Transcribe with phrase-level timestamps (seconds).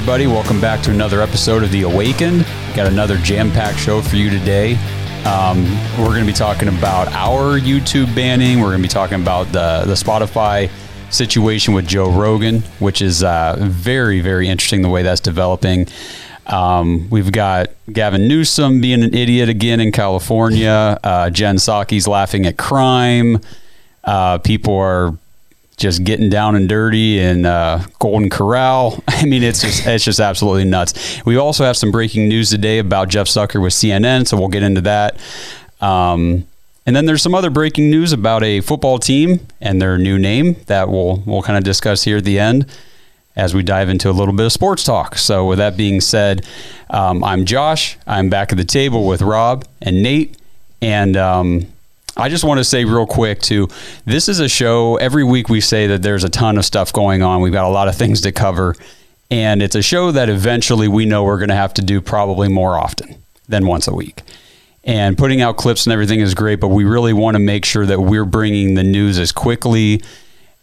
[0.00, 0.26] everybody.
[0.26, 2.46] Welcome back to another episode of The Awakened.
[2.74, 4.76] Got another jam packed show for you today.
[5.26, 5.62] Um,
[5.98, 8.60] we're going to be talking about our YouTube banning.
[8.60, 10.70] We're going to be talking about the, the Spotify
[11.10, 15.86] situation with Joe Rogan, which is uh, very, very interesting the way that's developing.
[16.46, 20.98] Um, we've got Gavin Newsom being an idiot again in California.
[21.04, 23.38] Uh, Jen Psaki's laughing at crime.
[24.02, 25.12] Uh, people are
[25.80, 29.02] just getting down and dirty in uh, Golden Corral.
[29.08, 31.24] I mean, it's just it's just absolutely nuts.
[31.24, 34.62] We also have some breaking news today about Jeff Zucker with CNN, so we'll get
[34.62, 35.18] into that.
[35.80, 36.46] Um,
[36.86, 40.56] and then there's some other breaking news about a football team and their new name
[40.66, 42.66] that we'll we'll kind of discuss here at the end
[43.36, 45.16] as we dive into a little bit of sports talk.
[45.16, 46.46] So, with that being said,
[46.90, 47.96] um, I'm Josh.
[48.06, 50.36] I'm back at the table with Rob and Nate,
[50.82, 51.66] and um,
[52.16, 53.68] I just want to say real quick too.
[54.04, 54.96] This is a show.
[54.96, 57.40] Every week we say that there's a ton of stuff going on.
[57.40, 58.74] We've got a lot of things to cover,
[59.30, 62.48] and it's a show that eventually we know we're going to have to do probably
[62.48, 64.22] more often than once a week.
[64.82, 67.84] And putting out clips and everything is great, but we really want to make sure
[67.84, 70.02] that we're bringing the news as quickly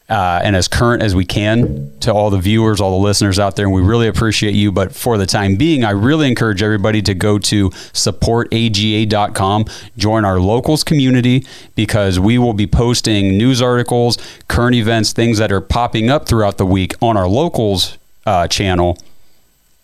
[0.09, 3.55] uh, and as current as we can to all the viewers, all the listeners out
[3.57, 3.65] there.
[3.65, 4.71] And we really appreciate you.
[4.71, 9.65] But for the time being, I really encourage everybody to go to supportaga.com,
[9.97, 15.51] join our locals community, because we will be posting news articles, current events, things that
[15.51, 18.97] are popping up throughout the week on our locals uh, channel.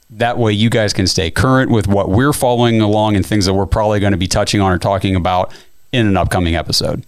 [0.10, 3.54] That way, you guys can stay current with what we're following along and things that
[3.54, 5.54] we're probably going to be touching on or talking about
[5.92, 7.04] in an upcoming episode.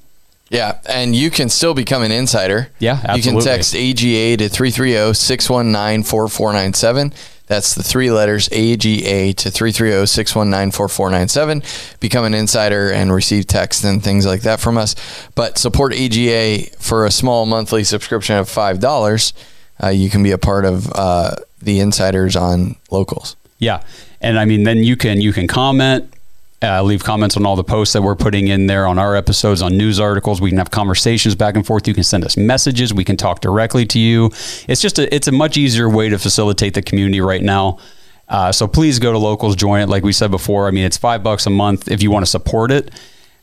[0.49, 2.69] Yeah, and you can still become an insider.
[2.79, 3.17] Yeah, absolutely.
[3.17, 7.13] You can text AGA to 330-619-4497.
[7.47, 11.99] That's the three letters AGA to 330-619-4497.
[11.99, 14.95] Become an insider and receive text and things like that from us.
[15.35, 19.33] But support AGA for a small monthly subscription of $5.
[19.83, 23.35] Uh, you can be a part of uh, the insiders on locals.
[23.59, 23.83] Yeah.
[24.21, 26.11] And I mean, then you can you can comment,
[26.63, 29.61] uh, leave comments on all the posts that we're putting in there on our episodes,
[29.61, 30.41] on news articles.
[30.41, 31.87] We can have conversations back and forth.
[31.87, 32.93] You can send us messages.
[32.93, 34.31] We can talk directly to you.
[34.67, 37.79] It's just a, it's a much easier way to facilitate the community right now.
[38.27, 39.89] Uh, so please go to locals, join it.
[39.89, 42.31] Like we said before, I mean, it's five bucks a month if you want to
[42.31, 42.91] support it.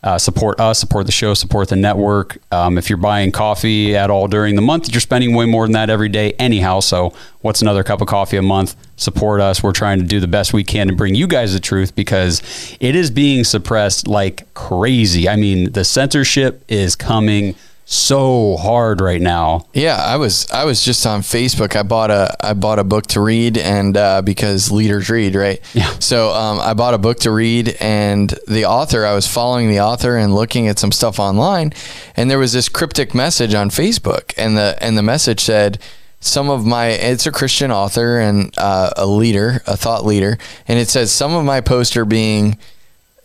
[0.03, 2.39] Uh, support us, support the show, support the network.
[2.51, 5.75] Um, if you're buying coffee at all during the month, you're spending way more than
[5.75, 6.81] that every day, anyhow.
[6.81, 8.75] So, what's another cup of coffee a month?
[9.03, 9.63] Support us.
[9.63, 12.77] We're trying to do the best we can to bring you guys the truth because
[12.81, 15.29] it is being suppressed like crazy.
[15.29, 17.55] I mean, the censorship is coming
[17.85, 19.67] so hard right now.
[19.75, 21.77] Yeah, I was I was just on Facebook.
[21.77, 25.61] I bought a I bought a book to read, and uh, because leaders read, right?
[25.75, 25.91] Yeah.
[25.99, 29.05] So um, I bought a book to read, and the author.
[29.05, 31.73] I was following the author and looking at some stuff online,
[32.17, 35.79] and there was this cryptic message on Facebook, and the and the message said.
[36.23, 40.79] Some of my, it's a Christian author and uh, a leader, a thought leader, and
[40.79, 42.59] it says some of my posts are being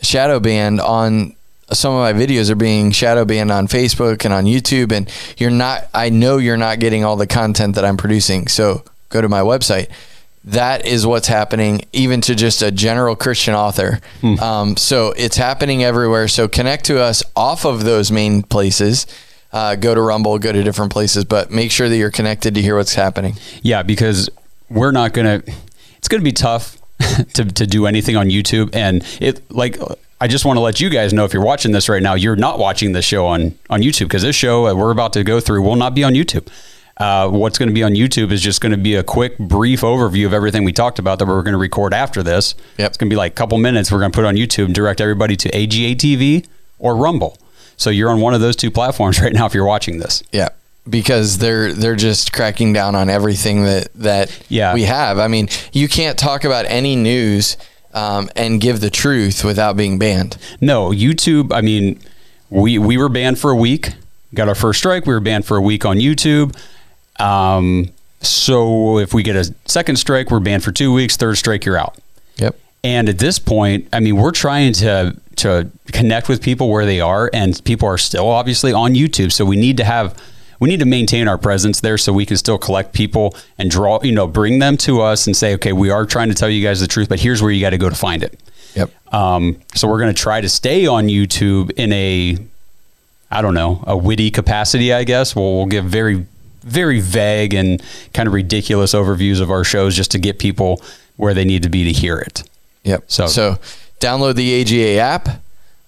[0.02, 1.36] shadow banned on
[1.74, 5.52] some of my videos are being shadow banned on Facebook and on YouTube, and you're
[5.52, 5.90] not.
[5.94, 8.48] I know you're not getting all the content that I'm producing.
[8.48, 9.90] So go to my website.
[10.46, 14.00] That is what's happening, even to just a general Christian author.
[14.22, 14.40] Hmm.
[14.40, 16.30] Um, so it's happening everywhere.
[16.30, 19.06] So connect to us off of those main places.
[19.58, 22.62] Uh, go to Rumble, go to different places, but make sure that you're connected to
[22.62, 23.38] hear what's happening.
[23.64, 24.30] Yeah, because
[24.70, 25.42] we're not gonna.
[25.98, 26.78] It's gonna be tough
[27.34, 29.80] to to do anything on YouTube, and it like
[30.22, 32.36] I just want to let you guys know if you're watching this right now, you're
[32.36, 35.40] not watching this show on on YouTube because this show that we're about to go
[35.40, 36.48] through will not be on YouTube.
[36.98, 39.82] Uh, what's going to be on YouTube is just going to be a quick, brief
[39.82, 42.54] overview of everything we talked about that we're going to record after this.
[42.78, 42.90] Yep.
[42.90, 43.92] It's going to be like a couple minutes.
[43.92, 46.48] We're going to put on YouTube and direct everybody to AGA TV
[46.80, 47.38] or Rumble.
[47.78, 50.24] So you're on one of those two platforms right now if you're watching this.
[50.32, 50.50] Yeah
[50.90, 54.74] because they're they're just cracking down on everything that that yeah.
[54.74, 55.20] we have.
[55.20, 57.58] I mean, you can't talk about any news
[57.94, 60.38] um, and give the truth without being banned.
[60.62, 61.54] No, YouTube.
[61.54, 62.00] I mean,
[62.50, 63.94] we we were banned for a week.
[64.34, 65.06] Got our first strike.
[65.06, 66.56] We were banned for a week on YouTube.
[67.20, 67.92] Um,
[68.22, 71.18] so if we get a second strike, we're banned for two weeks.
[71.18, 71.98] Third strike, you're out.
[72.38, 72.58] Yep.
[72.84, 77.02] And at this point, I mean, we're trying to to connect with people where they
[77.02, 79.32] are, and people are still obviously on YouTube.
[79.32, 80.16] So we need to have
[80.60, 84.00] we need to maintain our presence there so we can still collect people and draw,
[84.02, 86.66] you know, bring them to us and say, okay, we are trying to tell you
[86.66, 88.40] guys the truth, but here's where you got to go to find it.
[88.76, 89.14] Yep.
[89.14, 92.38] Um, so we're going to try to stay on YouTube in a,
[93.32, 95.36] I don't know, a witty capacity, I guess.
[95.36, 96.26] We'll, we'll give very,
[96.62, 97.82] very vague and
[98.14, 100.82] kind of ridiculous overviews of our shows just to get people
[101.18, 102.44] where they need to be to hear it.
[102.84, 103.04] Yep.
[103.08, 103.60] So, so
[104.00, 105.42] download the AGA app.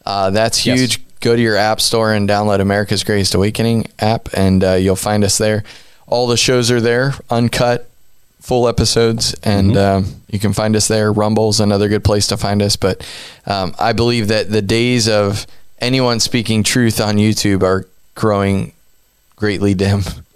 [0.05, 0.97] Uh, that's huge.
[0.97, 4.95] Yes go to your app store and download America's Greatest Awakening app, and uh, you'll
[4.95, 5.63] find us there.
[6.07, 7.89] All the shows are there, uncut,
[8.39, 11.11] full episodes, and um, you can find us there.
[11.11, 12.75] Rumble's another good place to find us.
[12.75, 13.05] But
[13.45, 15.45] um, I believe that the days of
[15.79, 17.85] anyone speaking truth on YouTube are
[18.15, 18.73] growing
[19.35, 20.01] greatly dim.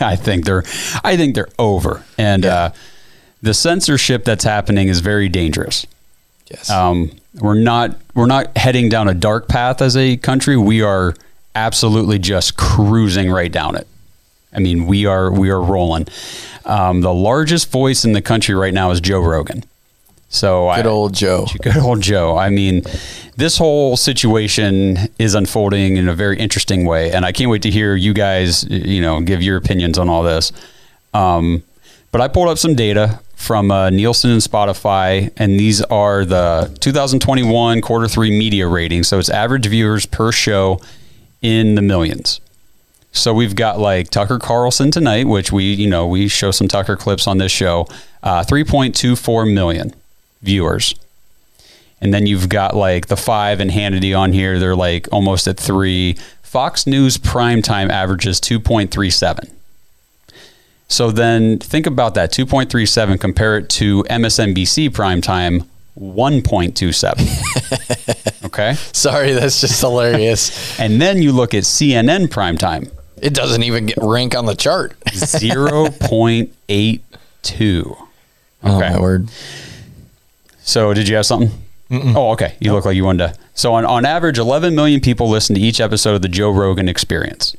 [0.00, 0.64] I think they're
[1.04, 2.04] I think they're over.
[2.16, 2.72] And uh,
[3.40, 5.86] the censorship that's happening is very dangerous.
[6.50, 6.70] Yes.
[6.70, 10.56] Um, we're not we're not heading down a dark path as a country.
[10.56, 11.14] We are
[11.54, 13.86] absolutely just cruising right down it.
[14.52, 16.06] I mean, we are we are rolling.
[16.64, 19.64] Um, the largest voice in the country right now is Joe Rogan.
[20.30, 21.46] So good I, old Joe.
[21.62, 22.36] Good old Joe.
[22.36, 22.82] I mean,
[23.36, 27.70] this whole situation is unfolding in a very interesting way, and I can't wait to
[27.70, 30.52] hear you guys, you know, give your opinions on all this.
[31.14, 31.62] Um,
[32.12, 36.76] but I pulled up some data from uh, Nielsen and Spotify, and these are the
[36.80, 39.06] 2021 quarter three media ratings.
[39.06, 40.80] So it's average viewers per show
[41.40, 42.40] in the millions.
[43.12, 46.96] So we've got like Tucker Carlson tonight, which we, you know, we show some Tucker
[46.96, 47.86] clips on this show,
[48.24, 49.94] uh, 3.24 million
[50.42, 50.96] viewers.
[52.00, 54.58] And then you've got like the five and Hannity on here.
[54.58, 56.16] They're like almost at three.
[56.42, 59.52] Fox News primetime averages 2.37.
[60.88, 65.66] So then think about that 2.37, compare it to MSNBC primetime
[65.98, 68.42] 1.27.
[68.46, 68.74] okay.
[68.92, 70.78] Sorry, that's just hilarious.
[70.88, 72.92] And then you look at CNN primetime
[73.22, 74.98] it doesn't even get rank on the chart.
[75.06, 76.50] 0.82.
[77.50, 77.96] Okay.
[78.62, 79.28] Oh, my word.
[80.60, 81.50] So did you have something?
[81.90, 82.14] Mm-mm.
[82.14, 82.56] Oh, okay.
[82.60, 82.76] You nope.
[82.76, 83.34] look like you wanted to.
[83.54, 86.88] So on, on average, 11 million people listen to each episode of the Joe Rogan
[86.88, 87.56] Experience.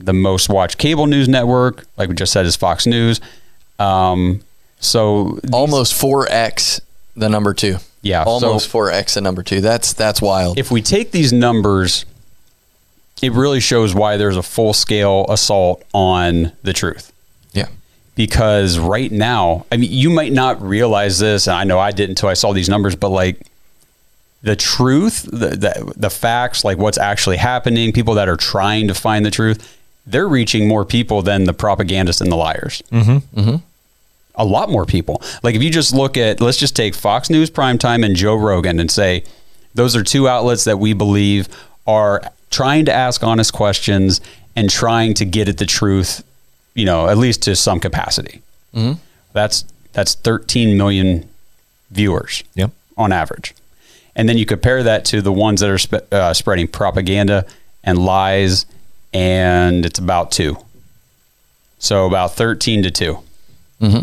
[0.00, 3.20] The most watched cable news network, like we just said, is Fox News.
[3.78, 4.40] Um,
[4.78, 6.80] so these, almost 4x
[7.16, 7.76] the number two.
[8.02, 9.60] Yeah, almost so 4x the number two.
[9.60, 10.58] That's that's wild.
[10.58, 12.06] If we take these numbers,
[13.22, 17.12] it really shows why there's a full scale assault on the truth
[17.52, 17.66] Yeah.
[18.14, 22.12] because right now, I mean, you might not realize this, and I know I didn't
[22.12, 23.46] until I saw these numbers, but like
[24.42, 28.94] the truth, the, the, the facts, like what's actually happening, people that are trying to
[28.94, 29.76] find the truth,
[30.06, 32.82] they're reaching more people than the propagandists and the liars.
[32.90, 33.40] Mm-hmm.
[33.40, 33.56] Mm-hmm.
[34.34, 35.22] A lot more people.
[35.42, 38.80] Like if you just look at, let's just take Fox News Primetime and Joe Rogan
[38.80, 39.24] and say
[39.74, 41.48] those are two outlets that we believe
[41.86, 44.20] are trying to ask honest questions
[44.56, 46.24] and trying to get at the truth
[46.74, 48.42] you know, at least to some capacity.
[48.74, 49.00] Mm-hmm.
[49.32, 51.28] That's that's 13 million
[51.90, 52.70] viewers yep.
[52.96, 53.54] on average.
[54.14, 57.44] And then you compare that to the ones that are spe- uh, spreading propaganda
[57.82, 58.66] and lies,
[59.12, 60.56] and it's about two.
[61.78, 63.18] So about 13 to 2.
[63.80, 64.02] Mm-hmm.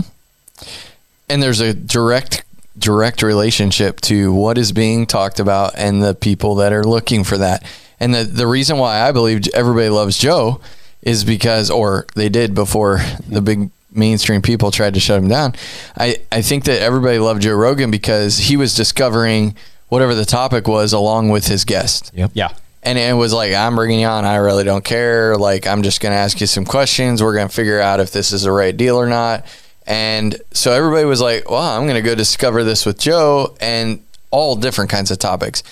[1.29, 2.43] And there's a direct
[2.77, 7.37] direct relationship to what is being talked about and the people that are looking for
[7.37, 7.63] that.
[7.99, 10.61] And the, the reason why I believe everybody loves Joe
[11.01, 15.55] is because, or they did before the big mainstream people tried to shut him down.
[15.97, 19.55] I, I think that everybody loved Joe Rogan because he was discovering
[19.89, 22.11] whatever the topic was along with his guest.
[22.13, 22.31] Yep.
[22.33, 22.49] Yeah.
[22.83, 24.23] And it was like, I'm bringing you on.
[24.23, 25.35] I really don't care.
[25.35, 27.21] Like, I'm just going to ask you some questions.
[27.21, 29.45] We're going to figure out if this is the right deal or not.
[29.85, 34.03] And so everybody was like, well, I'm going to go discover this with Joe and
[34.31, 35.63] all different kinds of topics.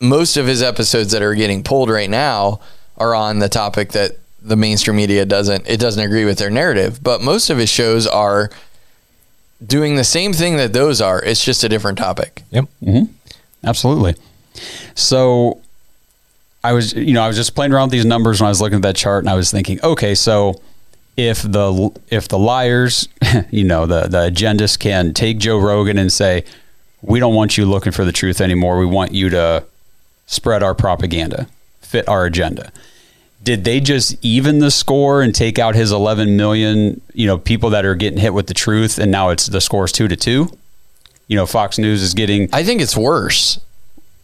[0.00, 2.60] Most of his episodes that are getting pulled right now
[2.98, 7.02] are on the topic that the mainstream media doesn't it doesn't agree with their narrative.
[7.02, 8.50] But most of his shows are
[9.64, 11.22] doing the same thing that those are.
[11.22, 12.42] It's just a different topic.
[12.50, 12.64] Yep.
[12.82, 13.12] Mm-hmm.
[13.64, 14.16] Absolutely.
[14.94, 15.60] So
[16.64, 18.60] I was, you know, I was just playing around with these numbers when I was
[18.60, 20.60] looking at that chart, and I was thinking, okay, so
[21.16, 23.08] if the if the liars,
[23.50, 26.44] you know, the the agendists can take Joe Rogan and say,
[27.02, 28.78] we don't want you looking for the truth anymore.
[28.78, 29.64] We want you to
[30.26, 31.48] spread our propaganda,
[31.80, 32.72] fit our agenda.
[33.42, 37.70] Did they just even the score and take out his 11 million you know people
[37.70, 40.16] that are getting hit with the truth and now it's the score is two to
[40.16, 40.48] two?
[41.26, 43.58] You know fox news is getting i think it's worse.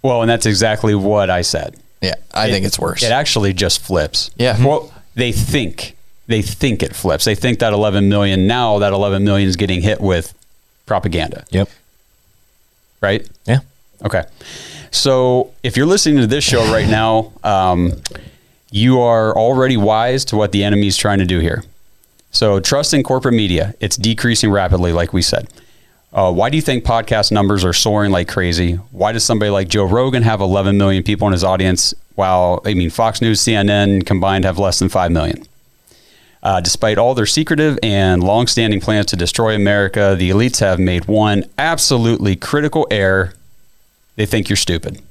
[0.03, 3.03] Well and that's exactly what i said yeah i it, think it's worse.
[3.03, 4.31] it actually just flips.
[4.37, 4.65] Yeah.
[4.65, 7.25] Well they think they think it flips.
[7.25, 10.35] They think that 11 million now that 11 million is getting hit with
[10.87, 11.45] propaganda.
[11.51, 11.69] Yep.
[13.01, 13.29] Right?
[13.47, 13.61] Yeah.
[14.05, 14.25] Okay.
[14.91, 17.93] So if you're listening to this show right now um,
[18.71, 21.65] you are already wise to what the enemy is trying to do here.
[22.31, 23.75] So trust in corporate media.
[23.81, 25.49] It's decreasing rapidly, like we said.
[26.13, 28.75] Uh, why do you think podcast numbers are soaring like crazy?
[28.93, 32.75] Why does somebody like Joe Rogan have 11 million people in his audience, while I
[32.75, 35.45] mean Fox News, CNN combined have less than 5 million?
[36.43, 41.07] Uh, despite all their secretive and long-standing plans to destroy America, the elites have made
[41.07, 43.35] one absolutely critical error.
[44.17, 45.03] They think you're stupid.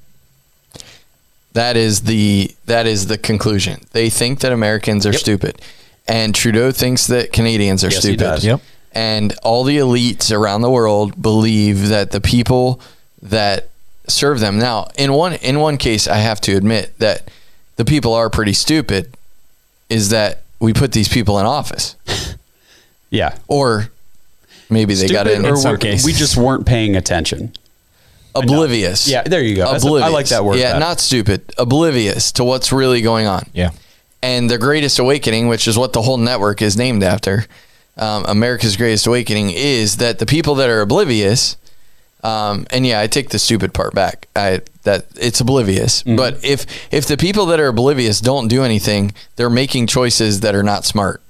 [1.53, 3.81] That is the that is the conclusion.
[3.91, 5.19] They think that Americans are yep.
[5.19, 5.61] stupid,
[6.07, 8.43] and Trudeau thinks that Canadians are yes, stupid.
[8.43, 8.61] Yep.
[8.93, 12.79] And all the elites around the world believe that the people
[13.21, 13.69] that
[14.07, 17.29] serve them now in one in one case I have to admit that
[17.75, 19.13] the people are pretty stupid
[19.89, 21.95] is that we put these people in office
[23.09, 23.37] Yeah.
[23.47, 23.89] or
[24.69, 26.05] maybe they got Stupid in or some we- cases.
[26.05, 27.51] we just weren't paying attention.
[28.35, 29.69] oblivious Yeah, there you go.
[29.71, 33.71] Oblivious I like that word yeah not stupid oblivious to what's really going on Yeah.
[34.21, 37.45] and the greatest awakening which is what the whole network is named after
[37.97, 41.57] um, america's greatest awakening is that the people that are oblivious
[42.23, 44.27] um, and yeah i take the stupid part back.
[44.35, 46.03] I, that it's oblivious.
[46.03, 46.15] Mm-hmm.
[46.15, 50.55] but if if the people that are oblivious don't do anything they're making choices that
[50.55, 51.21] are not smart.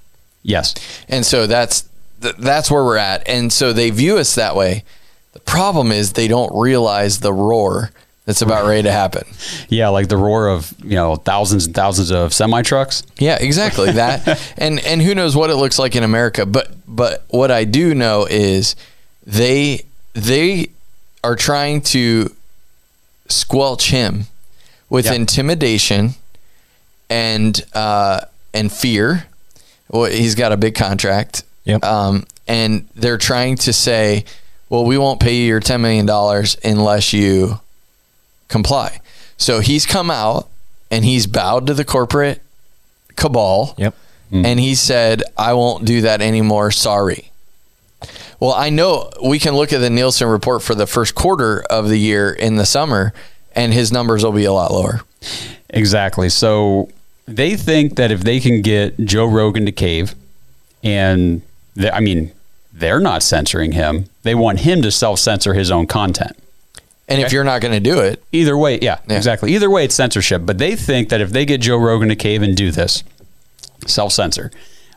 [0.42, 0.74] Yes.
[1.08, 1.88] and so that's
[2.22, 3.28] th- that's where we're at.
[3.28, 4.84] And so they view us that way.
[5.32, 7.90] The problem is they don't realize the roar
[8.28, 9.24] that's about ready to happen
[9.70, 13.02] Yeah, like the roar of, you know, thousands and thousands of semi trucks.
[13.18, 14.38] Yeah, exactly that.
[14.58, 17.94] and and who knows what it looks like in America, but but what I do
[17.94, 18.76] know is
[19.26, 20.68] they they
[21.24, 22.30] are trying to
[23.28, 24.26] squelch him
[24.90, 25.14] with Yeah.
[25.14, 26.14] intimidation
[27.08, 28.20] and uh
[28.54, 29.24] and fear.
[29.90, 31.44] Well, he's got a big contract.
[31.64, 31.82] Yep.
[31.82, 34.24] Um and they're trying to say,
[34.68, 37.60] "Well, we won't pay you your 10 million dollars unless you
[38.48, 39.00] comply."
[39.36, 40.48] So he's come out
[40.90, 42.40] and he's bowed to the corporate
[43.16, 43.94] cabal Yep.
[44.30, 44.44] Hmm.
[44.46, 46.70] and he said, I won't do that anymore.
[46.70, 47.30] Sorry.
[48.40, 51.88] Well, I know we can look at the Nielsen report for the first quarter of
[51.88, 53.12] the year in the summer,
[53.54, 55.00] and his numbers will be a lot lower.
[55.70, 56.28] Exactly.
[56.28, 56.88] So
[57.26, 60.14] they think that if they can get Joe Rogan to cave,
[60.84, 61.42] and
[61.74, 62.30] they- I mean,
[62.72, 64.08] they're not censoring him.
[64.22, 66.36] They want him to self censor his own content.
[67.08, 69.16] And if you're not going to do it, Either way, yeah, Yeah.
[69.16, 69.54] exactly.
[69.54, 70.42] Either way, it's censorship.
[70.44, 73.02] But they think that if they get Joe Rogan to cave and do this,
[73.86, 74.50] self censor,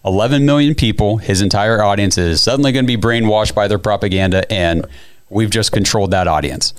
[0.04, 4.52] 11 million people, his entire audience is suddenly going to be brainwashed by their propaganda,
[4.52, 4.86] and
[5.30, 6.74] we've just controlled that audience.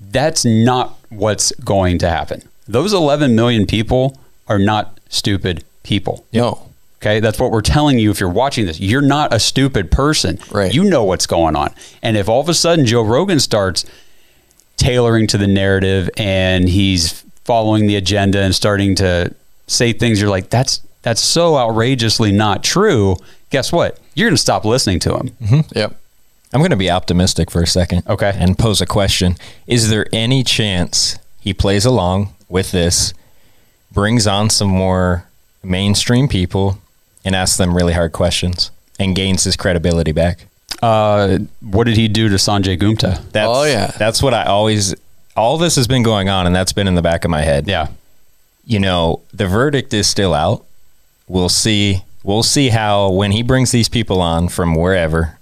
[0.00, 2.42] That's not what's going to happen.
[2.68, 4.18] Those 11 million people
[4.48, 6.24] are not stupid people.
[6.32, 6.70] no.
[7.02, 8.80] Okay, that's what we're telling you if you're watching this.
[8.80, 10.38] You're not a stupid person.
[10.50, 10.72] Right.
[10.72, 11.74] You know what's going on.
[12.02, 13.84] And if all of a sudden Joe Rogan starts
[14.84, 19.34] tailoring to the narrative and he's following the agenda and starting to
[19.66, 23.16] say things you're like that's that's so outrageously not true,
[23.50, 23.98] guess what?
[24.14, 25.28] You're going to stop listening to him.
[25.42, 25.78] Mm-hmm.
[25.78, 26.00] Yep.
[26.52, 28.06] I'm going to be optimistic for a second.
[28.06, 28.32] Okay.
[28.34, 29.36] And pose a question.
[29.66, 33.12] Is there any chance he plays along with this,
[33.92, 35.26] brings on some more
[35.62, 36.78] mainstream people,
[37.24, 40.46] and asks them really hard questions and gains his credibility back?
[40.84, 43.20] Uh, what did he do to Sanjay Gupta?
[43.32, 43.88] That's, Oh, yeah.
[43.98, 44.94] That's what I always,
[45.36, 47.66] all this has been going on, and that's been in the back of my head.
[47.66, 47.88] Yeah.
[48.66, 50.64] You know, the verdict is still out.
[51.26, 52.02] We'll see.
[52.22, 55.38] We'll see how, when he brings these people on from wherever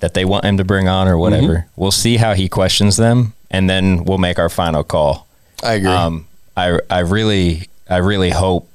[0.00, 1.80] that they want him to bring on or whatever, Mm-hmm.
[1.80, 5.26] we'll see how he questions them, and then we'll make our final call.
[5.62, 5.90] I agree.
[5.90, 6.26] Um,
[6.56, 8.66] I I really I really hope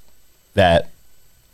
[0.53, 0.89] that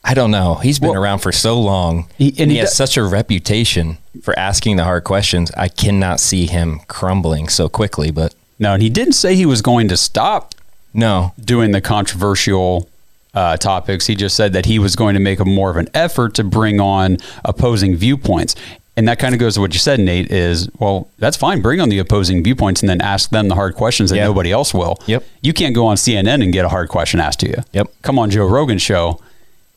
[0.03, 0.55] I don't know.
[0.55, 2.07] He's been Well- around for so long.
[2.17, 5.51] He- and and he, he has do- such a reputation for asking the hard questions.
[5.55, 8.09] I cannot see him crumbling so quickly.
[8.11, 10.55] But No, and he didn't say he was going to stop
[10.93, 12.89] no, doing the controversial
[13.33, 14.07] uh, topics.
[14.07, 16.43] He just said that he was going to make a more of an effort to
[16.43, 18.55] bring on opposing viewpoints.
[18.97, 21.61] And that kind of goes to what you said, Nate, is, well, that's fine.
[21.61, 24.25] Bring on the opposing viewpoints and then ask them the hard questions that Yeah.
[24.25, 24.97] nobody else will.
[25.05, 25.23] Yep.
[25.41, 27.63] You can't go on CNN and get a hard question asked to you.
[27.71, 27.87] Yep.
[28.01, 29.21] Come on Joe Rogan's show.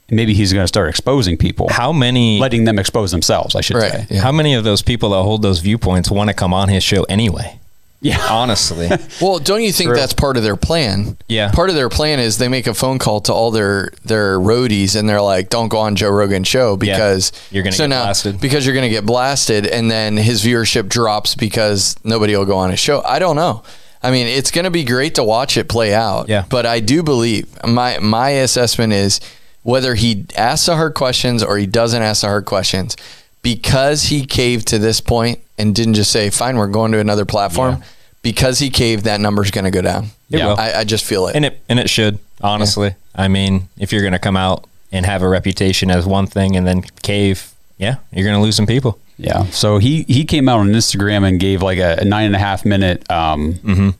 [0.09, 3.61] And Maybe he's going to start exposing people, how many letting them expose themselves, I
[3.63, 3.93] should Right.
[3.93, 4.07] say.
[4.11, 4.21] Yeah.
[4.21, 7.05] how many of those people that hold those viewpoints want to come on his show
[7.05, 7.59] anyway?
[8.03, 8.21] Yeah.
[8.29, 8.91] Honestly,
[9.23, 9.97] Well, don't you think True.
[9.97, 11.17] that's part of their plan?
[11.27, 11.51] Yeah.
[11.53, 14.95] Part of their plan is they make a phone call to all their their roadies
[14.95, 18.03] and they're like, "Don't go on Joe Rogan show because You're gonna so get now,
[18.05, 22.45] blasted." Because you're going to get blasted, and then his viewership drops because nobody will
[22.45, 23.01] go on his show.
[23.07, 23.63] I don't know.
[24.03, 26.29] I mean, it's going to be great to watch it play out.
[26.29, 26.45] Yeah.
[26.51, 29.19] But I do believe my my assessment is
[29.65, 32.97] whether he asks the hard questions or he doesn't ask the hard questions,
[33.43, 37.25] because he caved to this point and didn't just say, "Fine, we're going to another
[37.25, 37.83] platform."
[38.23, 40.05] Because he caved, that number's going to go down.
[40.31, 40.47] It Yeah.
[40.47, 40.59] will.
[40.59, 41.37] I, I just feel it.
[41.37, 42.95] and it and it should honestly.
[43.15, 46.57] I mean, if you're going to come out and have a reputation as one thing
[46.57, 48.99] and then cave, yeah, you're going to lose some people.
[49.19, 49.45] Yeah.
[49.51, 52.39] So he he came out on Instagram and gave like a, a nine and a
[52.39, 53.95] half minute um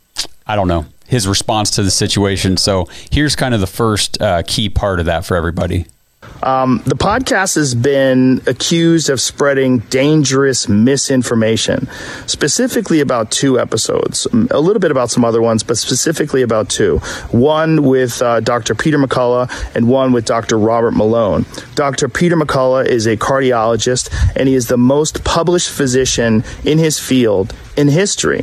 [0.47, 2.57] I don't know his response to the situation.
[2.57, 5.87] So here's kind of the first uh, key part of that for everybody.
[6.43, 11.87] Um, the podcast has been accused of spreading dangerous misinformation,
[12.27, 14.27] specifically about two episodes.
[14.51, 16.99] A little bit about some other ones, but specifically about two.
[17.31, 18.75] One with uh, Dr.
[18.75, 20.59] Peter McCullough and one with Dr.
[20.59, 21.47] Robert Malone.
[21.77, 22.09] Dr.
[22.09, 27.55] Peter McCullough is a cardiologist, and he is the most published physician in his field
[27.77, 28.43] in history.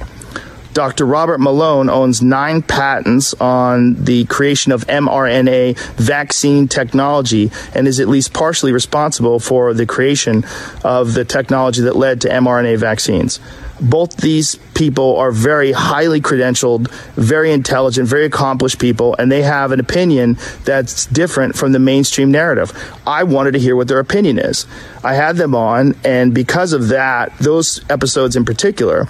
[0.74, 1.06] Dr.
[1.06, 8.08] Robert Malone owns nine patents on the creation of mRNA vaccine technology and is at
[8.08, 10.46] least partially responsible for the creation
[10.84, 13.40] of the technology that led to mRNA vaccines.
[13.82, 19.72] Both these people are very highly credentialed, very intelligent, very accomplished people, and they have
[19.72, 22.72] an opinion that's different from the mainstream narrative.
[23.08, 24.68] I wanted to hear what their opinion is.
[25.04, 29.08] I had them on, and because of that, those episodes in particular,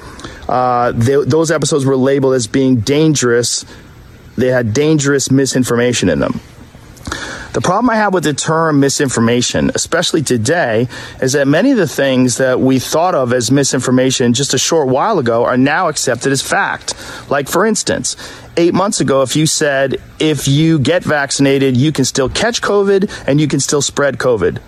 [0.48, 3.66] uh, they, those episodes were labeled as being dangerous.
[4.38, 6.40] They had dangerous misinformation in them.
[7.53, 10.88] The problem I have with the term misinformation, especially today,
[11.22, 14.88] is that many of the things that we thought of as misinformation just a short
[14.88, 16.94] while ago are now accepted as fact.
[17.30, 18.15] Like, for instance,
[18.56, 23.27] eight months ago, if you said, if you get vaccinated, you can still catch COVID
[23.27, 24.62] and you can still spread COVID,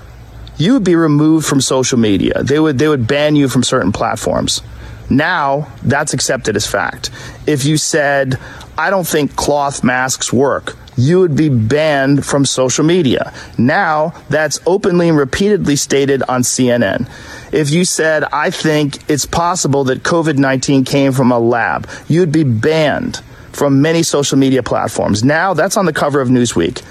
[0.57, 2.43] you would be removed from social media.
[2.43, 4.62] They would, they would ban you from certain platforms.
[5.09, 7.12] Now that's accepted as fact.
[7.45, 8.39] If you said,
[8.77, 13.33] I don't think cloth masks work, you would be banned from social media.
[13.57, 17.09] Now that's openly and repeatedly stated on CNN.
[17.51, 22.31] If you said, I think it's possible that COVID 19 came from a lab, you'd
[22.31, 25.23] be banned from many social media platforms.
[25.23, 26.83] Now that's on the cover of Newsweek.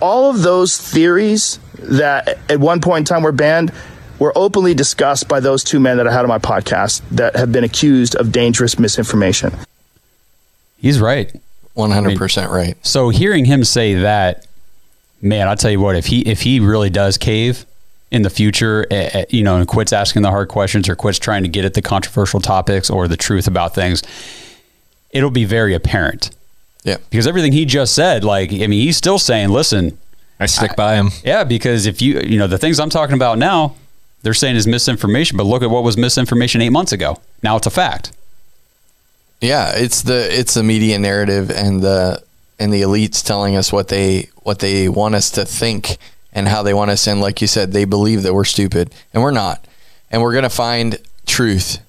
[0.00, 3.72] All of those theories that at one point in time were banned
[4.18, 7.52] were openly discussed by those two men that I had on my podcast that have
[7.52, 9.52] been accused of dangerous misinformation.
[10.78, 11.34] He's right.
[11.76, 12.74] 100% right.
[12.86, 14.46] So hearing him say that,
[15.20, 17.66] man, I'll tell you what, if he if he really does cave
[18.10, 21.42] in the future, uh, you know, and quits asking the hard questions or quits trying
[21.42, 24.02] to get at the controversial topics or the truth about things,
[25.10, 26.30] it'll be very apparent.
[26.84, 26.98] Yeah.
[27.10, 29.98] Because everything he just said, like, I mean, he's still saying, listen,
[30.38, 31.10] I stick by him.
[31.24, 33.74] yeah, because if you, you know, the things I'm talking about now,
[34.22, 37.20] they're saying is misinformation, but look at what was misinformation eight months ago.
[37.42, 38.12] Now it's a fact.
[39.40, 42.22] Yeah, it's the it's the media narrative and the
[42.58, 45.98] and the elites telling us what they what they want us to think
[46.32, 49.22] and how they want us and like you said they believe that we're stupid and
[49.22, 49.66] we're not.
[50.10, 51.80] And we're going to find truth.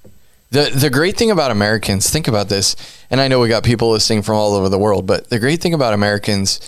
[0.49, 2.75] The the great thing about Americans, think about this.
[3.09, 5.61] And I know we got people listening from all over the world, but the great
[5.61, 6.59] thing about Americans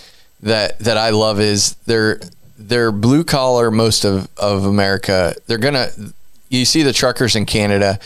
[0.42, 2.20] that that I love is they're
[2.58, 5.34] they're blue collar most of of America.
[5.46, 6.14] They're going to
[6.48, 7.98] you see the truckers in Canada,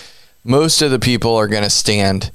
[0.45, 2.31] most of the people are going to stand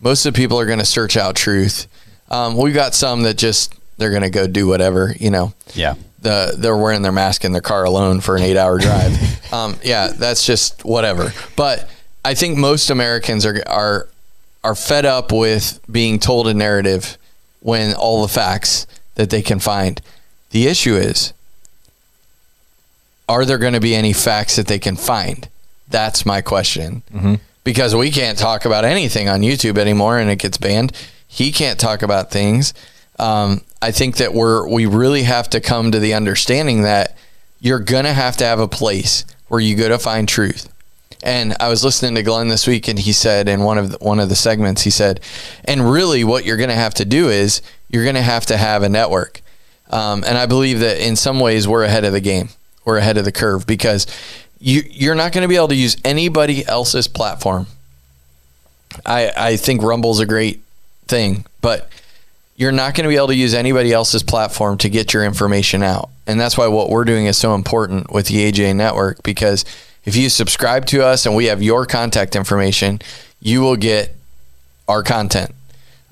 [0.00, 1.86] most of the people are going to search out truth.
[2.30, 5.52] Um, we've got some that just they're going to go do whatever, you know.
[5.74, 5.94] Yeah.
[6.20, 9.52] The they're wearing their mask in their car alone for an eight hour drive.
[9.52, 11.32] um, yeah, that's just whatever.
[11.56, 11.88] But
[12.24, 14.08] I think most Americans are are
[14.64, 17.16] are fed up with being told a narrative
[17.60, 20.00] when all the facts that they can find.
[20.50, 21.32] The issue is,
[23.28, 25.48] are there going to be any facts that they can find?
[25.88, 27.02] That's my question.
[27.12, 27.34] Mm-hmm
[27.68, 30.90] because we can't talk about anything on YouTube anymore and it gets banned.
[31.26, 32.72] He can't talk about things.
[33.18, 37.14] Um, I think that we're we really have to come to the understanding that
[37.60, 40.72] you're gonna have to have a place where you go to find truth.
[41.22, 43.98] And I was listening to Glenn this week, and he said in one of the,
[43.98, 45.20] one of the segments, he said,
[45.66, 48.56] and really, what you're going to have to do is you're going to have to
[48.56, 49.42] have a network.
[49.90, 52.48] Um, and I believe that in some ways we're ahead of the game,
[52.84, 54.06] we're ahead of the curve because
[54.60, 57.66] you you're not going to be able to use anybody else's platform.
[59.04, 60.60] I I think Rumble's a great
[61.06, 61.88] thing, but
[62.56, 65.82] you're not going to be able to use anybody else's platform to get your information
[65.82, 66.10] out.
[66.26, 69.64] And that's why what we're doing is so important with the AJ network because
[70.04, 73.00] if you subscribe to us and we have your contact information,
[73.40, 74.14] you will get
[74.88, 75.54] our content.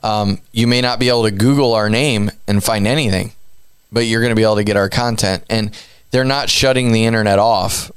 [0.03, 3.33] Um, you may not be able to Google our name and find anything,
[3.91, 5.43] but you're going to be able to get our content.
[5.51, 5.77] And
[6.13, 7.91] they're not shutting the internet off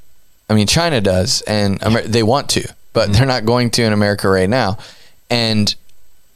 [0.50, 3.14] I mean, China does, and Amer- they want to, but mm-hmm.
[3.14, 4.80] they're not going to in America right now.
[5.30, 5.74] And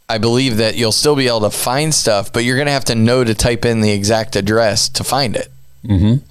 [0.08, 2.86] I believe that you'll still be able to find stuff, but you're going to have
[2.86, 5.47] to know to type in the exact address to find it.
[5.84, 6.26] Mm-hmm.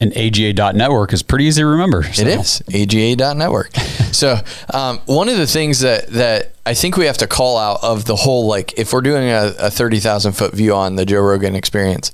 [0.00, 2.02] And AGA.network is pretty easy to remember.
[2.04, 2.22] So.
[2.22, 3.74] It is AGA.network.
[4.12, 4.38] so
[4.72, 8.04] um, one of the things that that I think we have to call out of
[8.04, 11.20] the whole, like if we're doing a, a thirty thousand foot view on the Joe
[11.20, 12.10] Rogan Experience,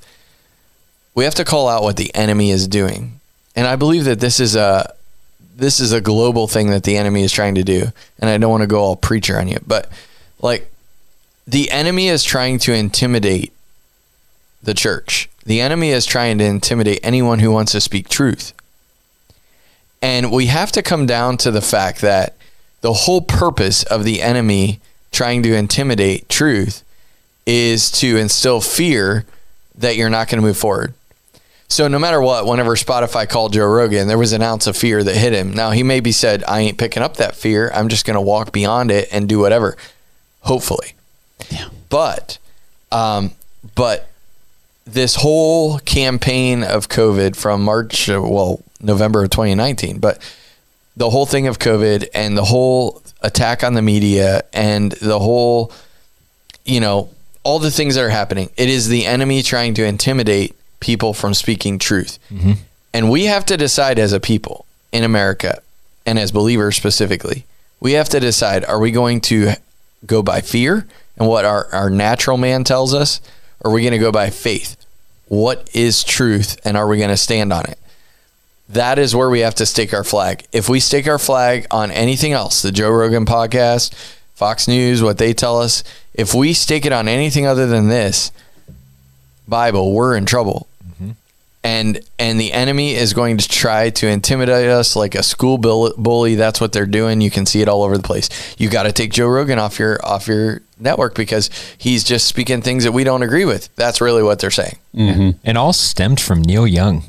[1.15, 3.18] we have to call out what the enemy is doing
[3.59, 4.95] and I believe that this is a
[5.57, 7.89] this is a global thing that the enemy is trying to do.
[8.21, 9.91] And I don't want to go all preacher on you, but
[10.41, 10.71] like
[11.45, 13.53] the enemy is trying to intimidate
[14.63, 15.29] the church.
[15.45, 18.53] The enemy is trying to intimidate anyone who wants to speak truth.
[20.01, 22.37] And we have to come down to the fact that
[22.83, 24.79] the whole purpose of the enemy
[25.11, 26.85] trying to intimidate truth
[27.45, 29.25] is to instill fear
[29.75, 30.95] that you're not going to move forward.
[31.71, 35.05] So no matter what, whenever Spotify called Joe Rogan, there was an ounce of fear
[35.05, 35.53] that hit him.
[35.53, 37.71] Now he maybe said, "I ain't picking up that fear.
[37.75, 39.77] I'm just going to walk beyond it and do whatever."
[40.43, 40.95] Hopefully,
[41.51, 41.67] Yeah.
[41.91, 42.39] but,
[42.91, 43.33] um,
[43.75, 44.09] but
[44.87, 50.19] this whole campaign of COVID from March, well, November of 2019, but
[50.97, 55.71] the whole thing of COVID and the whole attack on the media and the whole,
[56.65, 57.11] you know,
[57.43, 58.49] all the things that are happening.
[58.57, 62.19] It is the enemy trying to intimidate people from speaking truth.
[62.31, 62.53] Mm-hmm.
[62.93, 65.61] And we have to decide as a people in America
[66.07, 67.45] and as believers specifically,
[67.81, 69.53] we have to decide are we going to
[70.07, 70.87] go by fear
[71.17, 73.21] and what our, our natural man tells us?
[73.61, 74.77] Or are we going to go by faith?
[75.27, 77.79] What is truth and are we going to stand on it?
[78.69, 80.45] That is where we have to stake our flag.
[80.53, 83.95] If we stake our flag on anything else, the Joe Rogan podcast,
[84.35, 85.83] Fox News, what they tell us,
[86.15, 88.31] if we stake it on anything other than this
[89.49, 90.68] Bible, we're in trouble.
[91.65, 96.35] And and the enemy is going to try to intimidate us like a school bully.
[96.37, 97.21] That's what they're doing.
[97.21, 98.29] You can see it all over the place.
[98.59, 102.63] You got to take Joe Rogan off your off your network because he's just speaking
[102.63, 103.75] things that we don't agree with.
[103.77, 104.77] That's really what they're saying.
[105.45, 107.03] And all stemmed from Neil Young.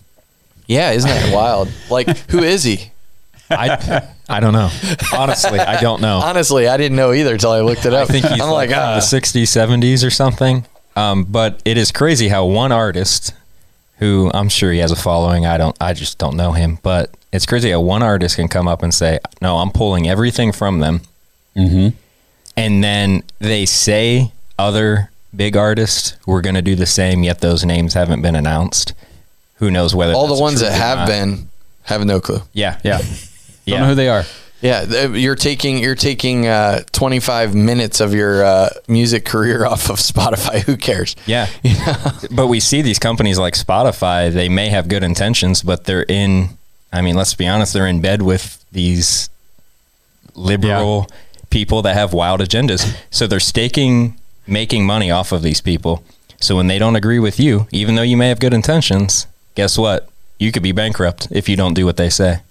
[0.66, 1.72] Yeah, isn't that wild?
[1.90, 2.92] Like, who is he?
[3.50, 4.70] I I don't know.
[5.16, 6.18] Honestly, I don't know.
[6.18, 8.00] Honestly, I didn't know either until I looked it up.
[8.00, 8.08] I up.
[8.10, 8.96] think he's I'm like, like, from ah.
[8.96, 10.66] the 60s, 70s or something.
[10.96, 13.34] Um, but it is crazy how one artist
[14.00, 17.16] who I'm sure he has a following, I don't I just don't know him, but
[17.32, 20.80] it's crazy how one artist can come up and say, "No, I'm pulling everything from
[20.80, 21.02] them."
[21.56, 21.96] Mm-hmm.
[22.58, 27.64] And then they say other big artists were going to do the same, yet those
[27.64, 28.94] names haven't been announced.
[29.56, 31.08] Who knows whether all the ones true that have not.
[31.08, 31.50] been
[31.84, 32.42] have no clue.
[32.54, 32.80] Yeah.
[32.84, 33.00] Yeah.
[33.00, 33.06] Yeah.
[33.66, 34.24] Don't know who they are.
[34.62, 39.98] Yeah, you're taking you're taking uh, 25 minutes of your uh, music career off of
[39.98, 40.62] Spotify.
[40.62, 41.15] Who cares?
[41.26, 41.48] Yeah.
[42.32, 46.58] but we see these companies like Spotify, they may have good intentions, but they're in,
[46.91, 49.30] I mean, let's be honest, they're in bed with these
[50.36, 51.08] liberal
[51.50, 52.95] people that have wild agendas.
[53.10, 56.04] So they're staking, making money off of these people.
[56.41, 59.78] So when they don't agree with you, even though you may have good intentions, guess
[59.78, 60.10] what?
[60.38, 62.41] You could be bankrupt if you don't do what they say.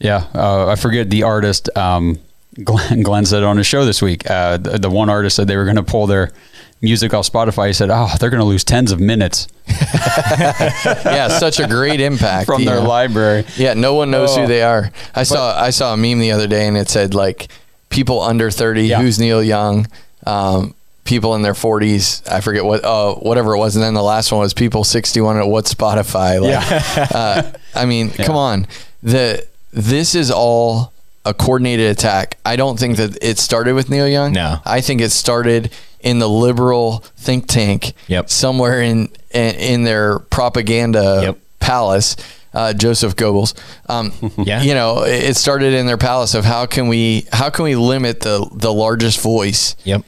[0.00, 1.68] Yeah, uh, I forget the artist.
[1.76, 2.18] Um,
[2.62, 4.28] Glenn, Glenn said on his show this week.
[4.30, 6.32] Uh, the, the one artist said they were going to pull their
[6.80, 7.68] music off Spotify.
[7.68, 12.46] He said, "Oh, they're going to lose tens of minutes yeah, such a great impact
[12.46, 12.88] from their know?
[12.88, 14.42] library." Yeah, no one knows Oh.
[14.42, 14.90] who they are.
[15.14, 17.48] I saw I saw a meme the other day, and it said like
[17.90, 18.82] people under 30.
[18.82, 19.00] Yeah.
[19.00, 19.86] Who's Neil Young?
[20.26, 22.28] Um, people in their 40s.
[22.30, 25.38] I forget what uh, whatever it was, and then the last one was people 61
[25.38, 26.40] at what Spotify.
[26.40, 28.66] Like, uh, I mean, come on.
[29.02, 29.46] The
[29.78, 30.92] this is all
[31.24, 32.36] a coordinated attack.
[32.44, 34.32] I don't think that it started with Neil Young.
[34.32, 34.58] No.
[34.64, 38.30] I think it started in the liberal think tank Yep.
[38.30, 41.38] somewhere in, in in their propaganda Yep.
[41.60, 42.16] palace.
[42.54, 43.52] Uh, Joseph Goebbels.
[43.88, 44.62] Um, Yeah.
[44.62, 48.20] you know, it started in their palace of how can we how can we limit
[48.20, 50.02] the the largest voice Yep.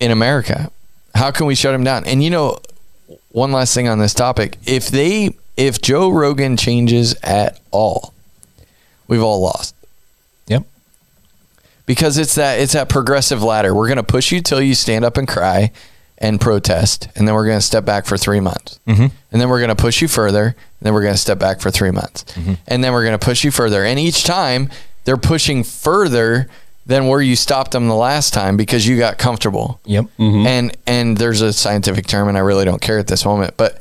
[0.00, 0.70] in America?
[1.14, 2.04] How can we shut him down?
[2.06, 2.58] And you know,
[3.32, 8.12] one last thing on this topic: if they if Joe Rogan changes at all,
[9.08, 9.74] we've all lost
[10.46, 10.64] Yep.
[11.86, 13.74] because it's that it's that progressive ladder.
[13.74, 15.72] We're going to push you till you stand up and cry
[16.20, 19.06] and protest, and then we're going to step back for three months, mm-hmm.
[19.30, 21.60] and then we're going to push you further, and then we're going to step back
[21.60, 22.24] for three months,
[22.66, 23.84] and then we're going to push you further.
[23.84, 24.68] And each time
[25.04, 26.48] they're pushing further
[26.86, 29.78] than where you stopped them the last time because you got comfortable.
[29.84, 30.06] Yep.
[30.46, 33.78] And and there's a scientific term, and I really don't care at this moment, but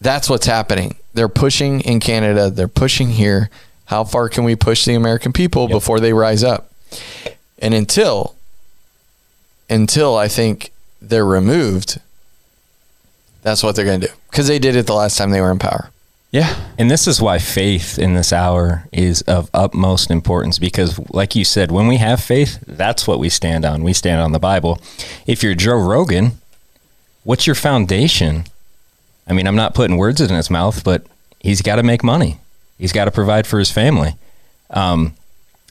[0.00, 0.96] that's what's happening.
[1.14, 2.50] They're pushing in Canada.
[2.50, 3.50] They're pushing here.
[3.86, 6.70] How far can we push the American people before they rise up?
[7.58, 8.34] And until
[9.68, 10.70] until I think
[11.02, 12.00] they're removed,
[13.42, 15.50] that's what they're going to do because they did it the last time they were
[15.50, 15.90] in power.
[16.32, 21.34] Yeah, And this is why faith in this hour is of utmost importance because, like
[21.34, 23.82] you said, when we have faith, that's what we stand on.
[23.82, 24.78] We stand on the Bible.
[25.26, 26.32] If you're Joe Rogan,
[27.24, 28.44] what's your foundation?
[29.26, 31.06] I mean, I'm not putting words in his mouth, but
[31.40, 32.38] he's got to make money,
[32.78, 34.14] he's got to provide for his family.
[34.70, 35.14] Um,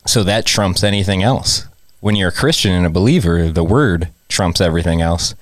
[0.05, 1.65] so that trumps anything else.
[1.99, 5.33] When you're a Christian and a believer, the word trumps everything else.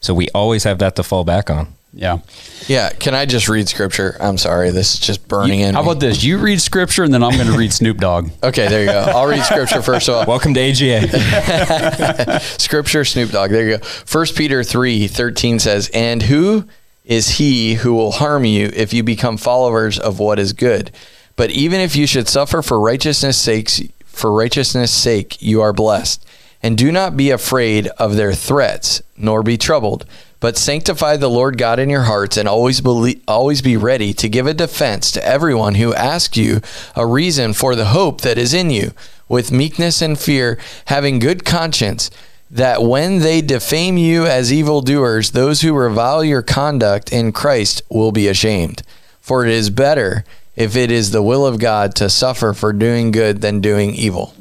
[0.00, 1.68] So we always have that to fall back on.
[1.94, 2.18] Yeah.
[2.66, 2.90] Yeah.
[2.90, 4.16] Can I just read scripture?
[4.20, 4.70] I'm sorry.
[4.70, 5.74] This is just burning in.
[5.74, 5.90] How me.
[5.90, 6.24] about this?
[6.24, 8.30] You read scripture, and then I'm going to read Snoop Dogg.
[8.42, 9.00] Okay, there you go.
[9.00, 10.26] I'll read scripture first of all.
[10.26, 12.40] Welcome to AGA.
[12.58, 13.50] Scripture, Snoop Dogg.
[13.50, 13.84] There you go.
[13.84, 16.68] First Peter 3 13 says, And who
[17.04, 20.90] is he who will harm you if you become followers of what is good?
[21.36, 26.24] But even if you should suffer for righteousness' sakes, for righteousness' sake, you are blessed.
[26.62, 30.06] And do not be afraid of their threats, nor be troubled.
[30.40, 34.28] But sanctify the Lord God in your hearts, and always believe, always be ready to
[34.28, 36.60] give a defense to everyone who asks you
[36.96, 38.92] a reason for the hope that is in you,
[39.28, 42.10] with meekness and fear, having good conscience
[42.54, 48.12] that when they defame you as evildoers, those who revile your conduct in Christ will
[48.12, 48.82] be ashamed.
[49.20, 53.10] For it is better, if it is the will of God, to suffer for doing
[53.10, 54.34] good than doing evil.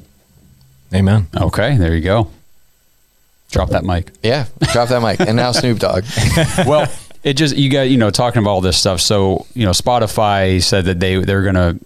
[0.94, 1.26] Amen.
[1.36, 2.30] Okay, there you go.
[3.50, 4.12] Drop that mic.
[4.22, 5.20] Yeah, drop that mic.
[5.20, 6.04] And now Snoop Dogg.
[6.68, 6.92] well,
[7.24, 9.02] it just you got you know talking about all this stuff.
[9.02, 11.80] So you know, Spotify said that they they're going to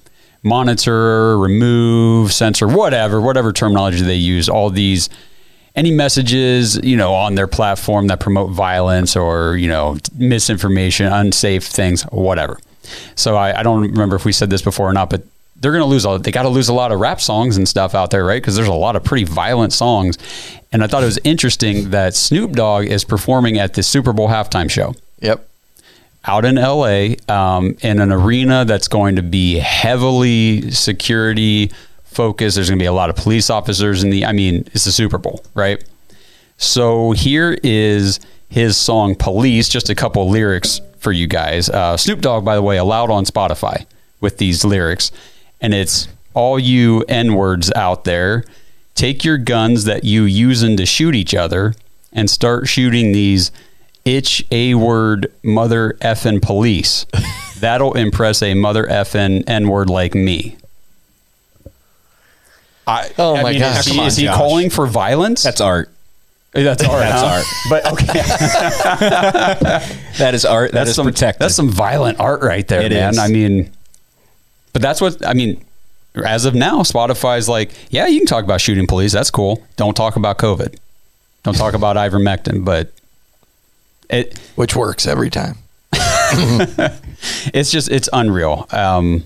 [0.44, 4.50] monitor, remove, censor, whatever, whatever terminology they use.
[4.50, 5.10] All these
[5.78, 11.63] any messages you know on their platform that promote violence or you know misinformation, unsafe
[11.63, 12.60] things, whatever.
[13.16, 15.22] So I, I don't remember if we said this before or not, but
[15.60, 17.68] they're going to lose all they got to lose a lot of rap songs and
[17.68, 20.16] stuff out there right because there's a lot of pretty violent songs
[20.72, 24.28] and i thought it was interesting that snoop dogg is performing at the super bowl
[24.28, 25.48] halftime show Yep.
[26.26, 31.72] out in la um, in an arena that's going to be heavily security
[32.17, 34.86] focused there's going to be a lot of police officers in the i mean it's
[34.86, 35.84] the super bowl right
[36.58, 42.19] so here is his song police just a couple lyrics for you guys uh, snoop
[42.19, 43.86] dogg by the way allowed on spotify
[44.19, 45.12] with these lyrics
[45.62, 48.43] and it's all you N words out there.
[48.93, 51.73] Take your guns that you using to shoot each other
[52.13, 53.51] and start shooting these
[54.06, 57.08] itch a word mother effing police.
[57.60, 60.58] That'll impress a mother effing N word like me.
[62.88, 63.86] I, Oh I my mean, gosh.
[63.86, 65.43] Is he, on, is he calling for violence?
[65.43, 65.89] That's art.
[66.54, 67.00] that's art.
[67.02, 67.28] That's huh?
[67.28, 67.45] art.
[67.69, 68.06] But okay,
[70.17, 70.71] That is art.
[70.71, 71.41] That that's is some protected.
[71.41, 73.12] That's some violent art right there, It man.
[73.12, 73.19] is.
[73.19, 73.71] I mean,
[74.73, 75.63] but that's what I mean.
[76.26, 79.12] As of now, Spotify's like, yeah, you can talk about shooting police.
[79.12, 79.63] That's cool.
[79.76, 80.76] Don't talk about COVID.
[81.43, 82.65] Don't talk about ivermectin.
[82.65, 82.91] But
[84.10, 85.58] it Which works every time.
[87.54, 88.65] it's just it's unreal.
[88.71, 89.26] Um,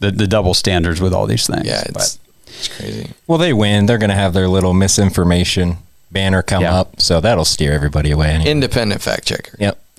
[0.00, 1.66] the the double standards with all these things.
[1.66, 3.10] Yeah, But- it's, it's crazy.
[3.26, 3.86] well, they win.
[3.86, 5.76] They're going to have their little misinformation
[6.10, 6.74] banner come Yeah.
[6.80, 8.28] up, so that'll steer everybody away.
[8.30, 8.50] Anyway.
[8.50, 9.56] Independent fact checker.
[9.58, 9.78] yep.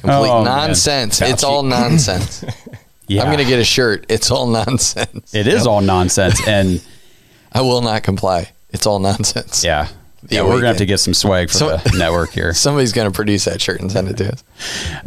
[0.00, 1.20] Complete Oh, nonsense.
[1.20, 2.44] It's all nonsense.
[3.08, 4.06] yeah, I'm going to get a shirt.
[4.08, 5.34] It's all nonsense.
[5.34, 6.82] It is all nonsense, and
[7.52, 8.50] I will not comply.
[8.70, 9.64] It's all nonsense.
[9.64, 9.88] yeah,
[10.22, 12.52] The yeah, we're gonna have to get some swag for So- the network here.
[12.54, 14.44] Somebody's going to produce that shirt and send it to us.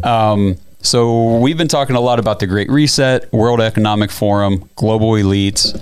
[0.03, 5.11] Um, so we've been talking a lot about the Great Reset, World Economic Forum, global
[5.11, 5.79] elites.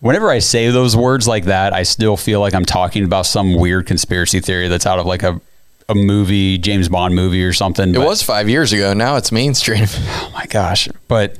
[0.00, 3.54] Whenever I say those words like that, I still feel like I'm talking about some
[3.54, 5.40] weird conspiracy theory that's out of like a,
[5.88, 7.94] a movie, James Bond movie or something.
[7.94, 8.92] It was five years ago.
[8.92, 9.86] Now it's mainstream.
[9.96, 10.88] oh my gosh.
[11.08, 11.38] But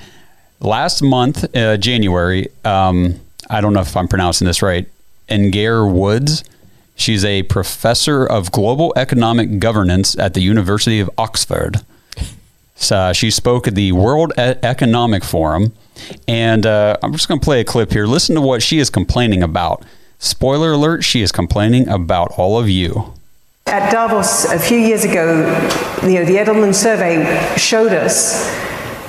[0.59, 4.89] last month, uh, January, um, I don't know if I'm pronouncing this right,
[5.29, 6.45] Ngaire Woods.
[6.95, 11.83] She's a professor of global economic governance at the University of Oxford.
[12.77, 15.73] So she spoke at the World Economic Forum,
[16.29, 18.07] and uh, I'm just going to play a clip here.
[18.07, 19.83] Listen to what she is complaining about.
[20.19, 23.15] Spoiler alert: she is complaining about all of you.
[23.67, 25.39] At Davos a few years ago,
[26.03, 28.47] you know, the Edelman survey showed us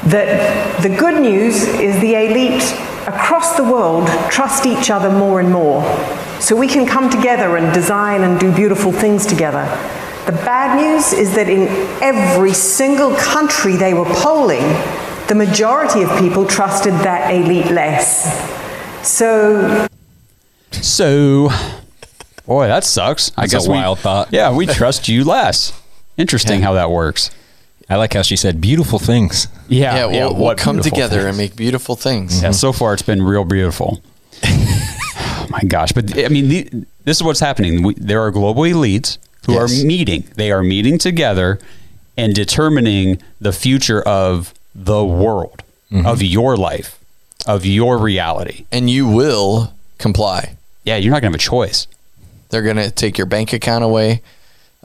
[0.05, 2.63] that the good news is the elite
[3.07, 5.83] across the world trust each other more and more.
[6.39, 9.65] So we can come together and design and do beautiful things together.
[10.27, 11.67] The bad news is that in
[12.03, 14.63] every single country they were polling,
[15.29, 18.27] the majority of people trusted that elite less.
[19.07, 19.87] So
[20.71, 21.49] So,
[22.45, 23.31] boy, that sucks.
[23.37, 24.27] I That's a guess we- wild thought.
[24.33, 25.71] Yeah, we trust you less.
[26.17, 27.31] Interesting how that works.
[27.89, 29.47] I like how she said beautiful things.
[29.69, 31.25] Yeah, Yeah, we'll, we'll come together things.
[31.29, 32.41] and make beautiful things.
[32.43, 34.01] Yeah, so far it's been real beautiful.
[34.43, 35.93] oh my gosh!
[35.93, 36.69] But I mean, the,
[37.05, 37.81] this is what's happening.
[37.83, 39.81] We, there are global elites who Yes.
[39.81, 40.25] are meeting.
[40.35, 41.59] They are meeting together
[42.17, 46.99] and determining the future of the world, of your life,
[47.45, 48.65] of your reality.
[48.71, 50.55] And you will comply.
[50.83, 51.87] Yeah, you're not gonna have a choice.
[52.49, 54.21] They're going to take your bank account away.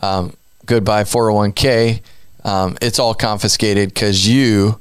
[0.01, 0.37] Um,
[0.67, 2.01] goodbye 401k.
[2.45, 4.81] Um, it's all confiscated because you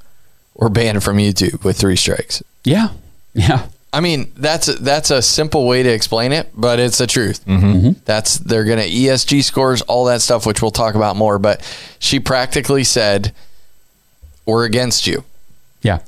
[0.55, 2.41] were banned from YouTube with three strikes.
[2.63, 2.89] Yeah,
[3.35, 3.67] yeah.
[3.93, 7.45] I mean, that's a, that's a simple way to explain it, but it's the truth.
[7.45, 7.99] Mm-hmm.
[8.05, 11.37] That's they're gonna ESG scores, all that stuff, which we'll talk about more.
[11.39, 11.61] But
[11.99, 13.33] she practically said,
[14.45, 15.23] "We're against you,
[15.81, 15.99] Yeah.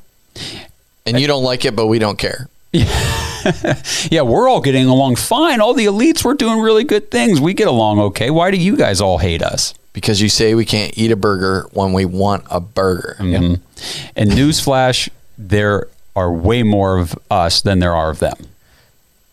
[1.05, 5.17] and you don't like it, but we don't care." Yeah, yeah, we're all getting along
[5.17, 5.59] fine.
[5.59, 7.41] All the elites were doing really good things.
[7.41, 8.29] We get along okay.
[8.29, 9.73] Why do you guys all hate us?
[9.91, 13.15] Because you say we can't eat a burger when we want a burger.
[13.19, 13.59] And
[14.31, 18.35] newsflash, there are way more of us than there are of them.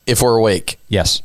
[0.07, 1.23] If we're awake, Yes.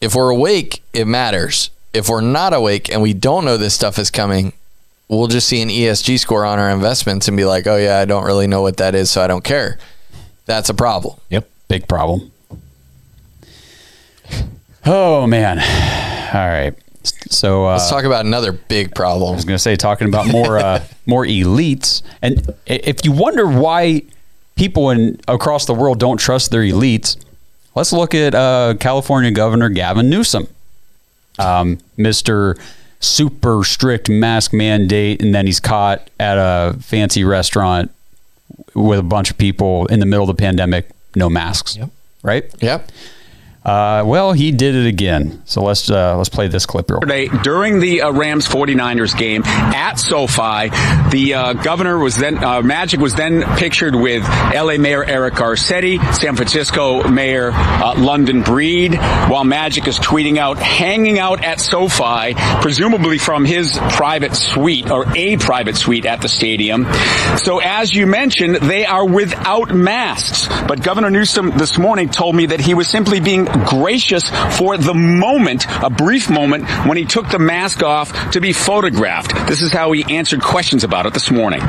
[0.00, 1.70] if we're awake, it matters.
[1.92, 4.52] If we're not awake and we don't know this stuff is coming,
[5.08, 8.04] we'll just see an ESG score on our investments and be like, "Oh yeah, I
[8.04, 9.78] don't really know what that is, so I don't care."
[10.46, 11.16] That's a problem.
[11.30, 11.48] Yep.
[11.68, 12.30] Big problem.
[14.86, 15.58] Oh man.
[16.34, 16.74] All right.
[17.02, 19.32] So uh, Let's talk about another big problem.
[19.32, 23.46] I was going to say talking about more uh, more elites, and if you wonder
[23.46, 24.02] why
[24.60, 27.16] people in across the world don't trust their elites,
[27.74, 30.46] let's look at uh, California Governor Gavin Newsom,
[31.38, 32.58] um, Mister
[33.00, 37.90] super strict mask mandate, and then he's caught at a fancy restaurant
[38.74, 41.76] with a bunch of people in the middle of the pandemic, no masks.
[41.76, 41.88] Yep.
[42.22, 42.44] Right.
[42.60, 42.92] Yep.
[43.64, 45.42] Uh, well, he did it again.
[45.44, 47.00] So let's uh, let's play this clip real.
[47.02, 50.70] Yesterday, during the uh, Rams 49ers game at SoFi,
[51.10, 55.98] the uh, governor was then, uh, Magic was then pictured with LA Mayor Eric Garcetti,
[56.14, 62.34] San Francisco Mayor uh, London Breed, while Magic is tweeting out, hanging out at SoFi,
[62.62, 66.86] presumably from his private suite or a private suite at the stadium.
[67.36, 70.48] So as you mentioned, they are without masks.
[70.66, 74.94] But Governor Newsom this morning told me that he was simply being gracious for the
[74.94, 79.34] moment, a brief moment, when he took the mask off to be photographed.
[79.48, 81.60] This is how he answered questions about it this morning.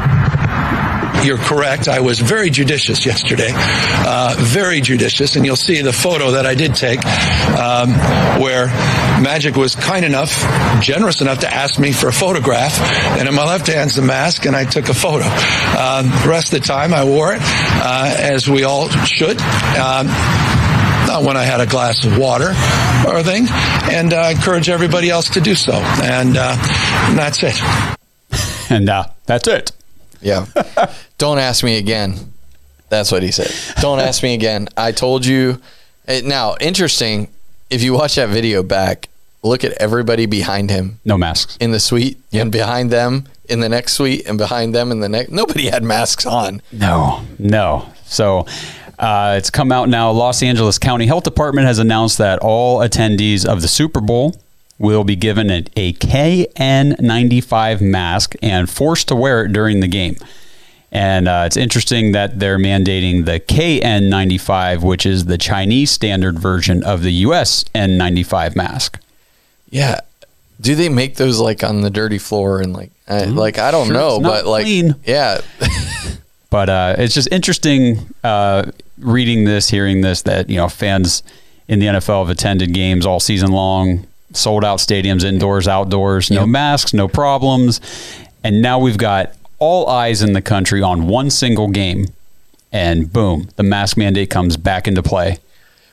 [1.23, 1.87] You're correct.
[1.87, 6.55] I was very judicious yesterday, uh, very judicious, and you'll see the photo that I
[6.55, 7.05] did take,
[7.55, 7.91] um,
[8.41, 8.67] where
[9.21, 10.31] Magic was kind enough,
[10.81, 12.79] generous enough to ask me for a photograph,
[13.19, 15.25] and in my left hand's the mask, and I took a photo.
[15.25, 19.39] Um, the rest of the time, I wore it, uh, as we all should.
[19.77, 20.07] Um,
[21.11, 22.49] not when I had a glass of water
[23.05, 23.45] or a thing,
[23.91, 25.73] and I encourage everybody else to do so.
[25.73, 26.55] And, uh,
[27.09, 27.59] and that's it.
[28.69, 29.71] And uh, that's it.
[30.21, 30.45] Yeah.
[31.17, 32.15] Don't ask me again.
[32.87, 33.51] That's what he said.
[33.81, 34.69] Don't ask me again.
[34.77, 35.61] I told you.
[36.07, 37.27] It, now, interesting.
[37.69, 39.09] If you watch that video back,
[39.43, 41.57] look at everybody behind him No masks.
[41.59, 45.09] in the suite and behind them in the next suite and behind them in the
[45.09, 45.31] next.
[45.31, 46.61] Nobody had masks on.
[46.71, 47.85] No, no.
[48.05, 48.45] So
[49.01, 50.11] uh, it's come out now.
[50.11, 54.39] Los Angeles County Health Department has announced that all attendees of the Super Bowl
[54.77, 60.15] will be given a, a KN95 mask and forced to wear it during the game.
[60.91, 66.83] And uh, it's interesting that they're mandating the KN95, which is the Chinese standard version
[66.83, 68.99] of the US N95 mask.
[69.69, 70.01] Yeah.
[70.59, 73.87] Do they make those like on the dirty floor and like, I, like I don't
[73.87, 74.95] Sure know, but like, clean.
[75.05, 75.41] yeah,
[76.51, 81.23] But uh, it's just interesting uh, reading this, hearing this that you know fans
[81.67, 86.45] in the NFL have attended games all season long, sold out stadiums, indoors, outdoors, no
[86.45, 87.81] masks, no problems,
[88.43, 92.07] and now we've got all eyes in the country on one single game,
[92.71, 95.39] and boom, the mask mandate comes back into play.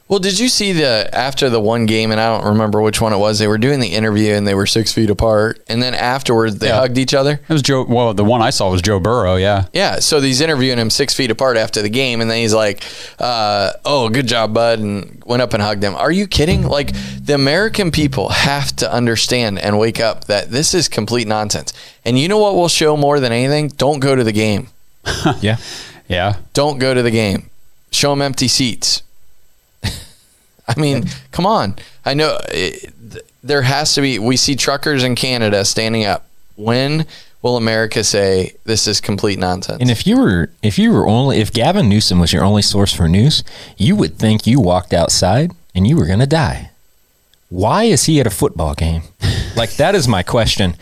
[0.08, 3.12] Well, did you see the after the one game, and I don't remember which one
[3.12, 3.38] it was.
[3.38, 6.68] They were doing the interview, and they were six feet apart, and then afterwards they
[6.68, 6.78] Yeah.
[6.80, 7.40] hugged each other.
[7.46, 7.84] It was Joe.
[7.86, 9.36] Well, the one I saw was Joe Burrow.
[9.36, 12.54] Yeah, Yeah, so he's interviewing him six feet apart after the game, and then he's
[12.54, 12.82] like,
[13.18, 15.94] uh, "Oh, good job, bud," and went up and hugged him.
[15.94, 16.66] Are you kidding?
[16.66, 16.92] Like
[17.22, 21.74] the American people have to understand and wake up that this is complete nonsense.
[22.06, 23.68] And you know what will show more than anything?
[23.76, 24.68] Don't go to the game.
[25.42, 25.56] Yeah.
[26.08, 26.36] yeah.
[26.54, 27.50] Don't go to the game.
[27.90, 29.02] Show them empty seats.
[30.68, 31.76] I mean, come on.
[32.04, 34.18] I know eh, it, there has to be.
[34.18, 36.26] We see truckers in Canada standing up.
[36.56, 37.06] When
[37.42, 39.80] will America say this is complete nonsense?
[39.80, 42.92] And if you were if you were only if Gavin Newsom was your only source
[42.92, 43.42] for news,
[43.76, 46.70] you would think you walked outside and you were going to die.
[47.48, 49.02] Why is he at a football game?
[49.56, 50.76] like that is my question.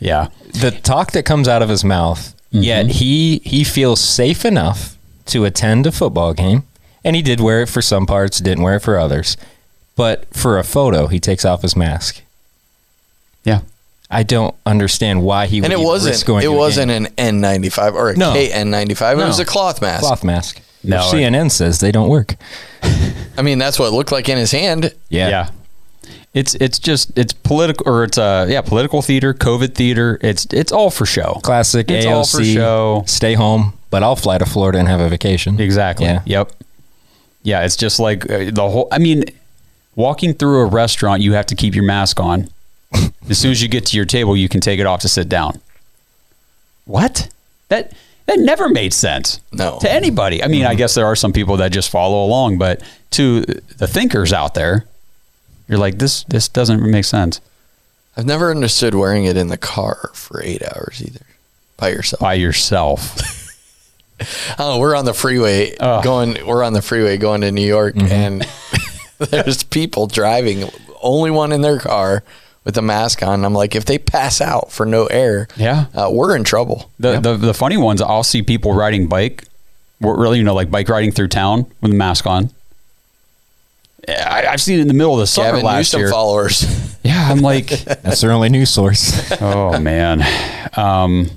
[0.00, 0.28] Yeah.
[0.60, 2.92] The talk that comes out of his mouth, yet mm-hmm.
[2.92, 6.64] he he feels safe enough to attend a football game,
[7.04, 9.36] and he did wear it for some parts, didn't wear it for others.
[9.96, 12.22] But for a photo, he takes off his mask.
[13.44, 13.60] Yeah.
[14.10, 16.88] I don't understand why he would and it wasn't risk going it to a wasn't
[16.90, 17.06] game.
[17.16, 18.32] an N95 or a No.
[18.32, 20.60] KN95 it was a cloth mask cloth mask.
[20.82, 22.34] No, Which it- CNN says they don't work.
[23.38, 25.28] I mean that's what it looked like in his hand Yeah.
[25.28, 25.50] Yeah.
[26.34, 30.72] It's it's just it's political or it's uh yeah political theater COVID theater it's it's
[30.72, 32.10] all for show Classic it's AOC.
[32.12, 35.60] all for show Stay home, but I'll fly to Florida and have a vacation.
[35.60, 36.22] exactly Yeah.
[36.26, 36.50] yep
[37.42, 38.88] Yeah, it's just like uh, the whole.
[38.92, 39.24] I mean,
[39.96, 42.48] walking through a restaurant, you have to keep your mask on.
[43.28, 45.28] as soon as you get to your table, you can take it off to sit
[45.28, 45.60] down.
[46.84, 47.28] What?
[47.68, 47.92] That
[48.26, 49.40] that never made sense.
[49.52, 49.78] No.
[49.80, 50.42] To anybody.
[50.42, 52.82] I mean, I guess there are some people that just follow along, but
[53.12, 54.84] to the thinkers out there,
[55.68, 57.40] you're like, this this doesn't make sense.
[58.16, 61.24] I've never understood wearing it in the car for eight hours either
[61.76, 62.20] by yourself.
[62.20, 63.16] By yourself.
[64.58, 66.04] Oh, we're on the freeway Ugh.
[66.04, 66.36] going.
[66.46, 68.46] We're on the freeway going to New York, and
[69.18, 70.68] there's people driving,
[71.02, 72.22] only one in their car
[72.64, 73.44] with a mask on.
[73.44, 75.86] I'm like, if they pass out for no air, Yeah.
[75.94, 76.90] uh, we're in trouble.
[76.98, 79.44] The, the the funny ones, I'll see people riding bike,
[80.00, 82.50] really, you know, like bike riding through town with a mask on.
[84.08, 86.10] Yeah, I, I've seen it in the middle of the summer Gavin last Newsom year.
[86.10, 86.96] followers.
[87.02, 89.30] Yeah, I'm like, That's their only news source.
[89.40, 90.22] oh man.
[90.76, 91.30] Um,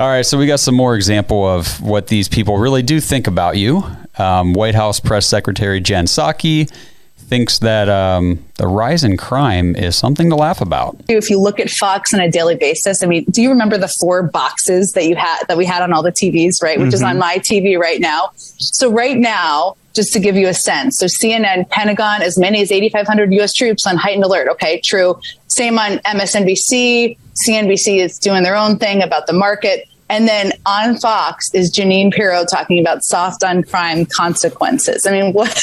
[0.00, 3.26] all right, so we got some more example of what these people really do think
[3.26, 3.84] about you.
[4.18, 6.70] Um, White House Press Secretary Jen Psaki
[7.18, 10.96] thinks that um, the rise in crime is something to laugh about.
[11.08, 13.88] if you look at Fox on a daily basis, I mean, do you remember the
[13.88, 16.80] four boxes that you had that we had on all the TVs, right?
[16.80, 18.30] Which is on my TV right now.
[18.36, 22.72] So right now, just to give you a sense, so CNN, Pentagon, as many as
[22.72, 23.52] 8,500 U.S.
[23.52, 24.48] troops on heightened alert.
[24.52, 25.20] Okay, true.
[25.48, 27.18] Same on MSNBC.
[27.46, 29.86] CNBC is doing their own thing about the market.
[30.10, 35.06] And then on Fox is Jeanine Pirro talking about soft on crime consequences.
[35.06, 35.62] I mean, what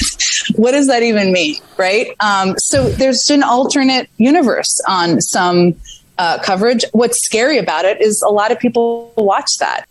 [0.56, 2.16] what does that even mean, right?
[2.22, 5.76] Um, so there's an alternate universe on some
[6.18, 6.86] uh, coverage.
[6.94, 9.86] What's scary about it is a lot of people watch that.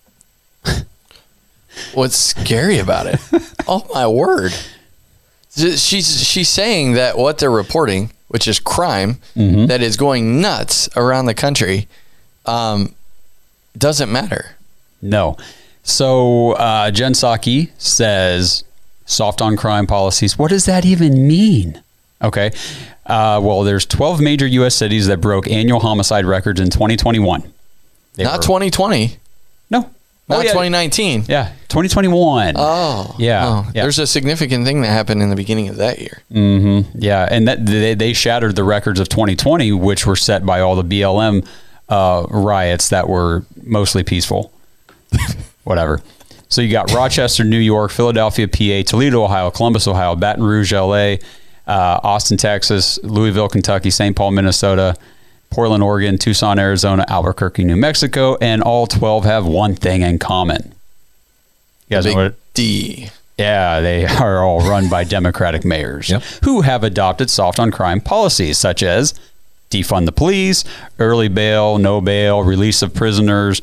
[1.95, 3.21] What's scary about it?
[3.69, 4.55] oh my word!
[5.55, 11.27] She's she's saying that what they're reporting, which is crime, that is going nuts around
[11.27, 11.89] the country,
[12.47, 12.96] um,
[13.79, 14.57] doesn't matter.
[15.03, 15.37] No.
[15.83, 18.65] So uh, Jen Psaki says
[19.05, 20.39] soft on crime policies.
[20.39, 21.83] What does that even mean?
[22.23, 22.51] Okay.
[23.05, 24.75] Uh, well, there's 12 major U.S.
[24.75, 27.43] cities that broke annual homicide records in 2021.
[28.15, 29.19] They Not were- 2020,
[29.71, 29.81] No.
[29.81, 29.91] not
[30.29, 30.49] Oh, yeah.
[30.51, 31.27] 2019.
[31.29, 32.55] Yeah, 2021.
[32.57, 33.83] Oh, Yeah, Oh, yeah.
[33.83, 36.23] There's a significant thing that happened in the beginning of that year.
[36.31, 40.75] Yeah, and that they, they shattered the records of 2020, which were set by all
[40.75, 41.47] the BLM
[41.89, 44.53] uh, riots that were mostly peaceful.
[45.65, 46.01] Whatever.
[46.49, 51.17] So you got Rochester, New York, Philadelphia, PA, Toledo, Ohio, Columbus, Ohio, Baton Rouge, LA,
[51.67, 54.15] uh, Austin, Texas, Louisville, Kentucky, St.
[54.15, 54.95] Paul, Minnesota,
[55.51, 60.73] Portland, Oregon, Tucson, Arizona, Albuquerque, New Mexico, and all 12 have one thing in common.
[61.89, 62.55] You guys know what?
[62.55, 63.09] D.
[63.39, 66.23] Yeah, they are all run by Democratic mayors Yep.
[66.45, 69.15] who have adopted soft on crime policies such as
[69.83, 70.65] defund the police,
[70.99, 73.61] early bail, no bail, release of prisoners,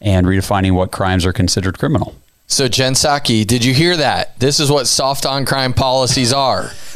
[0.00, 2.14] and redefining what crimes are considered criminal.
[2.46, 4.38] So Jen Psaki, did you hear that?
[4.38, 6.70] This is what soft on crime policies are.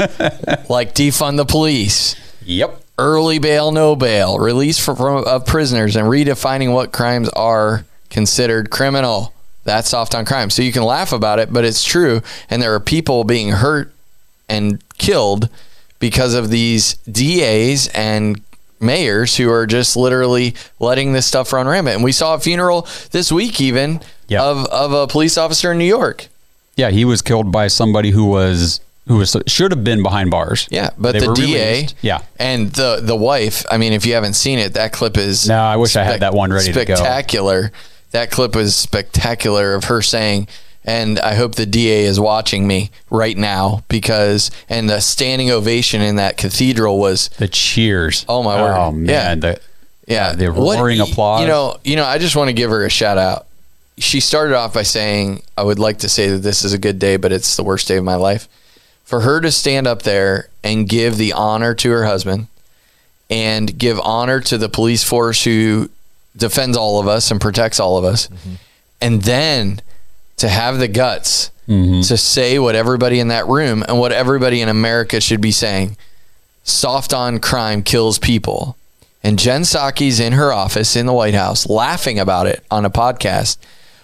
[0.68, 2.14] like defund the police,
[2.44, 2.80] Yep.
[2.98, 8.70] early bail, no bail, release from, from of prisoners, and redefining what crimes are considered
[8.70, 9.32] criminal.
[9.64, 10.50] That's soft on crime.
[10.50, 12.22] So you can laugh about it, but it's true.
[12.48, 13.92] And there are people being hurt
[14.48, 15.48] and killed
[15.98, 18.40] because of these DAs and
[18.80, 21.96] mayors who are just literally letting this stuff run rampant.
[21.96, 24.42] And we saw a funeral this week, even Yeah.
[24.42, 26.28] of of a police officer in New York.
[26.76, 30.66] Yeah, he was killed by somebody who was who was should have been behind bars.
[30.70, 31.94] Yeah, but They the DA, released.
[32.00, 32.20] Yeah.
[32.38, 33.64] and the the wife.
[33.70, 35.48] I mean, if you haven't seen it, that clip is.
[35.48, 36.94] No, I wish I had that one ready to go.
[36.94, 37.72] Spectacular.
[38.12, 40.48] That clip was spectacular of her saying,
[40.84, 46.00] and I hope the DA is watching me right now because, and the standing ovation
[46.00, 48.24] in that cathedral was, The cheers.
[48.28, 48.76] Oh, my oh, word.
[48.76, 49.34] Oh man, Yeah.
[49.34, 49.60] the
[50.10, 51.42] yeah, the roaring applause.
[51.42, 53.46] You know, you know, I just want to give her a shout out.
[53.96, 56.98] She started off by saying, "I would like to say that this is a good
[56.98, 58.48] day, but it's the worst day of my life."
[59.04, 62.48] For her to stand up there and give the honor to her husband
[63.28, 65.90] and give honor to the police force who
[66.36, 68.54] defends all of us and protects all of us, mm-hmm.
[69.00, 69.80] and then
[70.40, 72.00] to have the guts mm-hmm.
[72.02, 75.96] to say what everybody in that room and what everybody in America should be saying
[76.62, 78.76] soft on crime kills people.
[79.22, 82.90] And Jen Psaki's in her office in the White House laughing about it on a
[82.90, 83.58] podcast.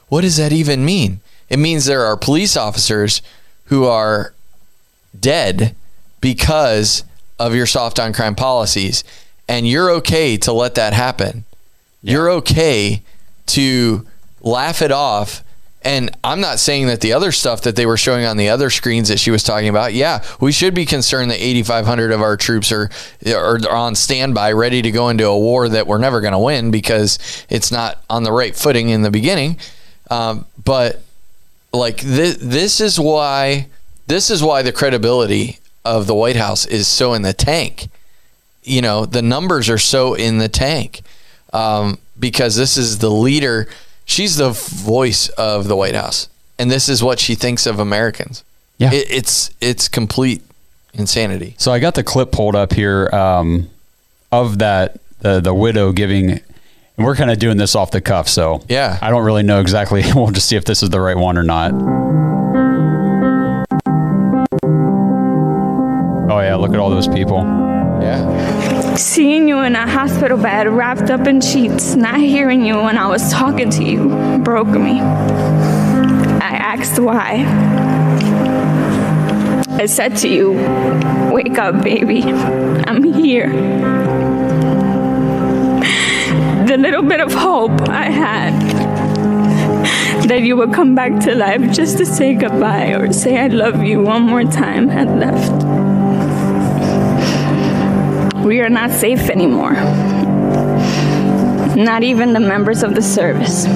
[0.09, 1.21] What does that even mean?
[1.49, 3.23] It means there are police officers
[3.67, 4.35] who are
[5.19, 5.75] dead
[6.21, 7.05] because
[7.39, 9.05] of your soft on crime policies.
[9.49, 11.45] And you're okay to let that happen.
[12.03, 13.03] You're okay
[13.47, 14.07] to
[14.41, 15.43] laugh it off.
[15.87, 18.71] And I'm not saying that the other stuff that they were showing on the other
[18.71, 22.37] screens that she was talking about, yeah, we should be concerned that 8,500 of our
[22.37, 22.91] troops are,
[23.25, 26.73] are on standby, ready to go into a war that we're never going to win
[26.73, 29.59] because it's not on the right footing in the beginning.
[30.11, 31.03] Um, but
[31.73, 33.69] like this, this is why
[34.09, 37.87] this is why the credibility of the White House is so in the tank.
[38.65, 41.03] You know, the numbers are so in the tank
[41.53, 43.69] um, because this is the leader.
[44.09, 46.29] She's the voice of the White House,
[46.59, 48.45] and this is what she thinks of Americans.
[48.79, 48.93] Yeah.
[48.93, 50.43] It, it's it's complete
[50.95, 51.55] insanity.
[51.59, 53.69] So I got the clip pulled up here um,
[54.31, 56.41] of that the the widow giving, and
[56.99, 58.29] we're kind of doing this off the cuff.
[58.29, 58.97] So Yeah.
[59.03, 60.03] I don't really know exactly.
[60.15, 61.73] We'll just see if this is the right one or not.
[66.29, 67.39] Oh yeah, look at all those people.
[68.03, 68.66] Yeah.
[68.97, 73.07] Seeing you in a hospital bed, wrapped up in sheets, not hearing you when I
[73.09, 75.01] was talking to you, broke me.
[75.01, 77.45] I asked why.
[79.79, 80.53] I said to you,
[81.31, 82.23] Wake up, baby.
[82.23, 83.51] I'm here.
[86.67, 88.55] The little bit of hope I had
[90.27, 93.83] that you would come back to life just to say goodbye or say I love
[93.83, 95.96] you one more time had left.
[98.47, 99.73] We are not safe anymore.
[101.75, 103.67] Not even the members of the service.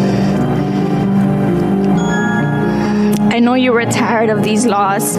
[3.35, 5.16] I know you were tired of these laws,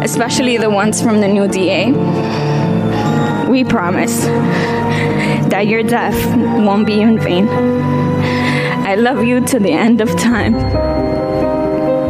[0.00, 1.90] especially the ones from the new DA.
[3.50, 4.26] We promise
[5.50, 7.48] that your death won't be in vain.
[7.48, 10.54] I love you to the end of time.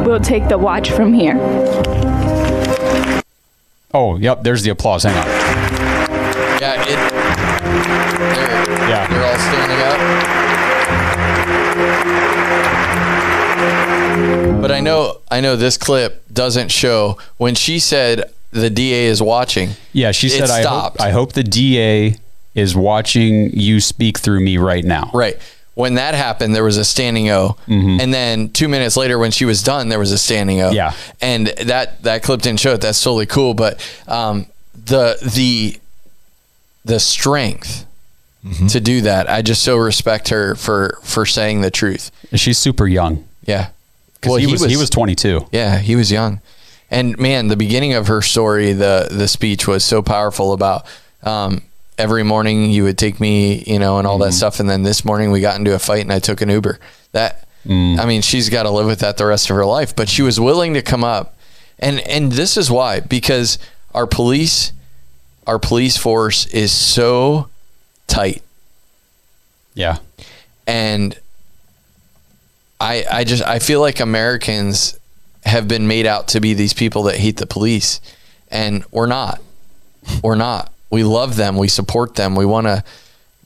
[0.04, 1.38] We'll take the watch from here.
[3.94, 4.42] Oh, yep.
[4.42, 5.04] There's the applause.
[5.04, 5.41] Hang on.
[7.86, 8.34] Yeah.
[8.34, 9.06] They're, Yeah.
[9.08, 11.02] They're all standing up.
[14.60, 19.20] But I know I know this clip doesn't show when she said the DA is
[19.20, 19.70] watching.
[19.92, 21.00] Yeah, she said, I hope.
[21.00, 22.16] I hope the DA
[22.54, 25.10] is watching you speak through me right now.
[25.12, 25.36] Right.
[25.74, 29.46] When that happened, there was a standing O, and then two minutes later, when she
[29.46, 30.66] was done, there was a standing O.
[30.66, 30.74] Mm-hmm.
[30.76, 30.92] Yeah.
[31.22, 32.82] and that that clip didn't show it.
[32.82, 33.54] That's totally cool.
[33.54, 35.80] But um, the the
[36.84, 37.86] the strength
[38.44, 38.66] Mm-hmm.
[38.66, 42.10] to do that, I just so respect her for for saying the truth.
[42.34, 43.24] She's super young.
[43.44, 43.68] Yeah.
[44.26, 45.46] Well, he, was, he was 22.
[45.52, 46.40] Yeah, he was young.
[46.90, 50.86] And man, the beginning of her story, the the speech was so powerful about
[51.22, 51.62] um,
[51.96, 54.58] every morning you would take me, you know, and all that stuff.
[54.58, 56.80] And then this morning we got into a fight and I took an Uber.
[57.12, 57.46] That
[58.00, 59.94] I mean, she's got to live with that the rest of her life.
[59.94, 61.36] But she was willing to come up,
[61.78, 63.58] and and this is why because
[63.94, 64.72] our police,
[65.46, 67.48] our police force is so
[68.06, 68.42] tight
[69.74, 69.98] Yeah.
[70.66, 71.18] and
[72.80, 74.98] I I just I feel like Americans
[75.44, 78.00] have been made out to be these people that hate the police
[78.50, 79.40] and we're not.
[80.22, 80.72] We're not.
[80.90, 82.84] We love them, we support them, we want to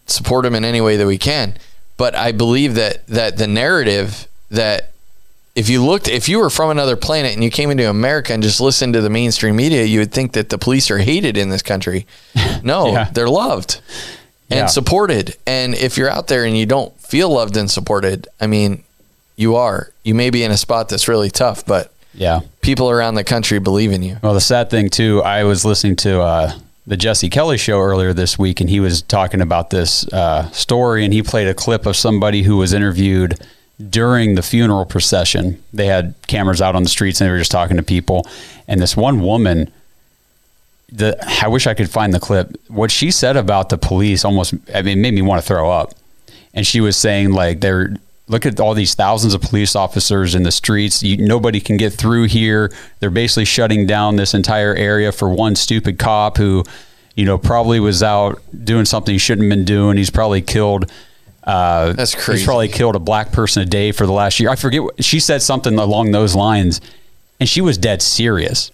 [0.07, 1.55] support them in any way that we can.
[1.97, 4.91] But I believe that that the narrative that
[5.57, 8.43] if you looked if you were from another planet and you came into America and
[8.43, 11.49] just listened to the mainstream media, you would think that the police are hated in
[11.49, 12.07] this country.
[12.63, 13.09] No, Yeah.
[13.13, 13.81] they're loved
[14.51, 14.67] and Yeah.
[14.67, 15.37] supported.
[15.47, 18.83] And if you're out there and you don't feel loved and supported, I mean,
[19.37, 19.91] you are.
[20.05, 22.41] You may be in a spot that's really tough, but Yeah.
[22.61, 24.17] people around the country believe in you.
[24.23, 26.53] Well, the sad thing too, I was listening to uh,
[26.87, 31.05] the Jesse Kelly show earlier this week, and he was talking about this uh, story,
[31.05, 33.39] and he played a clip of somebody who was interviewed
[33.91, 35.63] during the funeral procession.
[35.73, 38.27] They had cameras out on the streets, and they were just talking to people,
[38.69, 39.73] and this one woman.
[40.89, 42.57] The, I wish I could find the clip.
[42.69, 45.95] What she said about the police almost, I mean, made me want to throw up.
[46.55, 47.97] And she was saying like they're
[48.29, 51.03] look at all these thousands of police officers in the streets.
[51.03, 52.73] You, nobody can get through here.
[53.01, 56.65] They're basically shutting down this entire area for one stupid cop who,
[57.15, 59.97] you know, probably was out doing something he shouldn't have been doing.
[59.97, 60.91] He's probably killed.
[61.47, 62.41] Uh, That's crazy.
[62.41, 64.51] He's probably killed a black person a day for the last year.
[64.51, 64.83] I forget.
[64.83, 66.81] What, she said something along those lines,
[67.39, 68.71] and she was dead serious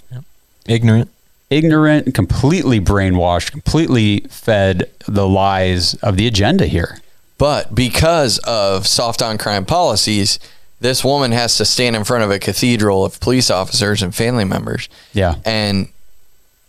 [0.66, 1.10] Ignorant.
[1.50, 6.98] ignorant, completely brainwashed, completely fed the lies of the agenda here.
[7.38, 10.38] But because of soft on crime policies,
[10.80, 14.44] this woman has to stand in front of a cathedral of police officers and family
[14.44, 14.88] members.
[15.12, 15.34] Yeah.
[15.44, 15.88] And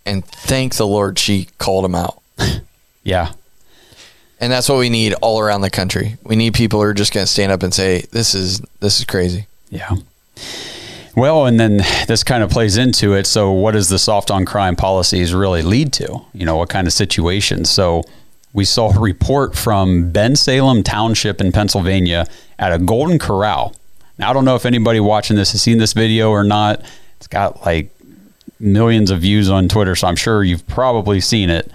[0.06, 2.22] and thank the Lord she called him out.
[3.06, 3.34] Yeah.
[4.44, 6.18] And that's what we need all around the country.
[6.22, 9.00] We need people who are just going to stand up and say, "This is this
[9.00, 9.92] is crazy." Yeah.
[11.16, 11.78] Well, and then
[12.08, 13.26] this kind of plays into it.
[13.26, 16.20] So, what does the soft on crime policies really lead to?
[16.34, 17.70] You know, what kind of situations?
[17.70, 18.04] So,
[18.52, 22.28] we saw a report from Bensalem Township in Pennsylvania
[22.60, 23.74] at a Golden Corral.
[24.18, 26.84] Now, I don't know if anybody watching this has seen this video or not.
[27.16, 27.92] It's got like
[28.60, 31.72] millions of views on Twitter, so I'm sure you've probably seen it.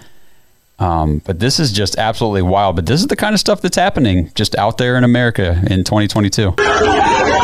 [0.79, 2.75] Um, but this is just absolutely wild.
[2.75, 5.83] But this is the kind of stuff that's happening just out there in America in
[5.83, 7.38] 2022.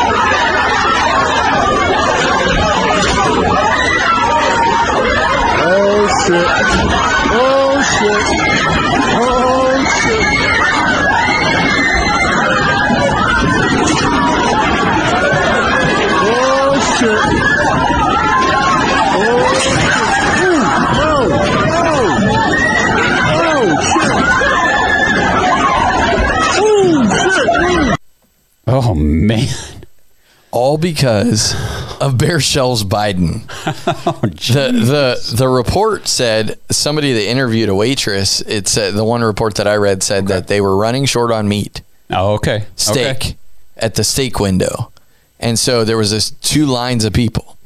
[30.76, 31.54] All because
[32.00, 33.42] of Bear Shell's Biden.
[34.08, 38.40] Oh, the the the report said somebody that interviewed a waitress.
[38.42, 41.48] It said the one report that I read said that they were running short on
[41.48, 42.64] meat, Oh, okay.
[42.76, 43.36] steak, Okay.
[43.76, 44.92] at the steak window,
[45.40, 47.56] and so there was this two lines of people.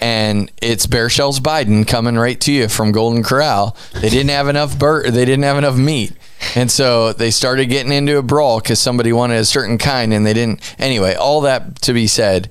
[0.00, 3.76] And it's Bear Shell's Biden coming right to you from Golden Corral.
[4.00, 6.12] They didn't have enough bur- They didn't have enough meat,
[6.54, 10.24] and so they started getting into a brawl because somebody wanted a certain kind, and
[10.26, 10.74] they didn't.
[10.78, 12.50] Anyway, all that to be said,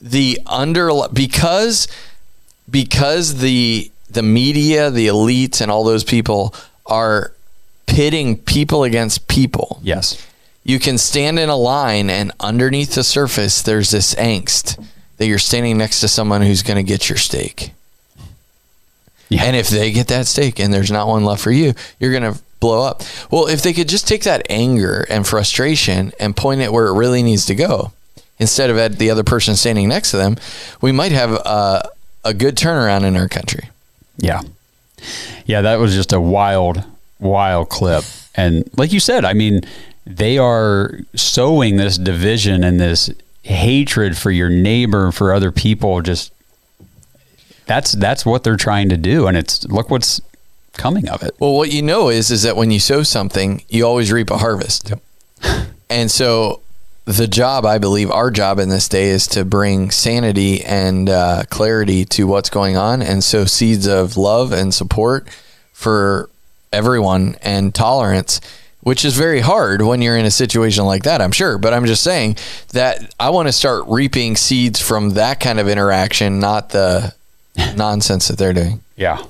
[0.00, 1.88] the under because
[2.68, 6.54] because the the media, the elites, and all those people
[6.86, 7.32] are
[7.86, 9.80] pitting people against people.
[9.82, 10.26] Yes.
[10.62, 14.84] You can stand in a line, and underneath the surface, there's this angst
[15.16, 17.72] that you're standing next to someone who's going to get your steak.
[19.28, 19.44] Yeah.
[19.44, 22.34] And if they get that steak and there's not one left for you, you're going
[22.34, 23.02] to blow up.
[23.30, 26.94] Well, if they could just take that anger and frustration and point it where it
[26.94, 27.92] really needs to go,
[28.38, 30.36] instead of at the other person standing next to them,
[30.80, 31.88] we might have a,
[32.24, 33.70] a good turnaround in our country.
[34.18, 34.42] Yeah.
[35.46, 36.84] Yeah, that was just a wild,
[37.18, 38.04] wild clip.
[38.34, 39.62] And like you said, I mean,
[40.06, 43.10] they are sowing this division and this
[43.42, 46.00] hatred for your neighbor, for other people.
[46.02, 46.32] Just
[47.66, 49.26] that's that's what they're trying to do.
[49.26, 50.20] And it's look what's
[50.74, 51.34] coming of it.
[51.38, 54.38] Well, what you know is is that when you sow something, you always reap a
[54.38, 54.90] harvest.
[54.90, 55.02] Yep.
[55.92, 56.60] And so
[57.04, 61.42] the job, I believe, our job in this day is to bring sanity and uh,
[61.50, 65.26] clarity to what's going on and sow seeds of love and support
[65.72, 66.30] for
[66.72, 68.40] everyone and tolerance,
[68.82, 71.58] which is very hard when you're in a situation like that, I'm sure.
[71.58, 72.36] But I'm just saying
[72.72, 77.14] that I want to start reaping seeds from that kind of interaction, not the
[77.76, 78.82] nonsense that they're doing.
[78.94, 79.24] Yeah.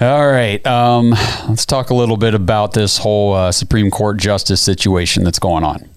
[0.00, 0.64] All right.
[0.66, 1.10] Um,
[1.48, 5.62] let's talk a little bit about this whole uh, Supreme Court justice situation that's going
[5.62, 5.88] on.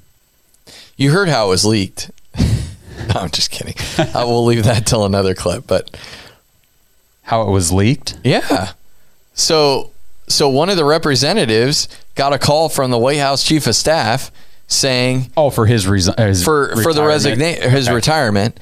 [0.97, 2.12] You heard how it was leaked.
[2.38, 3.76] no, I'm just kidding.
[4.14, 5.66] I will leave that till another clip.
[5.68, 5.95] But
[7.24, 8.18] How it was leaked?
[8.24, 8.74] yeah,
[9.34, 9.91] so
[10.28, 14.32] so one of the representatives got a call from the White House chief of staff
[14.68, 16.14] saying Oh, for his reason.
[16.18, 17.08] His for for the retirement.
[17.08, 17.95] resignation his Okay.
[17.95, 18.60] retirement.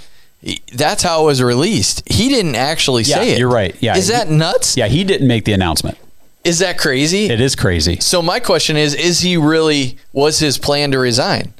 [0.73, 2.01] That's how it was released.
[2.11, 3.39] He didn't actually Yeah, say it.
[3.39, 3.75] you're right.
[3.79, 4.75] Yeah, is that he- nuts?
[4.75, 5.97] Yeah, he didn't make the announcement.
[6.43, 7.25] Is that crazy?
[7.29, 7.99] It is crazy.
[7.99, 9.97] So my question is: Is he really?
[10.13, 11.53] Was his plan to resign?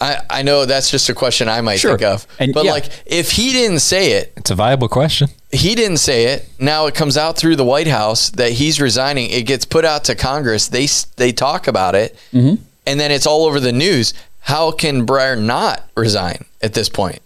[0.00, 1.90] I I know that's just a question I might Sure.
[1.98, 2.72] think of, And but yeah.
[2.72, 5.28] like if he didn't say it, It's a viable question.
[5.52, 6.48] he didn't say it.
[6.58, 9.28] Now it comes out through the White House that he's resigning.
[9.30, 10.66] It gets put out to Congress.
[10.68, 12.62] They they talk about it, Mm-hmm.
[12.86, 14.14] and then it's all over the news.
[14.40, 17.20] How can Breyer not resign at this point?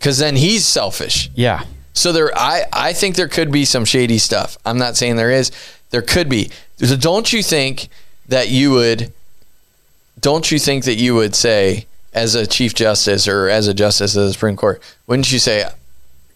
[0.00, 1.30] Because then he's selfish.
[1.34, 1.64] Yeah.
[1.92, 4.56] So there, I I think there could be some shady stuff.
[4.64, 5.52] I'm not saying there is.
[5.90, 6.50] There could be.
[6.78, 7.88] So don't you think
[8.26, 9.12] that you would?
[10.18, 14.16] Don't you think that you would say, as a chief justice or as a justice
[14.16, 15.68] of the Supreme Court, wouldn't you say,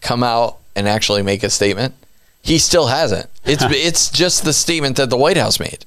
[0.01, 1.95] come out and actually make a statement?
[2.41, 3.27] He still hasn't.
[3.43, 5.85] It's it's just the statement that the White House made.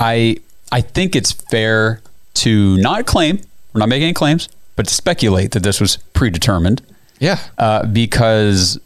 [0.00, 0.38] I
[0.72, 2.00] I think it's fair
[2.34, 3.40] to not claim.
[3.72, 6.82] We're not making any claims, but to speculate that this was predetermined.
[7.18, 7.38] Yeah.
[7.58, 8.80] uh, because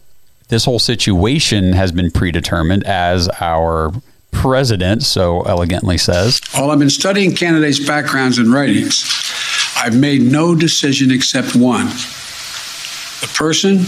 [0.48, 3.92] this whole situation has been predetermined, as our
[4.30, 6.40] president so elegantly says.
[6.54, 9.10] While I've been studying candidates' backgrounds and writings,
[9.76, 11.86] I've made no decision except one.
[11.86, 13.86] The person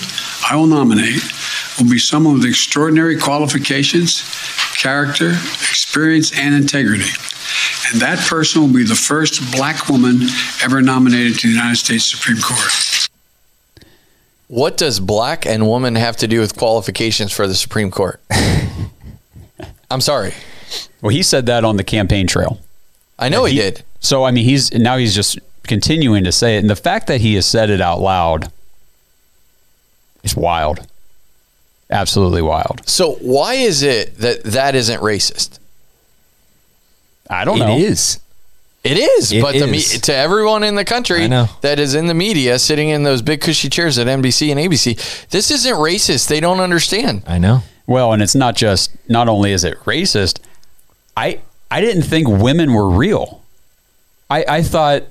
[0.51, 1.23] I will nominate
[1.79, 4.23] will be someone with extraordinary qualifications,
[4.77, 7.11] character, experience, and integrity.
[7.91, 10.21] And that person will be the first black woman
[10.63, 13.09] ever nominated to the United States Supreme Court.
[14.49, 18.21] What does black and woman have to do with qualifications for the Supreme Court?
[19.91, 20.35] I'm sorry.
[21.01, 22.59] Well, he said that on the campaign trail.
[23.19, 23.83] I know he, did.
[24.01, 27.21] So I mean, he's now he's just continuing to say it, and the fact that
[27.21, 28.51] he has said it out loud
[30.23, 30.87] is wild.
[31.91, 32.87] Absolutely wild.
[32.87, 35.59] So why is it that that isn't racist?
[37.31, 37.77] I don't It know.
[38.85, 39.33] It is.
[39.33, 41.49] It but The me- to everyone in the country know.
[41.63, 45.29] that is in the media, sitting in those big cushy chairs at NBC and ABC,
[45.31, 46.29] this isn't racist.
[46.29, 47.23] They don't understand.
[47.27, 47.63] I know.
[47.87, 50.39] Well, and it's not just not only is it racist,
[51.17, 53.43] I I didn't think women were real.
[54.31, 55.03] I I thought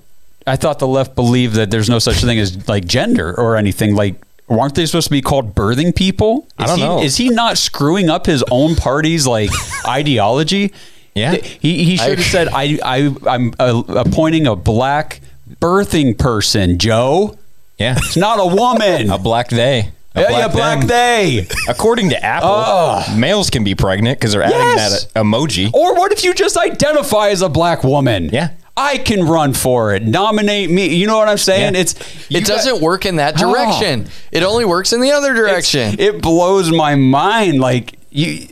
[0.48, 3.96] I thought the left believed that there's no such thing as like gender or anything
[3.96, 4.16] like
[4.50, 6.48] aren't they supposed to be called birthing people?
[6.58, 7.02] Is I don't he, know.
[7.04, 9.50] Is he not screwing up his own party's like
[9.86, 10.72] ideology?
[11.18, 11.36] Yeah.
[11.36, 15.20] He he should have said I I I'm uh, appointing a black
[15.62, 17.38] birthing person, Joe.
[17.78, 17.96] Yeah.
[17.98, 19.10] It's not a woman.
[19.12, 19.92] A black they.
[20.16, 20.88] A yeah, yeah, black them.
[20.88, 21.48] they.
[21.70, 25.06] According to Apple, males can be pregnant because they're adding Yes.
[25.06, 25.72] that emoji.
[25.74, 28.30] Or what if you just identify as a black woman?
[28.34, 28.50] Yeah.
[28.76, 30.04] I can run for it.
[30.04, 30.94] Nominate me.
[30.96, 31.76] You know what I'm saying?
[31.76, 31.82] Yeah.
[31.82, 31.96] It's
[32.32, 33.52] It doesn't work in that Oh.
[33.54, 34.08] direction.
[34.32, 35.96] It only works in the other direction.
[36.00, 37.60] It blows my mind.
[37.60, 38.48] Like you,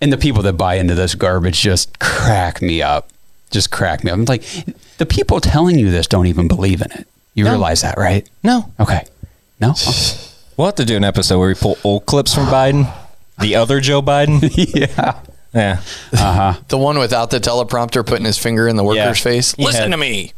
[0.00, 3.08] and the people that buy into this garbage just crack me up.
[3.50, 4.18] Just crack me up.
[4.18, 4.42] I'm like,
[4.98, 7.06] the people telling you this don't even believe in it.
[7.34, 8.28] You realize that, right?
[8.42, 8.70] No.
[8.80, 9.04] Okay.
[9.60, 9.74] No.
[10.56, 12.92] We'll have to do an episode where we pull old clips from Biden,
[13.40, 14.42] the other Joe Biden.
[14.74, 15.18] yeah.
[15.54, 15.80] Yeah.
[16.12, 16.60] Uh huh.
[16.68, 19.12] the one without the teleprompter putting his finger in the worker's Yeah.
[19.14, 19.54] face.
[19.54, 20.32] He Listen had- to me.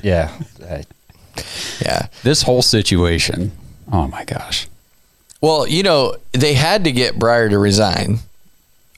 [0.00, 0.30] Yeah.
[0.64, 0.84] I-
[1.82, 2.06] Yeah.
[2.22, 3.50] This whole situation.
[3.90, 4.68] Oh my gosh.
[5.40, 8.20] Well, you know, they had to get Breyer to resign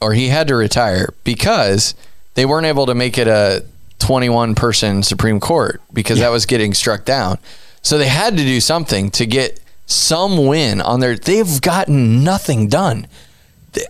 [0.01, 1.95] or he had to retire because
[2.35, 3.65] they weren't able to make it a
[3.99, 7.39] 21 person Supreme Court because that was getting struck down.
[7.81, 11.15] So they had to do something to get some win on their.
[11.15, 13.07] They've gotten nothing done.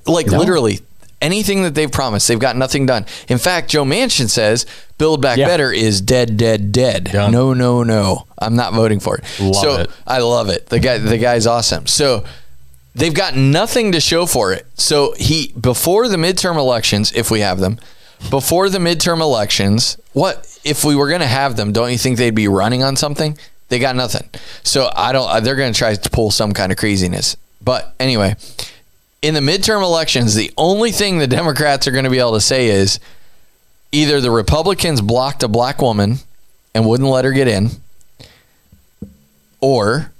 [0.05, 0.37] Like No.
[0.37, 0.79] literally
[1.21, 3.05] anything that they've promised, they've got nothing done.
[3.27, 4.65] In fact, Joe Manchin says
[4.97, 5.47] Build Back Yeah.
[5.47, 7.05] Better is dead, dead, dead.
[7.05, 7.31] Done.
[7.31, 8.27] No, no, no.
[8.37, 9.23] I'm not voting for it.
[9.39, 9.91] Love so it.
[10.05, 10.67] I love it.
[10.67, 11.87] The guy, the guy's awesome.
[11.87, 12.23] So
[12.97, 14.65] they've got nothing to show for it.
[14.75, 17.79] So he before the midterm elections, if we have them,
[18.29, 21.71] before the midterm elections, what if we were going to have them?
[21.71, 23.37] Don't you think they'd be running on something?
[23.69, 24.29] They got nothing.
[24.63, 25.29] So I don't.
[25.29, 27.37] Uh, they're going to try to pull some kind of craziness.
[27.61, 28.35] But anyway,
[29.21, 32.41] in the midterm elections, the only thing the Democrats are going to be able to
[32.41, 32.99] say is
[33.91, 36.17] either the Republicans blocked a black woman
[36.73, 37.69] and wouldn't let her get in,
[39.59, 40.11] or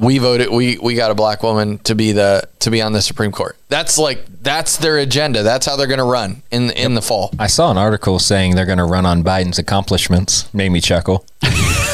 [0.00, 3.02] we voted we we got a black woman to be the to be on the
[3.02, 3.56] Supreme Court.
[3.68, 5.42] That's like that's their agenda.
[5.42, 7.32] That's how they're going to run in in the fall.
[7.38, 10.52] I saw an article saying they're going to run on Biden's accomplishments.
[10.54, 11.26] Made me chuckle.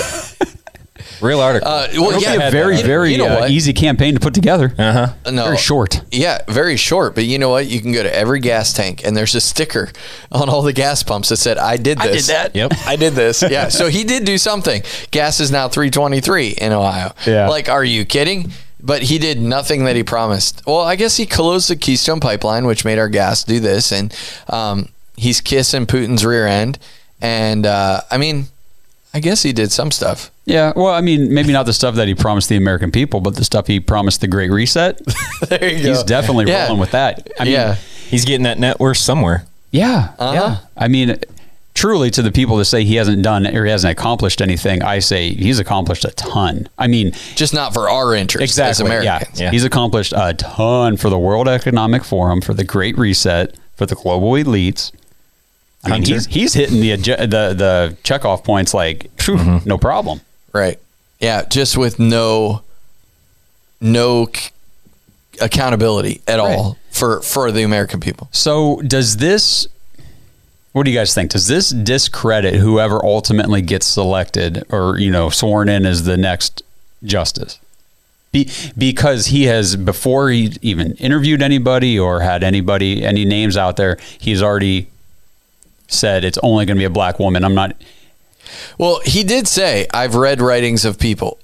[1.21, 1.69] Real article.
[1.69, 4.21] Uh, well, It'll yeah, be a very, you very you know uh, easy campaign to
[4.21, 4.75] put together.
[4.79, 5.31] Uh huh.
[5.33, 6.03] No, Very short.
[6.11, 7.15] Yeah, very short.
[7.15, 7.67] But you know what?
[7.67, 9.91] You can go to every gas tank, and there's a sticker
[10.31, 12.57] on all the gas pumps that said, "I did this." I did that.
[12.57, 12.73] Yep.
[12.87, 13.43] I did this.
[13.57, 13.69] Yeah.
[13.69, 14.83] So he did do something.
[15.13, 17.13] Gas is now 323 in Ohio.
[17.27, 17.49] Yeah.
[17.49, 18.51] Like, are you kidding?
[18.81, 20.63] But he did nothing that he promised.
[20.67, 24.15] Well, I guess he closed the Keystone Pipeline, which made our gas do this, and
[24.49, 26.79] um, he's kissing Putin's rear end.
[27.21, 28.47] And uh, I mean,
[29.15, 30.31] I guess he did some stuff.
[30.47, 30.73] Yeah.
[30.77, 33.45] Well, I mean, maybe not the stuff that he promised the American people, but the
[33.45, 35.01] stuff he promised the Great Reset.
[35.49, 35.89] there you go.
[35.91, 36.65] He's definitely Yeah.
[36.67, 37.29] rolling with that.
[37.39, 37.75] I mean, yeah.
[38.09, 39.45] He's getting that net worth somewhere.
[39.73, 40.15] Yeah.
[40.19, 40.33] Uh-huh.
[40.33, 40.57] Yeah.
[40.77, 41.19] I mean,
[41.75, 45.01] truly, to the people that say he hasn't done or he hasn't accomplished anything, I
[45.01, 46.69] say he's accomplished a ton.
[46.79, 48.85] I mean, Just not for our interest as exactly.
[48.93, 49.01] Yeah.
[49.17, 49.41] Americans.
[49.41, 49.51] Yeah.
[49.51, 53.97] He's accomplished a ton for the World Economic Forum, for the Great Reset, for the
[53.97, 54.93] global elites.
[55.85, 59.69] I mean, he's he's hitting the the the checkoff points like phew, Mm-hmm.
[59.69, 60.21] no problem.
[60.57, 60.79] Right.
[61.21, 62.63] Yeah, just with no
[63.81, 64.51] no c-
[65.41, 68.29] accountability at all for for the American people.
[68.33, 69.69] So does this?
[70.73, 71.31] What do you guys think?
[71.31, 76.63] Does this discredit whoever ultimately gets selected or you know sworn in as the next
[77.03, 77.59] justice?
[78.33, 83.77] Be, because he has before he even interviewed anybody or had anybody any names out
[83.77, 84.89] there, he's already
[85.89, 87.45] said it's only going to be a black woman.
[87.45, 87.77] I'm not.
[88.79, 91.39] Well, he did say, "I've read writings of people,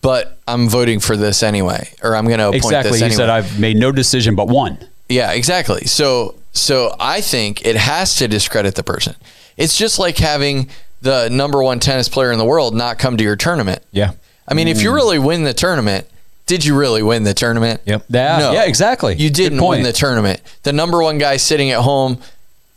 [0.00, 2.90] but I'm voting for this anyway, or I'm going to appoint Exactly.
[2.92, 4.78] this He anyway." said I've made no decision but one.
[5.08, 5.86] Yeah, exactly.
[5.86, 9.14] So so I think it has to discredit the person.
[9.56, 10.68] It's just like having
[11.00, 13.82] the number one tennis player in the world not come to your tournament.
[13.92, 14.12] Yeah.
[14.46, 14.94] I mean, if you mm.
[14.94, 16.06] really win the tournament,
[16.46, 17.82] did you really win the tournament?
[17.84, 18.06] Yep.
[18.08, 18.38] Yeah.
[18.38, 18.52] No.
[18.52, 18.64] Yeah.
[18.64, 19.14] Exactly.
[19.14, 19.78] You Good didn't point.
[19.78, 20.40] win the tournament.
[20.62, 22.18] The number one guy sitting at home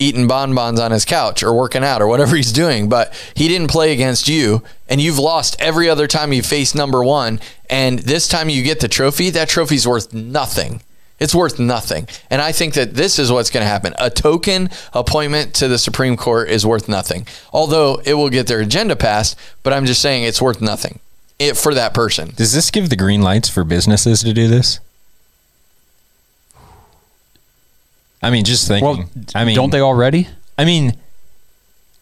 [0.02, 3.70] eating bonbons on his couch or working out or whatever he's doing, but he didn't
[3.70, 7.40] play against you and you've lost every other time you face number one.
[7.70, 10.82] And this time you get the trophy, that trophy's worth nothing.
[11.20, 12.08] It's worth nothing.
[12.32, 13.94] And I think that this is what's going to happen.
[14.00, 17.28] A token appointment to the Supreme Court is worth nothing.
[17.54, 21.00] Although it will get their agenda passed, but I'm just saying it's worth nothing
[21.38, 22.34] it, for that person.
[22.36, 24.80] Does this give the green lights for businesses to do this?
[28.22, 28.88] I mean, just thinking.
[28.88, 30.28] Well, I mean, don't they already?
[30.58, 30.96] I mean,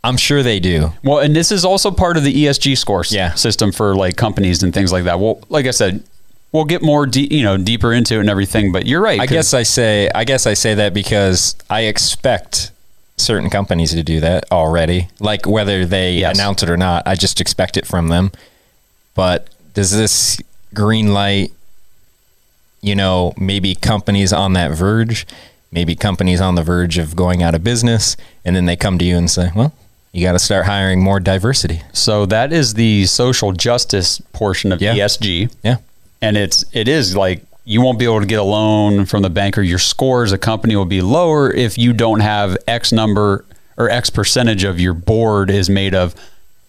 [0.03, 0.91] I'm sure they do.
[1.03, 3.33] Well, and this is also part of the ESG scores Yeah.
[3.35, 5.19] system for like companies and things like that.
[5.19, 6.03] Well, like I said,
[6.51, 8.71] we'll get more de- you know deeper into it and everything.
[8.71, 9.19] But you're right.
[9.19, 12.71] I guess I say I guess I say that because I expect
[13.17, 15.09] certain companies to do that already.
[15.19, 16.35] Like whether they Yes.
[16.37, 18.31] announce it or not, I just expect it from them.
[19.15, 20.37] But does this
[20.73, 21.51] green light
[22.81, 25.27] you know, maybe companies on that verge,
[25.71, 28.15] maybe companies on the verge of going out of business,
[28.45, 29.73] and then they come to you and say, "Well,
[30.11, 32.25] you got to start hiring more diversity." so.
[32.25, 34.93] That is the social justice portion of Yeah.
[34.95, 35.77] ESG, Yeah.
[36.21, 39.29] and it's it is like you won't be able to get a loan from the
[39.29, 42.91] bank or your score as a company will be lower if you don't have X
[42.91, 43.45] number
[43.77, 46.15] or X percentage of your board is made of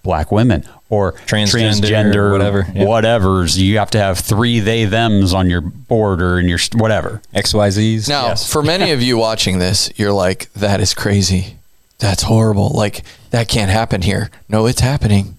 [0.02, 2.84] black women or Transgender, transgender, whatever, yeah.
[2.84, 3.58] whatever's.
[3.58, 7.22] You have to have three they thems on your board or in your whatever.
[7.32, 8.08] XYZs.
[8.08, 11.56] Now, for many of you watching this, you're like, that is crazy.
[12.00, 12.70] That's horrible.
[12.70, 14.30] Like, that can't happen here.
[14.48, 15.36] No, it's happening.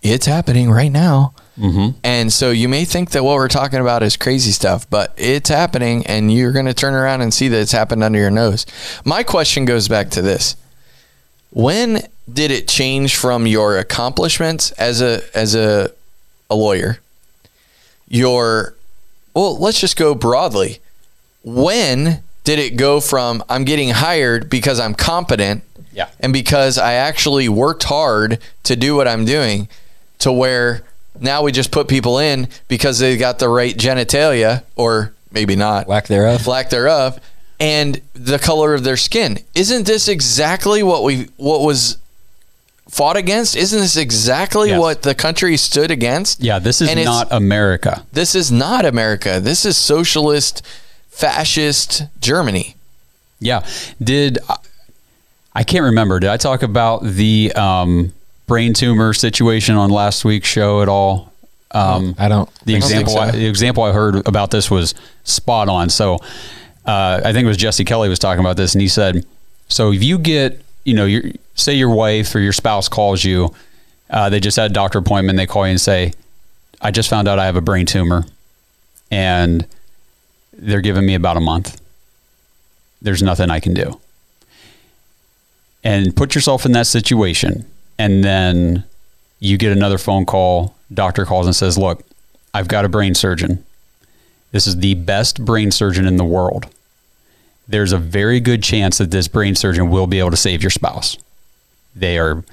[0.00, 1.34] It's happening right now.
[1.58, 1.98] Mm-hmm.
[2.04, 5.48] And so you may think that what we're talking about is crazy stuff, but it's
[5.48, 8.64] happening, and you're going to turn around and see that it's happened under your nose.
[9.04, 10.54] My question goes back to this
[11.50, 15.90] When did it change from your accomplishments as a, as a,
[16.50, 16.98] a lawyer?
[18.08, 18.74] Your,
[19.34, 20.78] well, let's just go broadly
[21.44, 25.62] when did it go from I'm getting hired because I'm competent
[25.92, 26.08] Yeah.
[26.20, 29.68] and because I actually worked hard to do what I'm doing
[30.20, 30.82] to where
[31.20, 35.88] now we just put people in because they got the right genitalia or maybe not
[35.88, 36.46] Lack thereof.
[36.46, 37.20] lack thereof
[37.60, 41.98] and the color of their skin isn't this exactly what we what was
[42.88, 44.80] fought against isn't this exactly Yes.
[44.80, 48.04] what the country stood against Yeah, this is And not America.
[48.12, 49.40] this is not America.
[49.40, 50.62] This is socialist,
[51.10, 52.76] fascist Germany.
[53.40, 53.64] Yeah.
[54.02, 54.38] Did
[55.54, 56.20] I can't remember?
[56.20, 58.12] Did I talk about the um,
[58.46, 61.32] brain tumor situation on last week's show at all?
[61.70, 62.48] Um, I don't.
[62.64, 63.20] the I don't think example so.
[63.20, 65.90] I, the example I heard about this was spot on.
[65.90, 66.14] So
[66.86, 69.26] uh, I think it was Jesse Kelly was talking about this, and he said,
[69.68, 71.24] "So if you get, you know, your
[71.58, 73.54] say your wife or your spouse calls you,
[74.10, 76.12] uh, they just had a doctor appointment, they call you and say,
[76.80, 78.24] I just found out I have a brain tumor,
[79.10, 79.66] and
[80.52, 81.80] they're giving me about a month.
[83.02, 84.00] There's nothing I can do."
[85.84, 87.64] And put yourself in that situation,
[87.98, 88.84] and then
[89.40, 90.74] you get another phone call.
[90.92, 92.04] Doctor calls and says, "Look,
[92.54, 93.64] I've got a brain surgeon.
[94.52, 96.66] This is the best brain surgeon in the world.
[97.66, 100.70] There's a very good chance that this brain surgeon will be able to save your
[100.70, 101.18] spouse.
[101.94, 102.44] They are,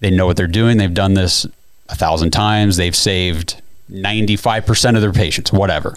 [0.00, 0.78] they know what they're doing.
[0.78, 1.46] They've done this
[1.88, 2.76] a thousand times.
[2.76, 3.60] They've saved
[3.90, 5.96] 95% of their patients, whatever.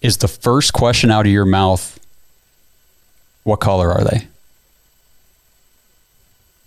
[0.00, 1.98] Is the first question out of your mouth,
[3.44, 4.28] what color are they?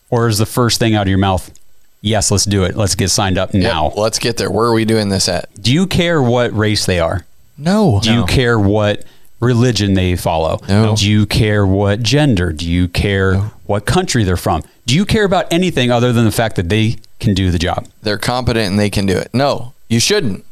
[0.10, 1.58] Or is the first thing out of your mouth,
[2.02, 2.76] yes, let's do it.
[2.76, 3.90] Let's get signed up now.
[3.90, 4.52] Yep, let's get there.
[4.52, 5.50] Where are we doing this at?
[5.62, 7.26] Do you care what race they are?
[7.58, 8.00] No.
[8.02, 9.06] Do you care what
[9.42, 10.60] religion they follow?
[10.70, 10.96] No.
[10.96, 12.54] Do you care what gender?
[12.54, 14.64] Do you care what country they're from?
[14.86, 17.88] Do you care about anything other than the fact that they can do the job?
[18.02, 19.34] They're competent and they can do it.
[19.34, 20.46] No, you shouldn't.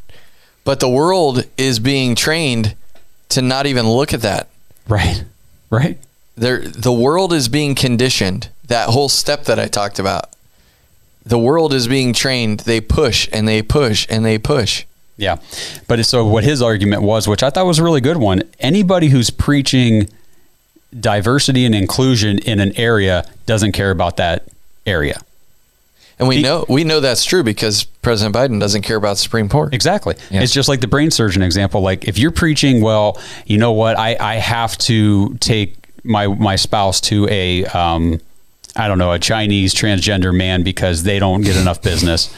[0.64, 2.76] But the world is being trained
[3.30, 4.50] to not even look at that.
[4.88, 5.24] Right.
[5.70, 5.98] Right.
[6.36, 8.50] There, the world is being conditioned.
[8.68, 10.30] That whole step that I talked about.
[11.26, 12.62] The world is being trained.
[12.62, 14.86] They push and they push and they push.
[15.20, 15.38] Yeah.
[15.88, 19.10] But so what his argument was, which I thought was a really good one, anybody
[19.10, 20.08] who's preaching
[20.98, 24.48] diversity and inclusion in an area doesn't care about that
[24.86, 25.20] area.
[26.18, 29.48] And we He- know we know that's true because President Biden doesn't care about Supreme
[29.50, 29.74] Court.
[29.74, 30.16] Exactly.
[30.32, 30.42] Yeah.
[30.42, 31.82] It's just like the brain surgeon example.
[31.82, 36.56] Like if you're preaching, well, you know what, I, I have to take my my
[36.56, 38.20] spouse to a um,
[38.76, 42.34] I don't know, a Chinese transgender man because they don't get enough business.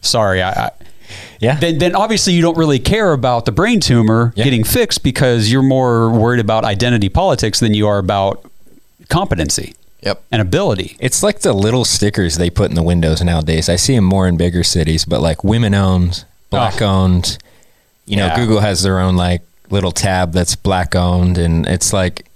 [0.00, 0.70] Sorry, I, I
[1.44, 1.56] Yeah.
[1.56, 4.44] then, then obviously you don't really care about the brain tumor Yeah.
[4.44, 8.44] getting fixed because you're more worried about identity politics than you are about
[9.08, 10.22] competency Yep.
[10.32, 10.96] and ability.
[11.00, 13.68] It's like the little stickers they put in the windows nowadays.
[13.68, 16.86] I see them more in bigger cities, but like women owned, black Oh.
[16.86, 17.38] owned.
[18.06, 18.36] You know, Yeah.
[18.36, 22.26] Google has their own like little tab that's black owned, and it's like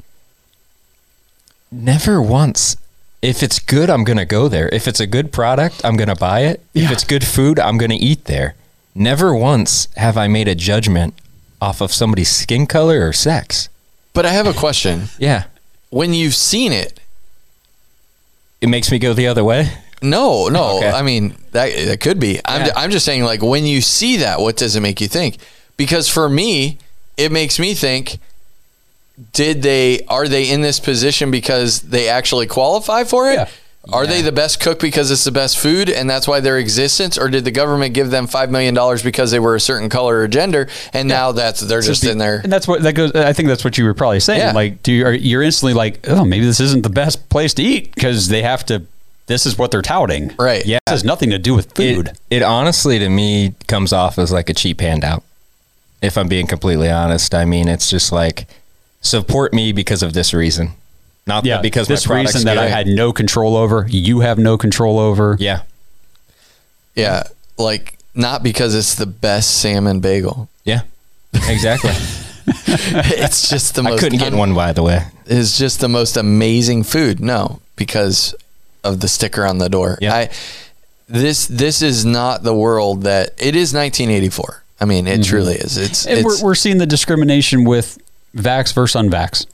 [1.70, 2.76] never once.
[3.20, 4.68] If it's good, I'm gonna go there.
[4.72, 6.62] If it's a good product, I'm gonna buy it.
[6.74, 8.54] If it's good food, I'm gonna eat there.
[8.94, 11.14] Never once have I made a judgment
[11.60, 13.68] off of somebody's skin color or sex.
[14.12, 15.04] But I have a question.
[15.18, 15.44] Yeah,
[15.90, 16.98] When you've seen it,
[18.60, 19.70] it makes me go the other way.
[20.02, 20.78] no, no.
[20.78, 20.90] Okay.
[20.90, 22.40] I mean, that, that could be.
[22.44, 22.70] I'm.
[22.76, 25.38] I'm just saying, like, when you see that, what does it make you think?
[25.76, 26.78] Because for me,
[27.16, 28.18] it makes me think,
[29.32, 33.34] did they, are they in this position because they actually qualify for it?
[33.34, 33.48] Yeah.
[33.90, 37.16] Are they the best cook because it's the best food and that's why their existence?
[37.16, 40.28] Or did the government give them $5 million because they were a certain color or
[40.28, 42.40] gender and now that's, they're just in there?
[42.42, 43.12] And that's what that goes.
[43.14, 44.40] I think that's what you were probably saying.
[44.40, 44.52] Yeah.
[44.52, 47.62] Like, do you, are, you're instantly like, oh, maybe this isn't the best place to
[47.62, 48.84] eat because they have to.
[49.26, 50.34] This is what they're touting.
[50.38, 50.64] Right.
[50.64, 50.78] Yeah.
[50.86, 52.08] This has nothing to do with food.
[52.08, 55.22] It, it honestly, to me, comes off as like a cheap handout.
[56.00, 58.46] If I'm being completely honest, I mean, it's just like
[59.00, 60.72] support me because of this reason,
[61.28, 64.20] not yeah, that because this my product's reason that I had no control over, you
[64.20, 65.36] have no control over.
[65.38, 65.62] Yeah,
[66.94, 67.24] Yeah.
[67.56, 70.48] Like, not because it's the best salmon bagel.
[70.64, 70.82] yeah,
[71.32, 71.92] exactly.
[72.66, 74.00] it's just the I most.
[74.00, 75.04] couldn't get one by the way.
[75.26, 77.20] It's just the most amazing food.
[77.20, 78.34] No, because
[78.82, 79.98] of the sticker on the door.
[80.00, 80.14] Yeah.
[80.14, 80.30] I,
[81.08, 83.74] this this is not the world that it is.
[83.74, 84.62] 1984.
[84.80, 85.22] I mean, it mm-hmm.
[85.22, 85.76] truly is.
[85.76, 87.98] It's, And it's we're, we're seeing the discrimination with
[88.34, 89.46] vax versus unvax.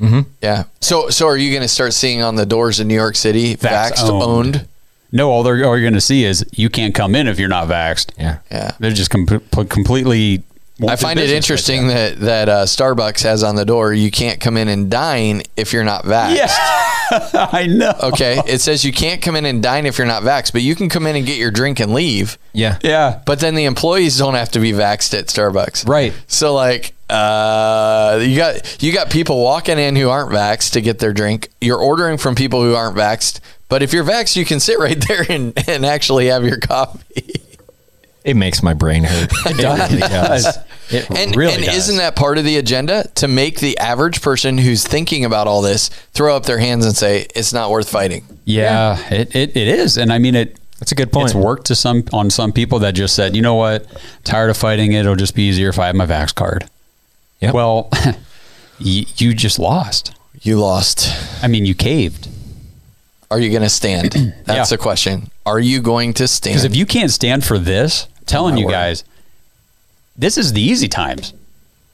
[0.00, 0.64] Yeah.
[0.80, 3.56] So so are you going to start seeing on the doors in New York City
[3.56, 4.22] Vax vaxxed owned.
[4.56, 4.68] owned?
[5.10, 7.48] No, all they're all you're going to see is you can't come in if you're
[7.48, 8.10] not vaxxed.
[8.18, 8.38] Yeah.
[8.50, 8.72] Yeah.
[8.78, 9.26] They're just com-
[9.68, 10.42] completely.
[10.86, 14.38] I find it interesting with that that uh, Starbucks has on the door you can't
[14.40, 16.30] come in and dine if you're not vaxxed.
[16.30, 16.36] you.
[16.36, 17.92] Yeah, I know.
[18.00, 20.76] Okay, it says you can't come in and dine if you're not vaxxed, but you
[20.76, 22.38] can come in and get your drink and leave.
[22.52, 22.78] Yeah.
[22.84, 25.88] Yeah, But then the employees don't have to be vaxxed at Starbucks.
[25.88, 26.12] right.
[26.28, 30.98] So like uh, you got you got people walking in who aren't vaxxed to get
[30.98, 31.48] their drink.
[31.60, 33.40] You're ordering from people who aren't vaxxed.
[33.68, 37.42] But if you're vaxxed, you can sit right there and, and actually have your coffee.
[38.24, 39.30] It makes my brain hurt.
[39.46, 40.58] It really does.
[40.90, 41.76] It And, really and does.
[41.76, 45.62] isn't that part of the agenda to make the average person who's thinking about all
[45.62, 48.24] this throw up their hands and say it's not worth fighting?
[48.44, 50.58] Yeah, It, it it is, and I mean it.
[50.78, 51.26] That's a good point.
[51.26, 53.86] It's worked to some on some people that just said, you know what,
[54.24, 55.00] tired of fighting it.
[55.00, 56.68] It'll just be easier if I have my vax card.
[57.40, 57.54] Yep.
[57.54, 57.90] Well,
[58.78, 60.14] you, you just lost.
[60.42, 61.10] You lost.
[61.42, 62.28] I mean, you caved.
[63.30, 64.10] Are you going to stand?
[64.44, 64.76] That's Yeah.
[64.76, 65.30] the question.
[65.44, 66.54] Are you going to stand?
[66.54, 68.72] Because if you can't stand for this, I'm telling my you word.
[68.72, 69.04] guys,
[70.16, 71.32] this is the easy times.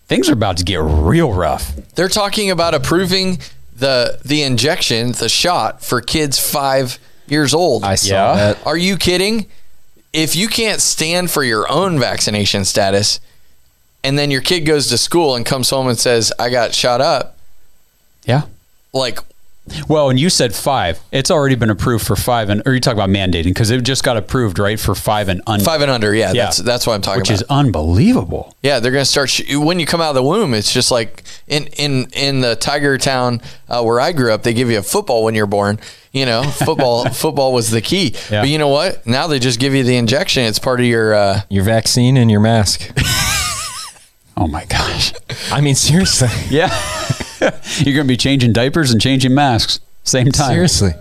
[0.06, 1.74] Things are about to get real rough.
[1.94, 3.38] They're talking about approving
[3.76, 7.84] the the injection, the shot for kids five years old.
[7.84, 8.34] I saw Yeah.
[8.36, 8.66] that.
[8.66, 9.46] Are you kidding?
[10.12, 13.18] If you can't stand for your own vaccination status,
[14.04, 17.00] and then your kid goes to school and comes home and says, "I got shot
[17.00, 17.36] up,"
[18.24, 18.42] Yeah.
[18.92, 19.18] like
[19.88, 21.00] Well, and you said five.
[21.10, 24.04] It's already been approved for five, and or you talk about mandating because it just
[24.04, 26.14] got approved, right, for five and under, five and under.
[26.14, 26.44] Yeah, Yeah.
[26.44, 27.34] that's that's what I'm talking which about.
[27.38, 28.54] Which is unbelievable.
[28.62, 30.52] Yeah, they're going to start sh- when you come out of the womb.
[30.52, 33.40] It's just like in in in the Tiger Town
[33.70, 34.42] uh, where I grew up.
[34.42, 35.78] They give you a football when you're born.
[36.12, 38.14] You know, football football was the key.
[38.30, 38.42] Yeah.
[38.42, 39.06] But you know what?
[39.06, 40.44] Now they just give you the injection.
[40.44, 41.14] It's part of your.
[41.14, 42.90] Uh, Your vaccine and your mask.
[44.36, 45.12] Oh my gosh.
[45.52, 46.28] I mean, seriously.
[46.50, 46.68] Yeah.
[47.78, 50.50] You're going to be changing diapers and changing masks same time.
[50.50, 50.92] Seriously.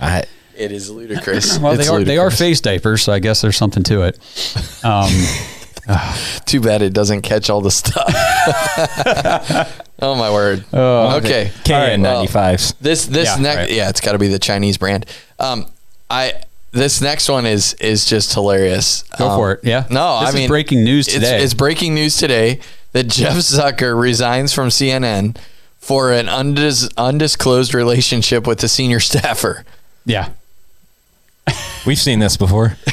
[0.00, 0.24] I,
[0.56, 1.58] it is ludicrous.
[1.58, 4.18] Well, It's they are they are face diapers, so I guess there's something to it.
[4.84, 5.10] Um,
[6.46, 8.04] Too bad it doesn't catch all the stuff.
[10.02, 10.64] oh my word.
[10.74, 11.50] okay.
[11.64, 12.74] KN95s.
[12.80, 13.70] This this Yeah, next right.
[13.72, 15.06] yeah, it's got to be the Chinese brand.
[15.38, 15.66] Um,
[16.10, 16.34] I
[16.76, 19.02] this next one is is just hilarious.
[19.18, 19.60] Go Um, for it.
[19.62, 19.86] Yeah.
[19.90, 21.42] No, This I mean breaking news today.
[21.42, 22.60] It's, breaking news today
[22.92, 25.36] that Jeff Zucker resigns from CNN
[25.78, 29.64] for an undis, undisclosed relationship with a senior staffer.
[30.04, 30.30] yeah.
[31.86, 32.76] We've seen this before.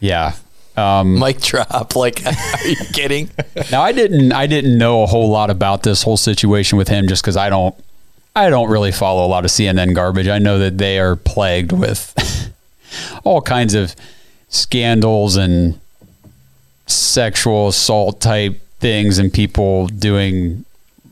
[0.00, 0.34] Yeah.
[0.76, 1.96] Um, Mic drop.
[1.96, 3.30] Like, are you kidding?
[3.70, 7.08] now I didn't I didn't know a whole lot about this whole situation with him
[7.08, 7.74] just because I don't
[8.36, 10.28] I don't really follow a lot of CNN garbage.
[10.28, 12.52] I know that they are plagued with
[13.24, 13.94] all kinds of
[14.48, 15.78] scandals and
[16.86, 20.64] sexual assault type things and people doing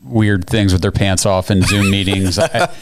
[0.03, 2.37] weird things with their pants off in Zoom meetings.
[2.39, 2.73] I,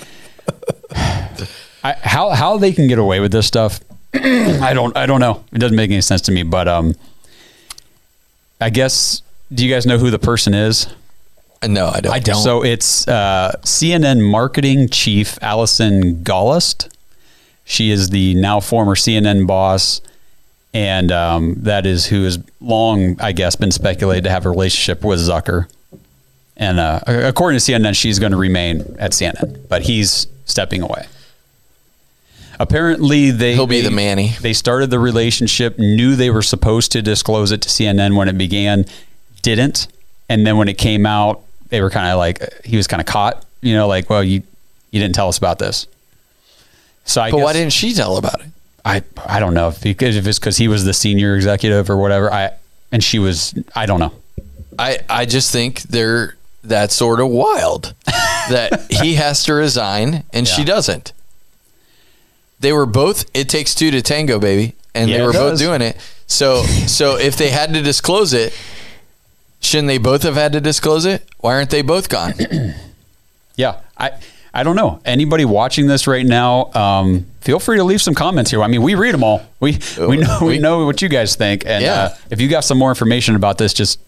[1.84, 3.80] I, how how they can get away with this stuff,
[4.14, 5.44] I don't I don't know.
[5.52, 6.44] It doesn't make any sense to me.
[6.44, 6.96] But um,
[8.60, 9.22] I guess
[9.54, 10.88] do you guys know who the person is?
[11.68, 12.14] No, I don't.
[12.14, 12.42] I don't.
[12.42, 16.91] So it's uh, CNN marketing chief Allison Gollust.
[17.72, 20.02] She is the now former CNN boss,
[20.74, 25.06] and um, that is who has long, I guess, been speculated to have a relationship
[25.06, 25.68] with Zucker.
[26.58, 31.06] And uh, according to CNN, she's going to remain at CNN, but he's stepping away.
[32.60, 34.34] Apparently, they He'll be they- the Manny.
[34.42, 38.38] They started the relationship, knew they were supposed to disclose it to CNN when it
[38.38, 38.86] began,
[39.42, 39.88] didn't,
[40.28, 43.06] and then when it came out, they were kind of like he was kind of
[43.08, 43.46] caught.
[43.62, 44.44] You know, like, well, you
[44.92, 45.88] you didn't tell us about this.
[47.06, 48.48] So I But guess why didn't she tell about it?
[48.86, 51.98] I I don't know if because if it's because he was the senior executive or
[51.98, 52.32] whatever.
[52.32, 52.52] I
[52.92, 54.14] and she was I don't know.
[54.80, 60.48] I, I just think they're that's sort of wild that he has to resign and
[60.48, 61.14] she doesn't.
[62.60, 65.82] They were both it takes two to tango, baby, and Yeah, they were both doing
[65.82, 65.98] it.
[66.28, 68.58] So so if they had to disclose it,
[69.60, 71.28] shouldn't they both have had to disclose it?
[71.40, 72.34] Why aren't they both gone?
[73.58, 74.12] Yeah, I
[74.54, 75.00] I don't know.
[75.06, 78.62] Anybody watching this right now, um, feel free to leave some comments here.
[78.62, 79.42] I mean, we read them all.
[79.62, 81.94] We we know we know what you guys think, and Yeah.
[81.94, 84.00] uh, if you got some more information about this, just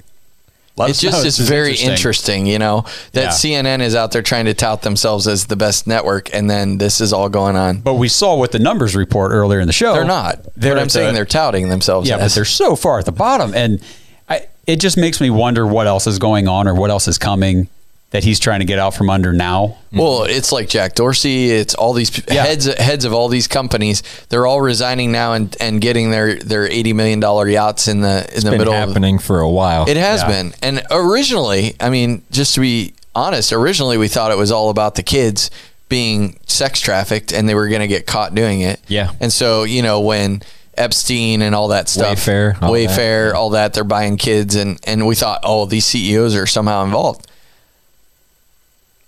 [0.75, 2.45] let it's just it's very interesting.
[2.45, 2.83] you know,
[3.13, 3.29] that Yeah.
[3.63, 6.99] CNN is out there trying to tout themselves as the best network, and then this
[6.99, 7.77] is all going on.
[7.77, 10.43] But we saw with the numbers report earlier in the show, They're not.
[10.57, 12.09] They're but I'm at saying they're touting themselves.
[12.09, 13.79] Yeah, but they're so far at the bottom, and
[14.27, 17.17] I it just makes me wonder what else is going on or what else is
[17.17, 17.67] coming
[18.13, 19.77] that he's trying to get out from under now.
[19.91, 21.51] Well, it's like Jack Dorsey.
[21.51, 24.01] It's all these p- heads heads of all these companies.
[24.29, 28.25] They're all resigning now and, and getting their, their eighty million dollar yachts in the
[28.33, 28.73] in the been middle.
[28.73, 29.89] of happening for a while.
[29.89, 30.27] It has Yeah.
[30.29, 30.53] been.
[30.61, 34.95] And originally, I mean, just to be honest, originally we thought it was all about
[34.95, 35.49] the kids
[35.89, 38.79] being sex trafficked and they were going to get caught doing it.
[38.87, 39.11] Yeah.
[39.19, 40.41] And so, you know, when
[40.75, 45.05] Epstein and all that stuff, Wayfair, all Wayfair, all that, they're buying kids and and
[45.05, 47.27] we thought, "Oh, these CEOs are somehow involved."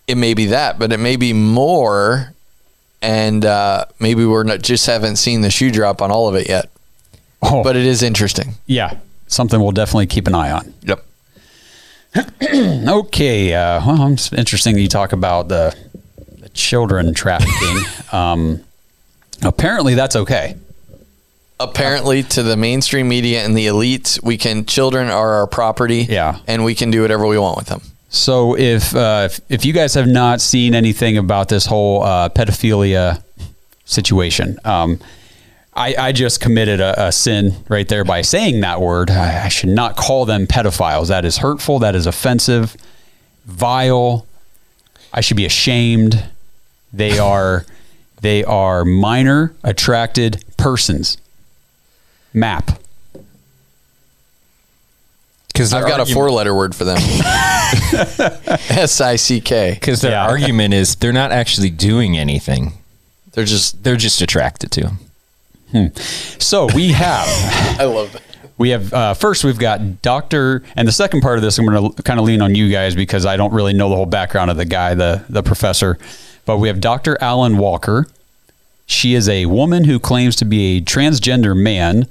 [0.07, 2.33] It may be that, but it may be more
[3.01, 6.49] and uh, maybe we're not just haven't seen the shoe drop on all of it
[6.49, 6.69] yet.
[7.41, 7.63] Oh.
[7.63, 8.55] But it is interesting.
[8.65, 8.97] Yeah,
[9.27, 10.73] something we'll definitely keep an eye on.
[10.81, 11.05] Yep.
[12.87, 15.75] okay, uh, well, it's interesting you talk about the,
[16.39, 17.77] the children trafficking.
[18.11, 18.63] um,
[19.43, 20.55] apparently, that's okay.
[21.59, 26.39] apparently to the mainstream media and the elites we can children are our property Yeah.
[26.47, 27.81] and we can do whatever we want with them
[28.15, 32.29] So if uh, if, if you guys have not seen anything about this whole uh,
[32.29, 33.21] pedophilia
[33.83, 34.99] situation, um,
[35.73, 39.11] I, I just committed a, a sin right there by saying that word.
[39.11, 41.09] I, I should not call them pedophiles.
[41.09, 41.79] That is hurtful.
[41.79, 42.77] That is offensive,
[43.45, 44.25] vile.
[45.13, 46.23] I should be ashamed.
[46.93, 47.65] They are
[48.21, 51.17] they are minor attracted persons.
[52.33, 52.79] Map.
[55.55, 56.97] Because i've got a four letter word for them
[58.69, 60.25] s-i-c-k Because their Yeah.
[60.27, 62.73] argument is they're not actually doing anything.
[63.33, 64.89] they're just They're just attracted to
[65.71, 65.91] him.
[66.39, 67.27] So we have
[67.79, 68.21] i love that
[68.57, 71.91] We have uh, first we've got Doctor, and the second part of this I'm going
[71.93, 74.51] to kind of lean on you guys because I don't really know the whole background
[74.51, 75.97] of the guy, the the professor.
[76.45, 78.07] But we have Doctor Alan Walker.
[78.85, 82.07] She is a woman who claims to be a transgender man.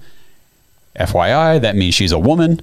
[0.98, 2.60] FYI, that means she's a woman.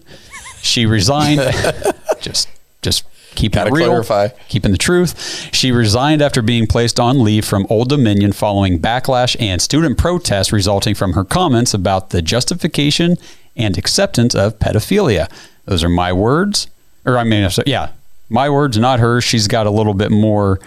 [0.61, 1.41] She resigned.
[2.21, 2.49] just
[2.81, 4.27] just Gotta it real, clarify.
[4.49, 5.49] keeping the truth.
[5.53, 10.51] She resigned after being placed on leave from Old Dominion following backlash and student protests
[10.51, 13.15] resulting from her comments about the justification
[13.55, 15.31] and acceptance of pedophilia.
[15.65, 16.67] Those are my words,
[17.05, 17.91] or I mean, yeah,
[18.29, 19.23] my words, not hers.
[19.23, 20.59] She's got a little bit more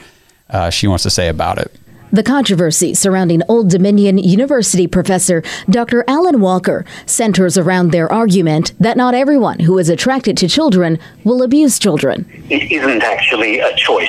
[0.50, 1.72] uh, she wants to say about it.
[2.14, 6.04] The controversy surrounding Old Dominion University professor Dr.
[6.06, 11.42] Alan Walker centers around their argument that not everyone who is attracted to children will
[11.42, 12.24] abuse children.
[12.48, 14.08] it isn't actually a choice.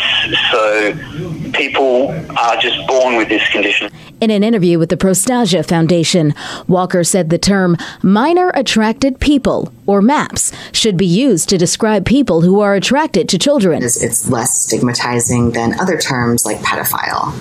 [0.51, 0.93] So
[1.53, 3.91] people are just born with this condition.
[4.21, 6.33] In an interview with the Prostasia Foundation,
[6.67, 12.41] Walker said the term minor attracted people, or MAPS, should be used to describe people
[12.41, 13.83] who are attracted to children.
[13.83, 17.33] is it's less stigmatizing than other terms like pedophile.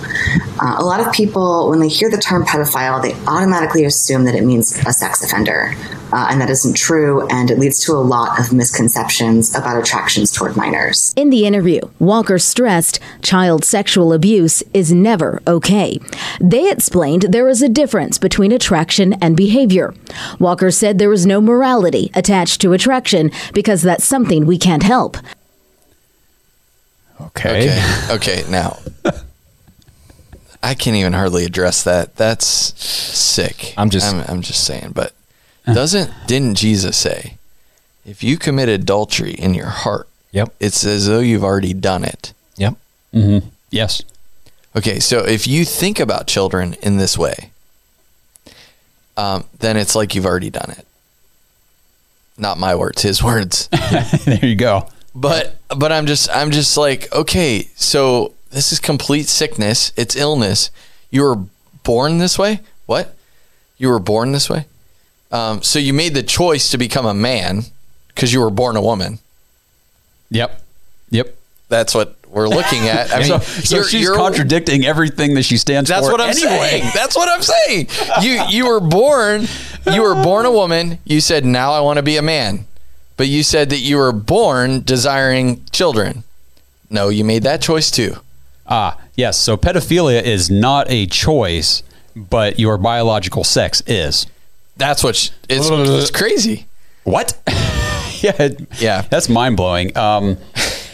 [0.61, 4.35] Uh, a lot of people, when they hear the term pedophile, they automatically assume that
[4.35, 5.75] it means a sex offender.
[6.13, 10.31] Uh, and that isn't true, and it leads to a lot of misconceptions about attractions
[10.31, 11.13] toward minors.
[11.17, 15.99] In the interview, Walker stressed child sexual abuse is never okay.
[16.41, 19.93] They explained there is a difference between attraction and behavior.
[20.39, 25.17] Walker said there is no morality attached to attraction because that's something we can't help.
[27.21, 27.71] Okay.
[27.71, 28.77] okay okay now
[30.65, 35.13] i can't even hardly address that that's sick I'm just- i'm, I'm just saying but
[35.67, 37.37] doesn't didn't jesus say
[38.05, 40.53] if you commit adultery in your heart Yep.
[40.61, 42.75] it's as though you've already done it Yep.
[43.15, 43.49] Mm-hmm.
[43.71, 44.03] Yes.
[44.77, 47.51] Okay, so if you think about children in this way,
[49.17, 50.87] um, then it's like you've already done it.
[52.37, 53.69] Not my words, his words.
[54.25, 54.89] there you go.
[55.15, 59.93] But but I'm just I'm just like okay, so this is complete sickness.
[59.97, 60.71] It's illness.
[61.11, 61.37] You were
[61.83, 62.61] born this way.
[62.87, 63.15] What?
[63.79, 64.67] You were born this way.
[65.33, 67.63] Um, so you made the choice to become a man
[68.09, 69.19] because you were born a woman.
[70.31, 70.63] Yep.
[71.11, 71.35] Yep.
[71.69, 73.13] That's what we're looking at.
[73.15, 76.17] I mean, so so you're- she's you're- contradicting everything that she stands That's for.
[76.17, 76.69] That's what I'm anyway.
[76.81, 76.91] saying.
[76.95, 77.89] That's what I'm saying.
[78.23, 79.47] You you were born
[79.93, 80.99] you were born a woman.
[81.05, 82.67] You said now I want to be a man.
[83.17, 86.25] But you said that you were born desiring children.
[86.91, 88.17] No, you made that choice too.
[88.67, 89.39] Ah, yes.
[89.39, 91.83] So pedophilia is not a choice,
[92.17, 94.27] but your biological sex is.
[94.77, 96.67] That's what it's, it's crazy.
[97.05, 97.39] What?
[98.21, 99.03] yeah, Yeah.
[99.03, 99.97] That's mind blowing.
[99.97, 100.39] Um,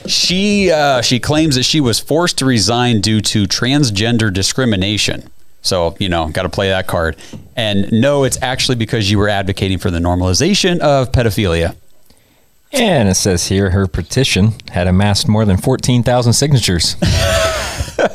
[0.06, 5.30] she uh, she claims that she was forced to resign due to transgender discrimination.
[5.62, 7.16] So you know, got to play that card.
[7.56, 11.76] And no, it's actually because you were advocating for the normalization of pedophilia.
[12.72, 16.96] And it says here her petition had amassed more than 14,000 signatures.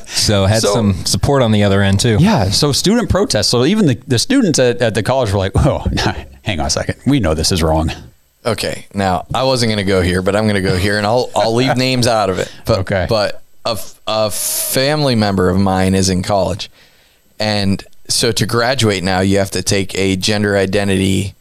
[0.07, 2.17] so had So- some support on the other end too.
[2.19, 2.49] Yeah.
[2.49, 3.49] So student protests.
[3.49, 5.79] So even the, the students at, at the college were like, "Oh,
[6.43, 6.99] hang on a second.
[7.05, 7.91] We know this is wrong."
[8.45, 11.05] Okay, now I wasn't going to go here, but I'm going to go here, and
[11.07, 12.53] I'll I'll leave names out of it.
[12.65, 13.05] But, Okay.
[13.09, 16.69] But a, a family member of mine is in college,
[17.39, 21.33] and so to graduate now, you have to take a gender identity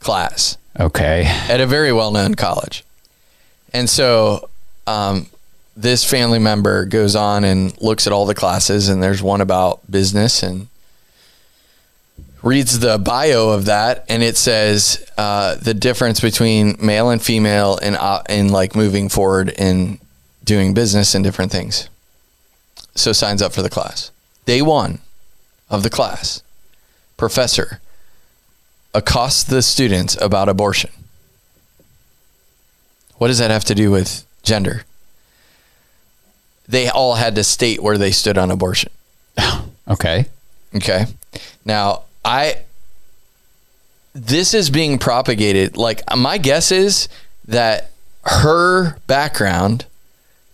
[0.00, 1.24] class Okay.
[1.48, 2.82] at a very well known college.
[3.72, 4.48] And so
[4.88, 5.26] um,
[5.76, 9.80] this family member goes on and looks at all the classes, and there's one about
[9.90, 10.68] business and
[12.42, 17.76] reads the bio of that, and it says uh, the difference between male and female
[17.78, 19.98] in, uh, in like moving forward in
[20.44, 21.88] doing business and different things.
[22.94, 24.10] So signs up for the class.
[24.44, 24.98] Day one
[25.70, 26.42] of the class,
[27.16, 27.80] professor
[28.92, 30.90] accosts the students about abortion.
[33.16, 34.84] What does that have to do with gender?
[36.72, 38.90] They all had to state where they stood on abortion.
[39.88, 40.26] Okay.
[40.76, 41.06] Okay.
[41.64, 42.58] Now, I
[44.14, 47.08] this is being propagated like my guess is
[47.48, 47.90] that
[48.24, 49.86] her background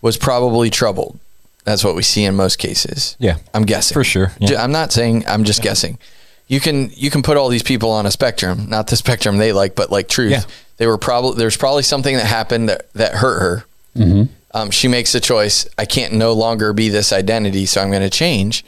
[0.01, 1.19] was probably troubled.
[1.63, 3.15] That's what we see in most cases.
[3.19, 3.37] Yeah.
[3.53, 3.93] I'm guessing.
[3.93, 4.31] For sure.
[4.39, 4.63] Yeah.
[4.63, 5.99] I'm not saying I'm just guessing.
[6.47, 9.53] You can you can put all these people on a spectrum, not the spectrum they
[9.53, 10.31] like, but like truth.
[10.31, 10.41] Yeah.
[10.77, 13.65] They were probably there's probably something that happened that, that hurt her.
[13.95, 14.33] Mm-hmm.
[14.51, 15.67] Um, she makes a choice.
[15.77, 18.65] I can't no longer be this identity, so I'm going to change,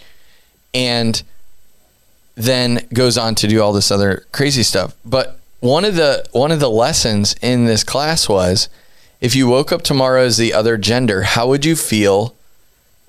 [0.74, 1.22] and
[2.36, 4.95] then goes on to do all this other crazy stuff.
[5.03, 8.70] But one of the one of the lessons in this class was,
[9.20, 12.36] if you woke up tomorrow as the other gender, how would you feel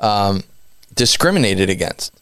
[0.01, 0.43] um,
[0.95, 2.13] discriminated against?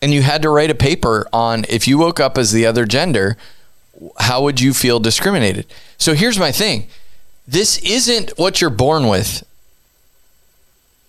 [0.00, 2.84] And you had to write a paper on if you woke up as the other
[2.84, 3.36] gender,
[4.18, 5.66] how would you feel discriminated?
[5.96, 6.88] So here's my thing
[7.46, 9.44] this isn't what you're born with.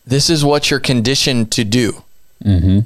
[0.06, 2.04] This is what you're conditioned to do.
[2.44, 2.80] Mm-hmm.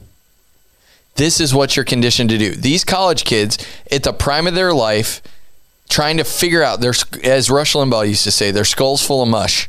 [1.15, 2.51] This is what you're conditioned to do.
[2.51, 3.57] These college kids,
[3.91, 5.21] at the prime of their life,
[5.89, 6.93] trying to figure out their,
[7.23, 9.67] as Rush Limbaugh used to say, their skulls full of mush.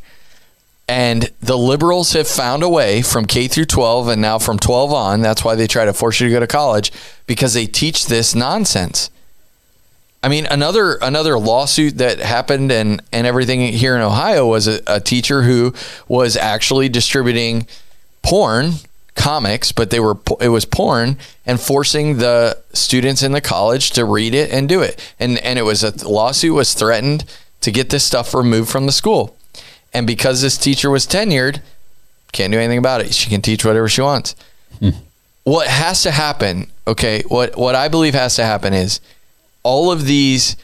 [0.86, 4.92] And the liberals have found a way from K through 12 and now from 12
[4.92, 5.20] on.
[5.20, 6.92] That's why they try to force you to go to college
[7.26, 9.10] because they teach this nonsense.
[10.22, 14.80] I mean, another another lawsuit that happened and and everything here in Ohio was a,
[14.86, 15.72] a teacher who
[16.08, 17.66] was actually distributing
[18.22, 18.72] porn
[19.14, 24.04] comics, but they were it was porn and forcing the students in the college to
[24.04, 25.14] read it and do it.
[25.20, 27.24] And and it was a lawsuit was threatened
[27.60, 29.36] to get this stuff removed from the school.
[29.92, 31.60] And because this teacher was tenured,
[32.32, 33.14] can't do anything about it.
[33.14, 34.34] She can teach whatever she wants.
[34.80, 34.90] Hmm.
[35.44, 39.00] What has to happen, okay, what what I believe has to happen is
[39.62, 40.56] all of these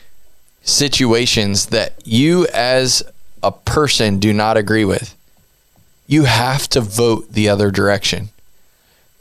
[0.63, 3.03] situations that you as
[3.43, 5.15] a person do not agree with,
[6.07, 8.31] you have to vote the other direction.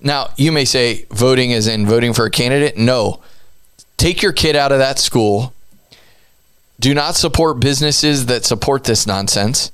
[0.01, 2.77] Now, you may say voting is in voting for a candidate.
[2.77, 3.21] No.
[3.97, 5.53] Take your kid out of that school.
[6.79, 9.71] Do not support businesses that support this nonsense.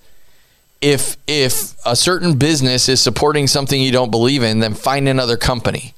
[0.82, 5.36] If if a certain business is supporting something you don't believe in, then find another
[5.36, 5.94] company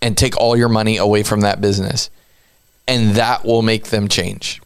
[0.00, 2.08] and take all your money away from that business.
[2.88, 4.60] And that will make them change.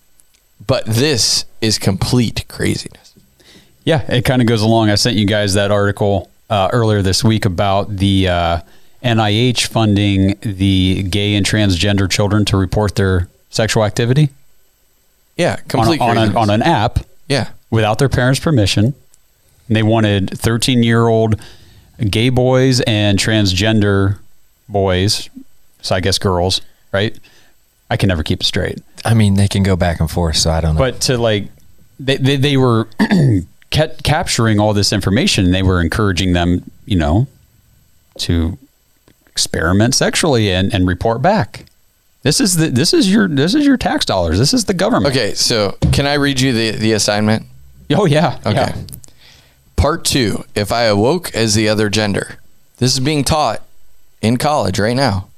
[0.67, 3.15] But this is complete craziness.
[3.85, 4.91] Yeah, it kind of goes along.
[4.91, 8.61] I sent you guys that article uh, earlier this week about the uh,
[9.05, 14.31] NIH funding the gay and transgender children to report their sexual activity.
[15.37, 17.01] Yeah, on, complete a- on, a, on an app.
[17.29, 17.51] Yeah.
[17.71, 18.95] without their parents' permission.
[19.67, 21.41] And they wanted 13 year old
[22.11, 24.19] gay boys and transgender
[24.69, 25.29] boys.
[25.83, 26.61] So I guess girls,
[26.93, 27.17] right?
[27.91, 28.79] I can never keep it straight.
[29.05, 30.79] I mean, they can go back and forth, so I don't know.
[30.79, 31.49] But to like,
[32.01, 32.89] they, they, they were
[33.71, 35.53] kept capturing all this information.
[35.53, 37.27] They were encouraging them, you know,
[38.19, 38.59] to
[39.29, 41.67] experiment sexually and, and report back.
[42.23, 44.37] This is the this is your this is your tax dollars.
[44.39, 45.15] This is the government.
[45.15, 47.47] Okay, so can I read you the, the assignment?
[47.91, 48.41] Oh yeah.
[48.45, 48.57] Okay.
[48.57, 48.77] yeah.
[49.77, 52.41] Part two If I awoke as the other gender.
[52.79, 53.63] This is being taught
[54.21, 55.29] in college right now.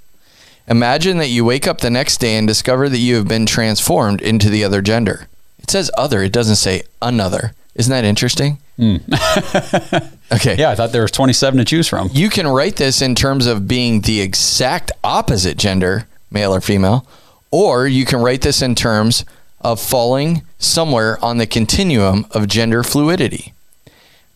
[0.70, 4.20] Imagine that you wake up the next day and discover that you have been transformed
[4.20, 5.26] into the other gender.
[5.58, 7.52] It says other, it doesn't say another.
[7.74, 8.58] Isn't that interesting?
[8.76, 8.96] Hmm.
[10.32, 10.56] okay.
[10.56, 12.10] Yeah, I thought there was 27 to choose from.
[12.12, 17.06] You can write this in terms of being the exact opposite gender, male or female,
[17.50, 19.24] or you can write this in terms
[19.60, 23.54] of falling somewhere on the continuum of gender fluidity.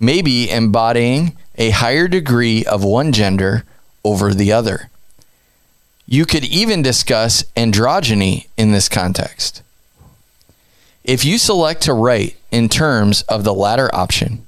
[0.00, 3.64] Maybe embodying a higher degree of one gender
[4.04, 4.88] over the other.
[6.12, 9.62] You could even discuss androgyny in this context.
[11.04, 14.46] If you select to write in terms of the latter option,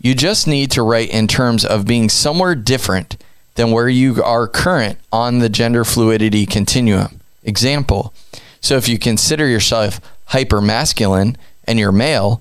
[0.00, 3.16] you just need to write in terms of being somewhere different
[3.56, 7.20] than where you are current on the gender fluidity continuum.
[7.42, 8.14] Example
[8.60, 12.40] So if you consider yourself hyper masculine and you're male,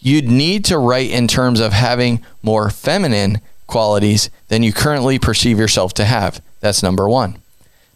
[0.00, 5.56] you'd need to write in terms of having more feminine qualities than you currently perceive
[5.56, 6.42] yourself to have.
[6.58, 7.41] That's number one.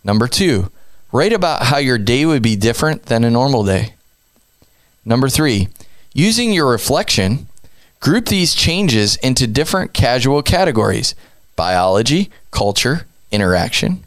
[0.07, 0.71] Number two,
[1.11, 3.95] write about how your day would be different than a normal day.
[5.05, 5.67] Number three,
[6.15, 7.49] using your reflection,
[7.99, 11.17] group these changes into different casual categories
[11.57, 14.05] biology, culture, interaction.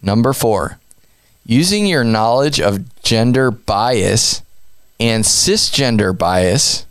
[0.00, 0.78] Number four,
[1.44, 4.42] using your knowledge of gender bias
[4.98, 6.86] and cisgender bias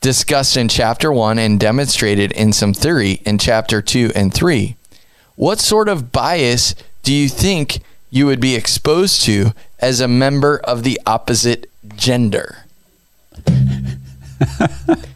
[0.00, 4.76] discussed in chapter one and demonstrated in some theory in chapter two and three.
[5.34, 10.58] What sort of bias do you think you would be exposed to as a member
[10.58, 12.64] of the opposite gender?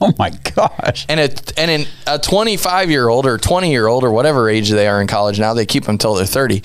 [0.00, 1.06] Oh my gosh.
[1.08, 4.70] And a and in a 25 year old or 20 year old or whatever age
[4.70, 6.62] they are in college now, they keep them until they're 30.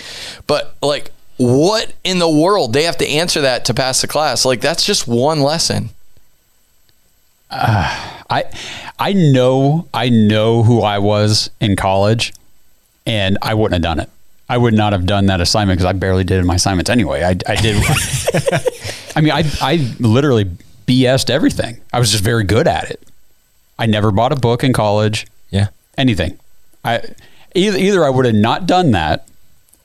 [0.47, 4.43] But like, what in the world they have to answer that to pass the class?
[4.43, 5.91] Like, that's just one lesson.
[7.49, 8.43] Uh, I
[8.99, 12.33] I know I know who I was in college,
[13.05, 14.09] and I wouldn't have done it.
[14.51, 17.23] I would not have done that assignment because I barely did my assignments anyway.
[17.23, 17.81] I, I did.
[19.15, 20.43] I mean, I I literally
[20.85, 21.79] BS'd everything.
[21.93, 23.01] I was just very good at it.
[23.79, 25.25] I never bought a book in college.
[25.51, 25.67] Yeah.
[25.97, 26.37] Anything.
[26.83, 27.01] I
[27.55, 29.25] either either I would have not done that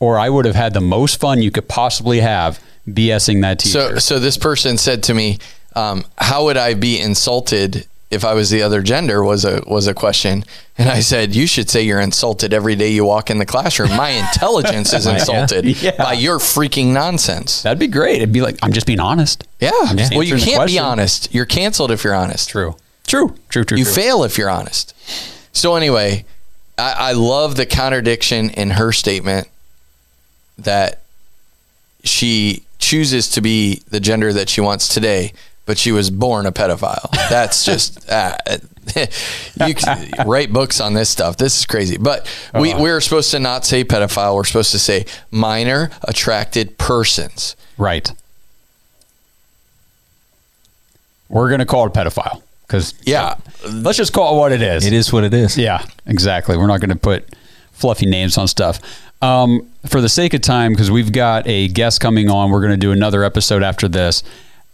[0.00, 3.92] or I would have had the most fun you could possibly have BSing that teacher.
[3.92, 5.38] So so this person said to me,
[5.76, 9.86] um, how would I be insulted if I was the other gender was a was
[9.86, 10.44] a question.
[10.78, 13.90] And I said, you should say you're insulted every day you walk in the classroom.
[13.96, 15.96] My intelligence is insulted Yeah.
[15.96, 17.62] by your freaking nonsense.
[17.62, 18.16] That'd be great.
[18.16, 19.46] It'd be like I'm just being honest.
[19.60, 19.70] Yeah.
[20.12, 21.34] Well, you can't be honest.
[21.34, 22.50] You're canceled if you're honest.
[22.50, 22.76] True.
[23.06, 23.34] True.
[23.48, 23.64] True.
[23.64, 23.78] True.
[23.78, 23.92] You true.
[23.92, 24.94] fail if you're honest.
[25.52, 26.24] So anyway,
[26.78, 29.48] I, I love the contradiction in her statement
[30.58, 31.00] that
[32.04, 35.32] she chooses to be the gender that she wants today,
[35.66, 37.10] but she was born a pedophile.
[37.28, 38.36] That's just uh,
[39.66, 41.36] you can write books on this stuff.
[41.36, 41.96] This is crazy.
[41.98, 42.26] But
[42.58, 42.80] we Uh.
[42.80, 44.34] we're supposed to not say pedophile.
[44.34, 47.56] We're supposed to say minor attracted persons.
[47.76, 48.10] Right.
[51.28, 53.34] We're gonna call it a pedophile because Yeah.
[53.68, 54.86] let's just call it what it is.
[54.86, 55.58] It is what it is.
[55.58, 56.56] Yeah, exactly.
[56.56, 57.24] We're not going to put
[57.72, 58.80] fluffy names on stuff.
[59.22, 62.72] Um, for the sake of time, because we've got a guest coming on, we're going
[62.72, 64.22] to do another episode after this.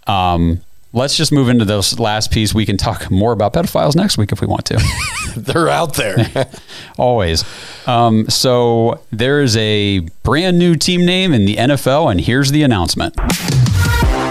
[0.07, 0.61] Um,
[0.93, 2.55] let's just move into this last piece.
[2.55, 4.81] We can talk more about pedophiles next week if we want to.
[5.37, 6.49] They're out there.
[6.99, 7.45] Always.
[7.87, 12.63] Um, so there is a brand new team name in the NFL, and here's the
[12.63, 13.17] announcement.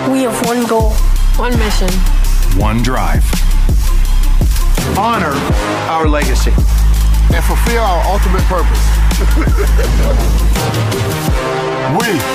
[0.10, 0.92] We have one goal,
[1.38, 1.90] one mission.
[2.60, 3.24] One drive.
[4.98, 5.34] honor
[5.90, 6.52] our legacy
[7.34, 8.82] and fulfill our ultimate purpose.
[11.82, 11.88] We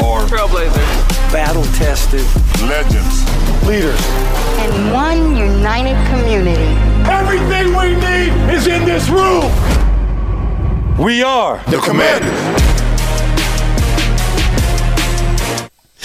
[0.04, 2.26] are trailblazers, battle tested
[2.68, 3.24] legends.
[3.64, 4.00] leaders.
[4.58, 6.74] And one united community.
[7.08, 9.44] Everything we need is in this room.
[10.98, 12.66] We are the Commanders.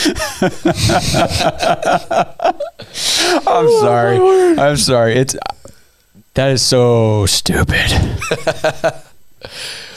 [3.47, 4.17] I'm sorry.
[4.59, 5.13] I'm sorry.
[5.15, 5.35] It's
[6.35, 7.91] that is so stupid.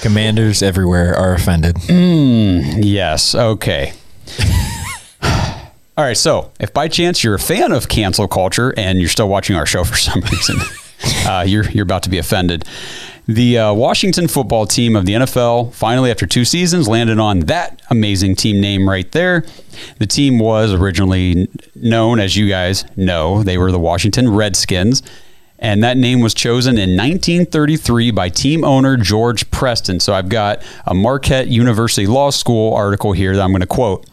[0.04, 1.76] Commanders everywhere are offended.
[1.76, 3.34] Mm, yes.
[3.34, 3.94] Okay.
[5.22, 6.14] All right.
[6.14, 9.64] So, if by chance you're a fan of cancel culture and you're still watching our
[9.64, 10.56] show for some reason,
[11.26, 12.66] uh, you're you're about to be offended.
[13.26, 17.80] The uh, Washington football team of the NFL finally, after two seasons, landed on that
[17.88, 19.46] amazing team name right there.
[20.00, 25.02] The team was originally known, as you guys know, they were the Washington Redskins.
[25.64, 29.98] And that name was chosen in 1933 by team owner George Preston.
[29.98, 34.04] So I've got a Marquette University Law School article here that I'm going to quote.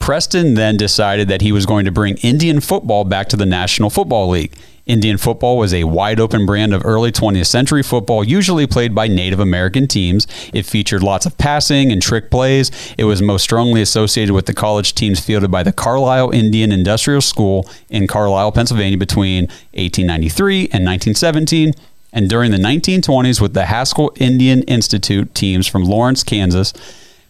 [0.00, 3.88] Preston then decided that he was going to bring Indian football back to the National
[3.88, 4.52] Football League.
[4.86, 9.08] Indian football was a wide open brand of early 20th century football, usually played by
[9.08, 10.28] Native American teams.
[10.54, 12.70] It featured lots of passing and trick plays.
[12.96, 17.20] It was most strongly associated with the college teams fielded by the Carlisle Indian Industrial
[17.20, 19.44] School in Carlisle, Pennsylvania between
[19.74, 21.72] 1893 and 1917
[22.12, 26.72] and during the 1920s with the Haskell Indian Institute teams from Lawrence, Kansas.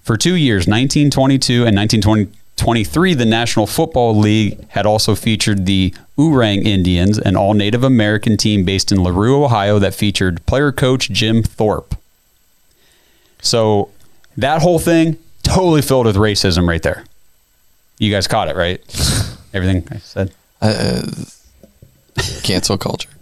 [0.02, 6.64] For two years, 1922 and 1923, the National Football League had also featured the Oorang
[6.64, 11.42] Indians, an all Native American team based in LaRue, Ohio, that featured player coach Jim
[11.42, 11.94] Thorpe.
[13.40, 13.90] So
[14.36, 17.04] that whole thing totally filled with racism right there.
[17.98, 18.80] You guys caught it, right?
[19.54, 20.32] Everything I said.
[20.60, 21.02] Uh,
[22.42, 23.10] cancel culture.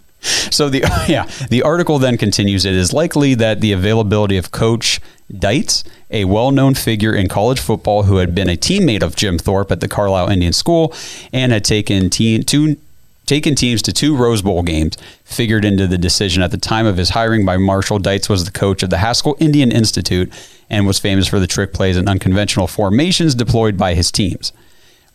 [0.49, 2.65] So the yeah, the article then continues.
[2.65, 4.99] It is likely that the availability of Coach
[5.31, 9.37] Dietz a well known figure in college football who had been a teammate of Jim
[9.37, 10.93] Thorpe at the Carlisle Indian School
[11.33, 12.77] and had taken two,
[13.25, 16.97] taken teams to two Rose Bowl games, figured into the decision at the time of
[16.97, 17.99] his hiring by Marshall.
[17.99, 20.31] Dietz was the coach of the Haskell Indian Institute
[20.69, 24.51] and was famous for the trick plays and unconventional formations deployed by his teams.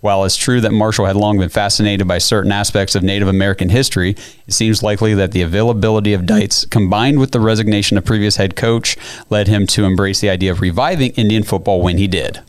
[0.01, 3.69] While it's true that Marshall had long been fascinated by certain aspects of Native American
[3.69, 4.17] history,
[4.47, 8.57] it seems likely that the availability of Dietz, combined with the resignation of previous head
[8.57, 8.97] coach,
[9.29, 12.41] led him to embrace the idea of reviving Indian football when he did.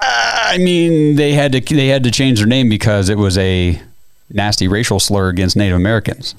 [0.00, 3.80] I mean, they had to they had to change their name because it was a
[4.30, 6.34] nasty racial slur against Native Americans.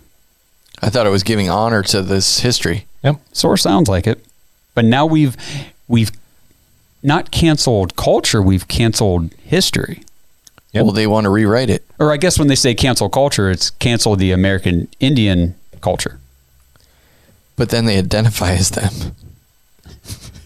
[0.81, 2.85] I thought it was giving honor to this history.
[3.03, 4.25] Yep, sort of sounds like it.
[4.75, 5.35] But now we've
[5.87, 6.11] we've
[7.01, 10.03] not canceled culture, we've canceled history.
[10.73, 11.83] Well, they want to rewrite it.
[11.97, 16.19] Or I guess when they say cancel culture, it's cancel the American Indian culture.
[17.55, 19.15] But then they identify as them.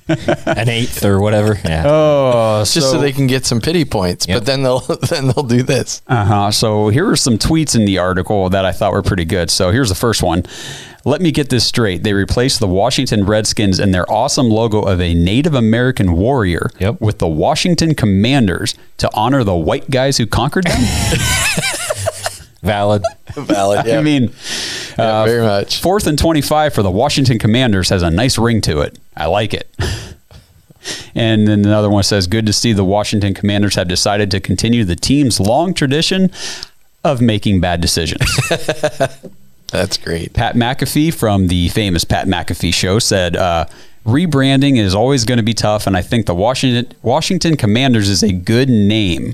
[0.07, 1.57] An eighth or whatever.
[1.63, 1.83] Yeah.
[1.85, 4.25] Oh, just so, they can get some pity points.
[4.25, 6.01] But then they'll then they'll do this.
[6.07, 6.51] Uh huh.
[6.51, 9.49] So here are some tweets in the article that I thought were pretty good.
[9.49, 10.43] So here's the first one.
[11.05, 12.03] Let me get this straight.
[12.03, 17.01] They replaced the Washington Redskins and their awesome logo of a Native American warrior yep.
[17.01, 20.81] with the Washington Commanders to honor the white guys who conquered them.
[22.63, 23.03] Valid.
[23.33, 23.85] Valid.
[23.85, 23.99] Yeah.
[23.99, 24.31] I mean,
[24.97, 25.81] yeah, uh, very much.
[25.81, 28.97] Fourth and 25 for the Washington Commanders has a nice ring to it.
[29.17, 29.69] I like it.
[31.15, 34.85] And then another one says, Good to see the Washington Commanders have decided to continue
[34.85, 36.31] the team's long tradition
[37.03, 38.21] of making bad decisions.
[39.73, 40.33] That's great.
[40.33, 43.65] Pat McAfee from the famous Pat McAfee show said, uh,
[44.05, 48.21] Rebranding is always going to be tough, and I think the Washington Washington Commanders is
[48.21, 49.33] a good name.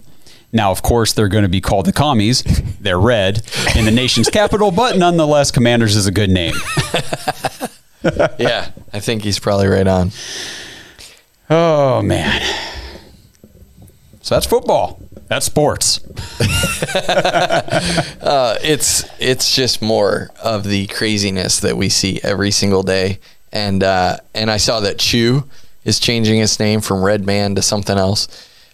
[0.53, 2.43] Now, of course, they're going to be called the commies.
[2.79, 3.41] They're red
[3.75, 6.55] in the nation's capital, but nonetheless, Commanders is a good name.
[8.39, 10.11] yeah, I think he's probably right on.
[11.49, 12.41] Oh, man.
[14.21, 15.01] So that's football.
[15.29, 15.99] That's sports.
[18.19, 23.19] uh, it's it's just more of the craziness that we see every single day,
[23.51, 25.43] and uh, and I saw that Chew
[25.85, 28.27] is changing its name from Red Man to something else.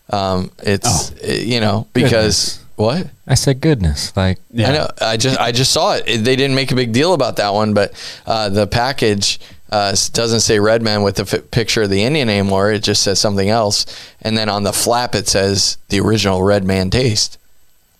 [0.09, 1.29] Um, it's oh.
[1.29, 2.65] you know because goodness.
[2.77, 4.69] what I said goodness like yeah.
[4.69, 6.05] I know I just I just saw it.
[6.05, 7.93] They didn't make a big deal about that one, but
[8.25, 9.39] uh, the package
[9.71, 12.71] uh, doesn't say Redman with the f- picture of the Indian anymore.
[12.71, 13.85] It just says something else,
[14.21, 17.37] and then on the flap it says the original Redman taste,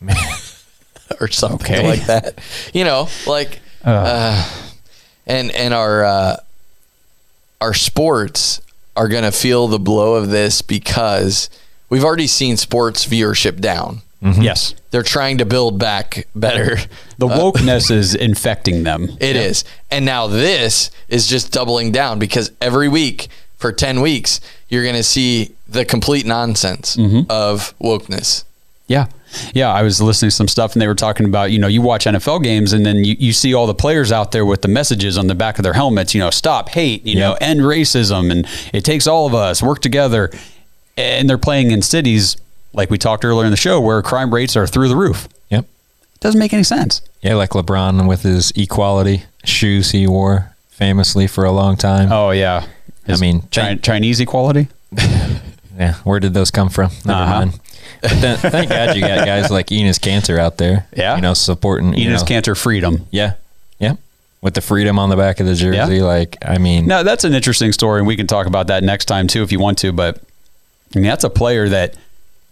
[1.19, 1.87] or something Okay.
[1.87, 2.39] like that.
[2.73, 4.49] You know, like uh,
[5.25, 6.37] and and our uh,
[7.61, 8.61] our sports
[8.95, 11.49] are going to feel the blow of this because
[11.89, 14.01] we've already seen sports viewership down.
[14.25, 14.41] Mm-hmm.
[14.41, 14.73] Yes.
[14.89, 16.77] They're trying to build back better.
[17.19, 19.09] The uh, wokeness is infecting them.
[19.19, 23.27] It is, And now this is just doubling down because every week
[23.57, 27.29] for 10 weeks, you're going to see the complete nonsense mm-hmm.
[27.29, 28.43] of wokeness.
[28.87, 29.07] Yeah.
[29.53, 29.71] Yeah.
[29.71, 32.05] I was listening to some stuff and they were talking about, you know, you watch
[32.05, 35.17] NFL games and then you, you see all the players out there with the messages
[35.17, 38.31] on the back of their helmets, you know, stop hate, you know, end racism.
[38.31, 40.31] And it takes all of us, work together.
[40.97, 42.37] And they're playing in cities,
[42.75, 45.27] like we talked earlier in the show, where crime rates are through the roof.
[45.49, 45.65] Yep.
[45.65, 47.01] It doesn't make any sense.
[47.21, 52.11] Yeah, like LeBron with his equality shoes he wore famously for a long time.
[52.11, 52.67] Oh, yeah.
[53.07, 54.67] I mean, Chi- Chinese equality?
[55.77, 56.91] yeah, where did those come from?
[57.05, 57.33] Never Uh-huh.
[57.39, 57.59] mind.
[58.01, 60.87] But then, thank God you got guys like Enes Kanter out there.
[60.95, 61.15] Yeah.
[61.15, 63.07] You know, supporting you Enes know, Kanter freedom.
[63.11, 63.33] Yeah.
[63.79, 63.95] yeah,
[64.41, 66.01] With the freedom on the back of the jersey.
[66.01, 69.05] Like, I mean, No, that's an interesting story, and we can talk about that next
[69.05, 69.91] time too if you want to.
[69.91, 70.21] But
[70.95, 71.95] I mean, that's a player that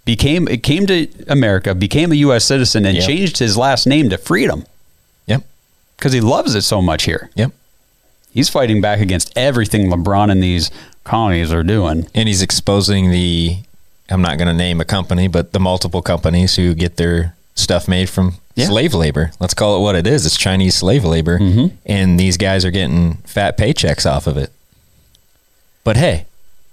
[0.06, 2.46] became it came to America, became a U.S.
[2.46, 3.06] citizen, and Yep.
[3.08, 4.66] changed his last name to Freedom.
[5.28, 5.44] Yep.
[5.98, 7.30] Because he loves it so much here.
[7.36, 7.52] Yep.
[8.32, 10.72] He's fighting back against everything LeBron and these
[11.04, 12.08] colonies are doing.
[12.16, 13.58] and he's exposing the,
[14.10, 17.88] I'm not going to name a company, but the multiple companies who get their stuff
[17.88, 18.66] made from Yeah.
[18.68, 19.32] slave labor.
[19.40, 20.26] Let's call it what it is.
[20.26, 21.38] It's Chinese slave labor.
[21.40, 21.76] Mm-hmm.
[21.86, 24.52] And these guys are getting fat paychecks off of it.
[25.84, 26.26] But hey,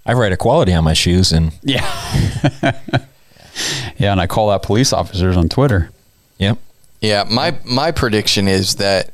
[0.07, 1.85] I write equality on my shoes and Yeah.
[3.99, 5.91] yeah, and I call out police officers on Twitter.
[6.39, 6.59] Yep.
[7.01, 9.11] Yeah, my my prediction is that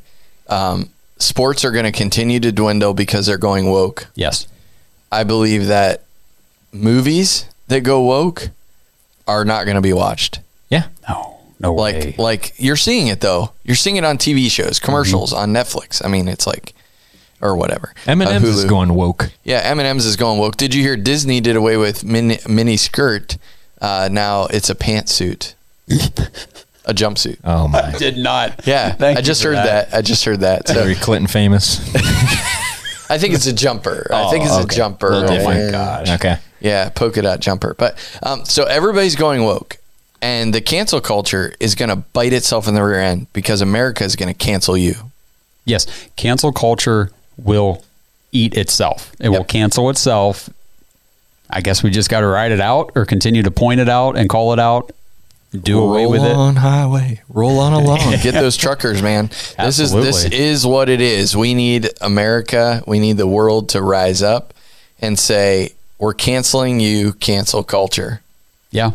[0.47, 4.07] um, sports are going to continue to dwindle because they're going woke.
[4.15, 4.47] Yes.
[5.11, 6.03] I believe that
[6.71, 8.49] movies that go woke
[9.27, 10.39] are not going to be watched.
[10.69, 10.87] Yeah.
[11.07, 11.37] No.
[11.59, 12.15] No like way.
[12.17, 13.51] like you're seeing it though.
[13.63, 16.03] You're seeing it on TV shows, commercials on Netflix.
[16.05, 16.73] I mean, it's like
[17.41, 17.93] or whatever.
[18.05, 19.31] M&M's Uh, is going woke.
[19.43, 20.57] Yeah, M&M's is going woke.
[20.57, 23.37] Did you hear Disney did away with mini, mini skirt?
[23.81, 25.53] Uh, now it's a pantsuit,
[26.85, 27.37] a jumpsuit.
[27.43, 27.91] Oh my.
[27.97, 28.65] Did not.
[28.67, 29.93] Yeah, Thank I just heard that.
[29.93, 30.67] I just heard that.
[30.67, 31.79] So Hillary Clinton famous.
[33.09, 34.07] I think it's a jumper.
[34.11, 34.75] I think it's Oh, a okay.
[34.75, 35.09] jumper.
[35.11, 35.59] Little different.
[35.59, 36.09] Oh my gosh.
[36.09, 36.37] Okay.
[36.59, 37.73] Yeah, polka dot jumper.
[37.77, 39.77] But um, so everybody's going woke,
[40.21, 44.03] and the cancel culture is going to bite itself in the rear end because America
[44.03, 44.95] is going to cancel you.
[45.65, 45.85] Yes,
[46.15, 47.83] cancel culture will
[48.31, 49.11] eat itself.
[49.19, 50.49] It will cancel itself.
[51.49, 54.17] I guess we just got to ride it out or continue to point it out
[54.17, 54.91] and call it out.
[55.57, 56.35] Do away roll with it.
[56.35, 57.99] on highway, roll on along.
[58.21, 59.27] Get those truckers, man.
[59.57, 61.37] This is this is what it is.
[61.37, 62.83] We need America.
[62.85, 64.53] We need the world to rise up
[64.99, 67.13] and say we're canceling you.
[67.13, 68.21] Cancel culture.
[68.71, 68.91] Yeah.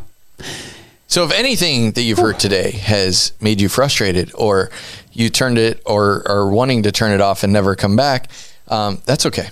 [1.09, 4.71] So, if anything that you've heard today has made you frustrated, or
[5.13, 8.31] you turned it, or are wanting to turn it off and never come back,
[8.69, 9.49] um, that's okay.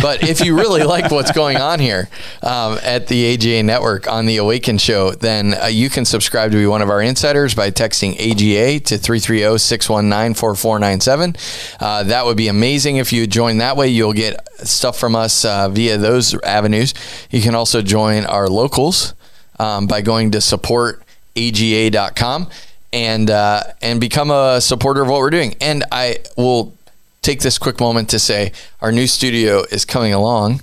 [0.00, 2.08] But if you really like what's going on here
[2.42, 6.56] um, at the AGA network on the Awaken show, then uh, you can subscribe to
[6.56, 11.36] be one of our insiders by texting AGA to 330 619 4497.
[11.80, 13.88] Uh, That would be amazing if you join that way.
[13.88, 16.94] You'll get stuff from us uh, via those avenues.
[17.30, 19.14] You can also join our locals
[19.58, 22.48] um, by going to supportaga.com
[22.92, 25.54] and uh, and become a supporter of what we're doing.
[25.60, 26.74] And I will
[27.22, 30.62] take this quick moment to say our new studio is coming along.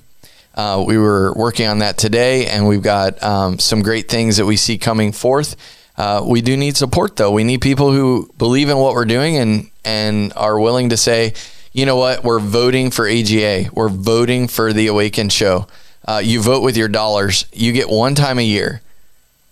[0.55, 4.45] Uh, we were working on that today, and we've got um, some great things that
[4.45, 5.55] we see coming forth.
[5.97, 7.31] Uh, we do need support, though.
[7.31, 11.33] We need people who believe in what we're doing and and are willing to say,
[11.73, 13.69] you know what, we're voting for AGA.
[13.71, 15.67] We're voting for the Awaken Show.
[16.07, 17.45] Uh, you vote with your dollars.
[17.53, 18.81] You get one time a year.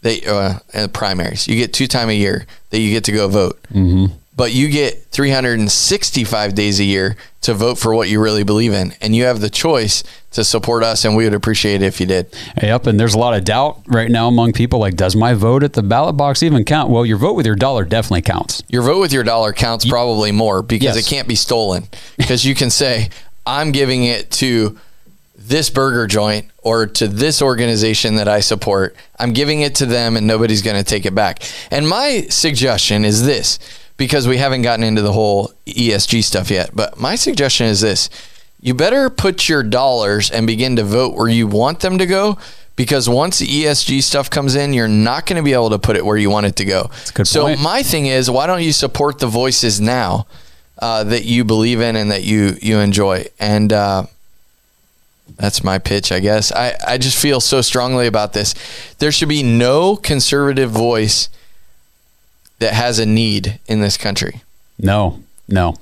[0.03, 1.47] Uh, uh, primaries.
[1.47, 3.59] You get two time a year that you get to go vote.
[3.73, 4.13] Mm-hmm.
[4.37, 8.93] But you get 365 days a year to vote for what you really believe in,
[8.99, 12.05] and you have the choice to support us, and we would appreciate it if you
[12.05, 12.27] did.
[12.61, 14.79] Yep, and there's a lot of doubt right now among people.
[14.79, 16.89] Like, does my vote at the ballot box even count?
[16.89, 18.61] Well, your vote with your dollar definitely counts.
[18.67, 21.07] Your vote with your dollar counts probably more because Yes.
[21.07, 21.87] it can't be stolen.
[22.17, 23.09] Because you can say,
[23.45, 24.77] I'm giving it to
[25.37, 28.95] this burger joint or to this organization that I support.
[29.19, 31.43] I'm giving it to them and nobody's going to take it back.
[31.69, 33.59] And my suggestion is this
[33.97, 38.09] because we haven't gotten into the whole ESG stuff yet, but my suggestion is this
[38.65, 42.39] you better put your dollars and begin to vote where you want them to go.
[42.75, 45.95] Because once the ESG stuff comes in, you're not going to be able to put
[45.95, 46.89] it where you want it to go.
[47.23, 47.61] so point.
[47.61, 50.25] my thing is, why don't you support the voices now
[50.79, 53.27] uh, that you believe in and that you you enjoy?
[53.39, 54.07] And uh,
[55.37, 56.51] that's my pitch, I guess.
[56.51, 58.55] I, I just feel so strongly about this.
[58.99, 61.29] There should be no conservative voice
[62.59, 64.41] that has a need in this country.
[64.79, 65.75] No, no.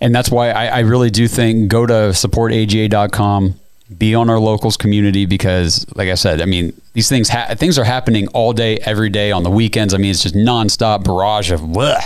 [0.00, 3.54] And that's why I, I really do think go to supportaga.com,
[3.96, 7.78] be on our locals community because, like I said, I mean, these things ha- things
[7.78, 9.94] are happening all day, every day on the weekends.
[9.94, 12.00] I mean, it's just nonstop barrage of bleh.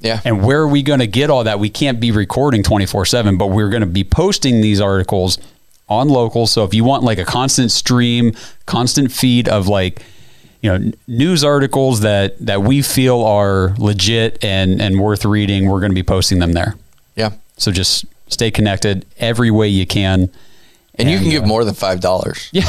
[0.00, 0.20] Yeah.
[0.24, 1.58] And where are we going to get all that?
[1.58, 5.38] We can't be recording 24 7, but we're going to be posting these articles
[5.88, 6.50] on locals.
[6.50, 8.32] So if you want like a constant stream,
[8.66, 10.02] constant feed of like,
[10.66, 15.78] you know, news articles that, that we feel are legit and, and worth reading, we're
[15.80, 16.74] going to be posting them there.
[17.14, 17.32] Yeah.
[17.56, 20.28] So just stay connected every way you can.
[20.98, 22.48] And, you can give more than five dollars.
[22.52, 22.64] Yeah.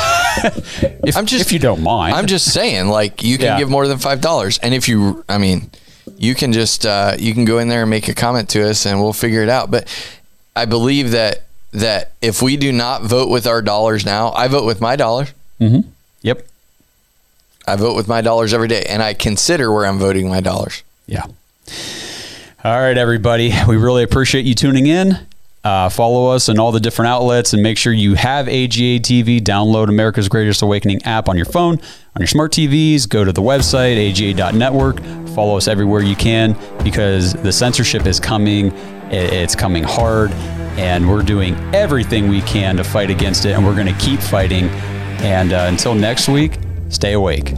[1.04, 2.14] if, I'm just if you don't mind.
[2.14, 3.58] I'm just saying, like you can Yeah.
[3.58, 5.72] give more than five dollars, and if you, I mean,
[6.18, 8.86] you can just uh, you can go in there and make a comment to us,
[8.86, 9.72] and we'll figure it out.
[9.72, 9.88] But
[10.58, 14.66] I believe that that if we do not vote with our dollars now, I vote
[14.66, 15.34] with my dollars.
[15.62, 15.90] Mm-hmm.
[16.22, 16.46] Yep.
[17.68, 20.84] I vote with my dollars every day, and I consider where I'm voting my dollars.
[21.06, 21.26] Yeah.
[22.64, 23.54] All right, everybody.
[23.68, 25.20] We really appreciate you tuning in.
[25.64, 29.42] Uh, follow us on all the different outlets and make sure you have AGA TV.
[29.42, 33.08] Download America's Greatest Awakening app on your phone, on your smart TVs.
[33.10, 35.04] Go to the website, aga.network.
[35.36, 38.72] Follow us everywhere you can because the censorship is coming.
[39.12, 40.32] It's coming hard,
[40.78, 44.22] and we're doing everything we can to fight against it, and we're going to keep
[44.22, 44.70] fighting.
[45.20, 46.54] And uh, until next week,
[46.90, 47.54] Stay awake.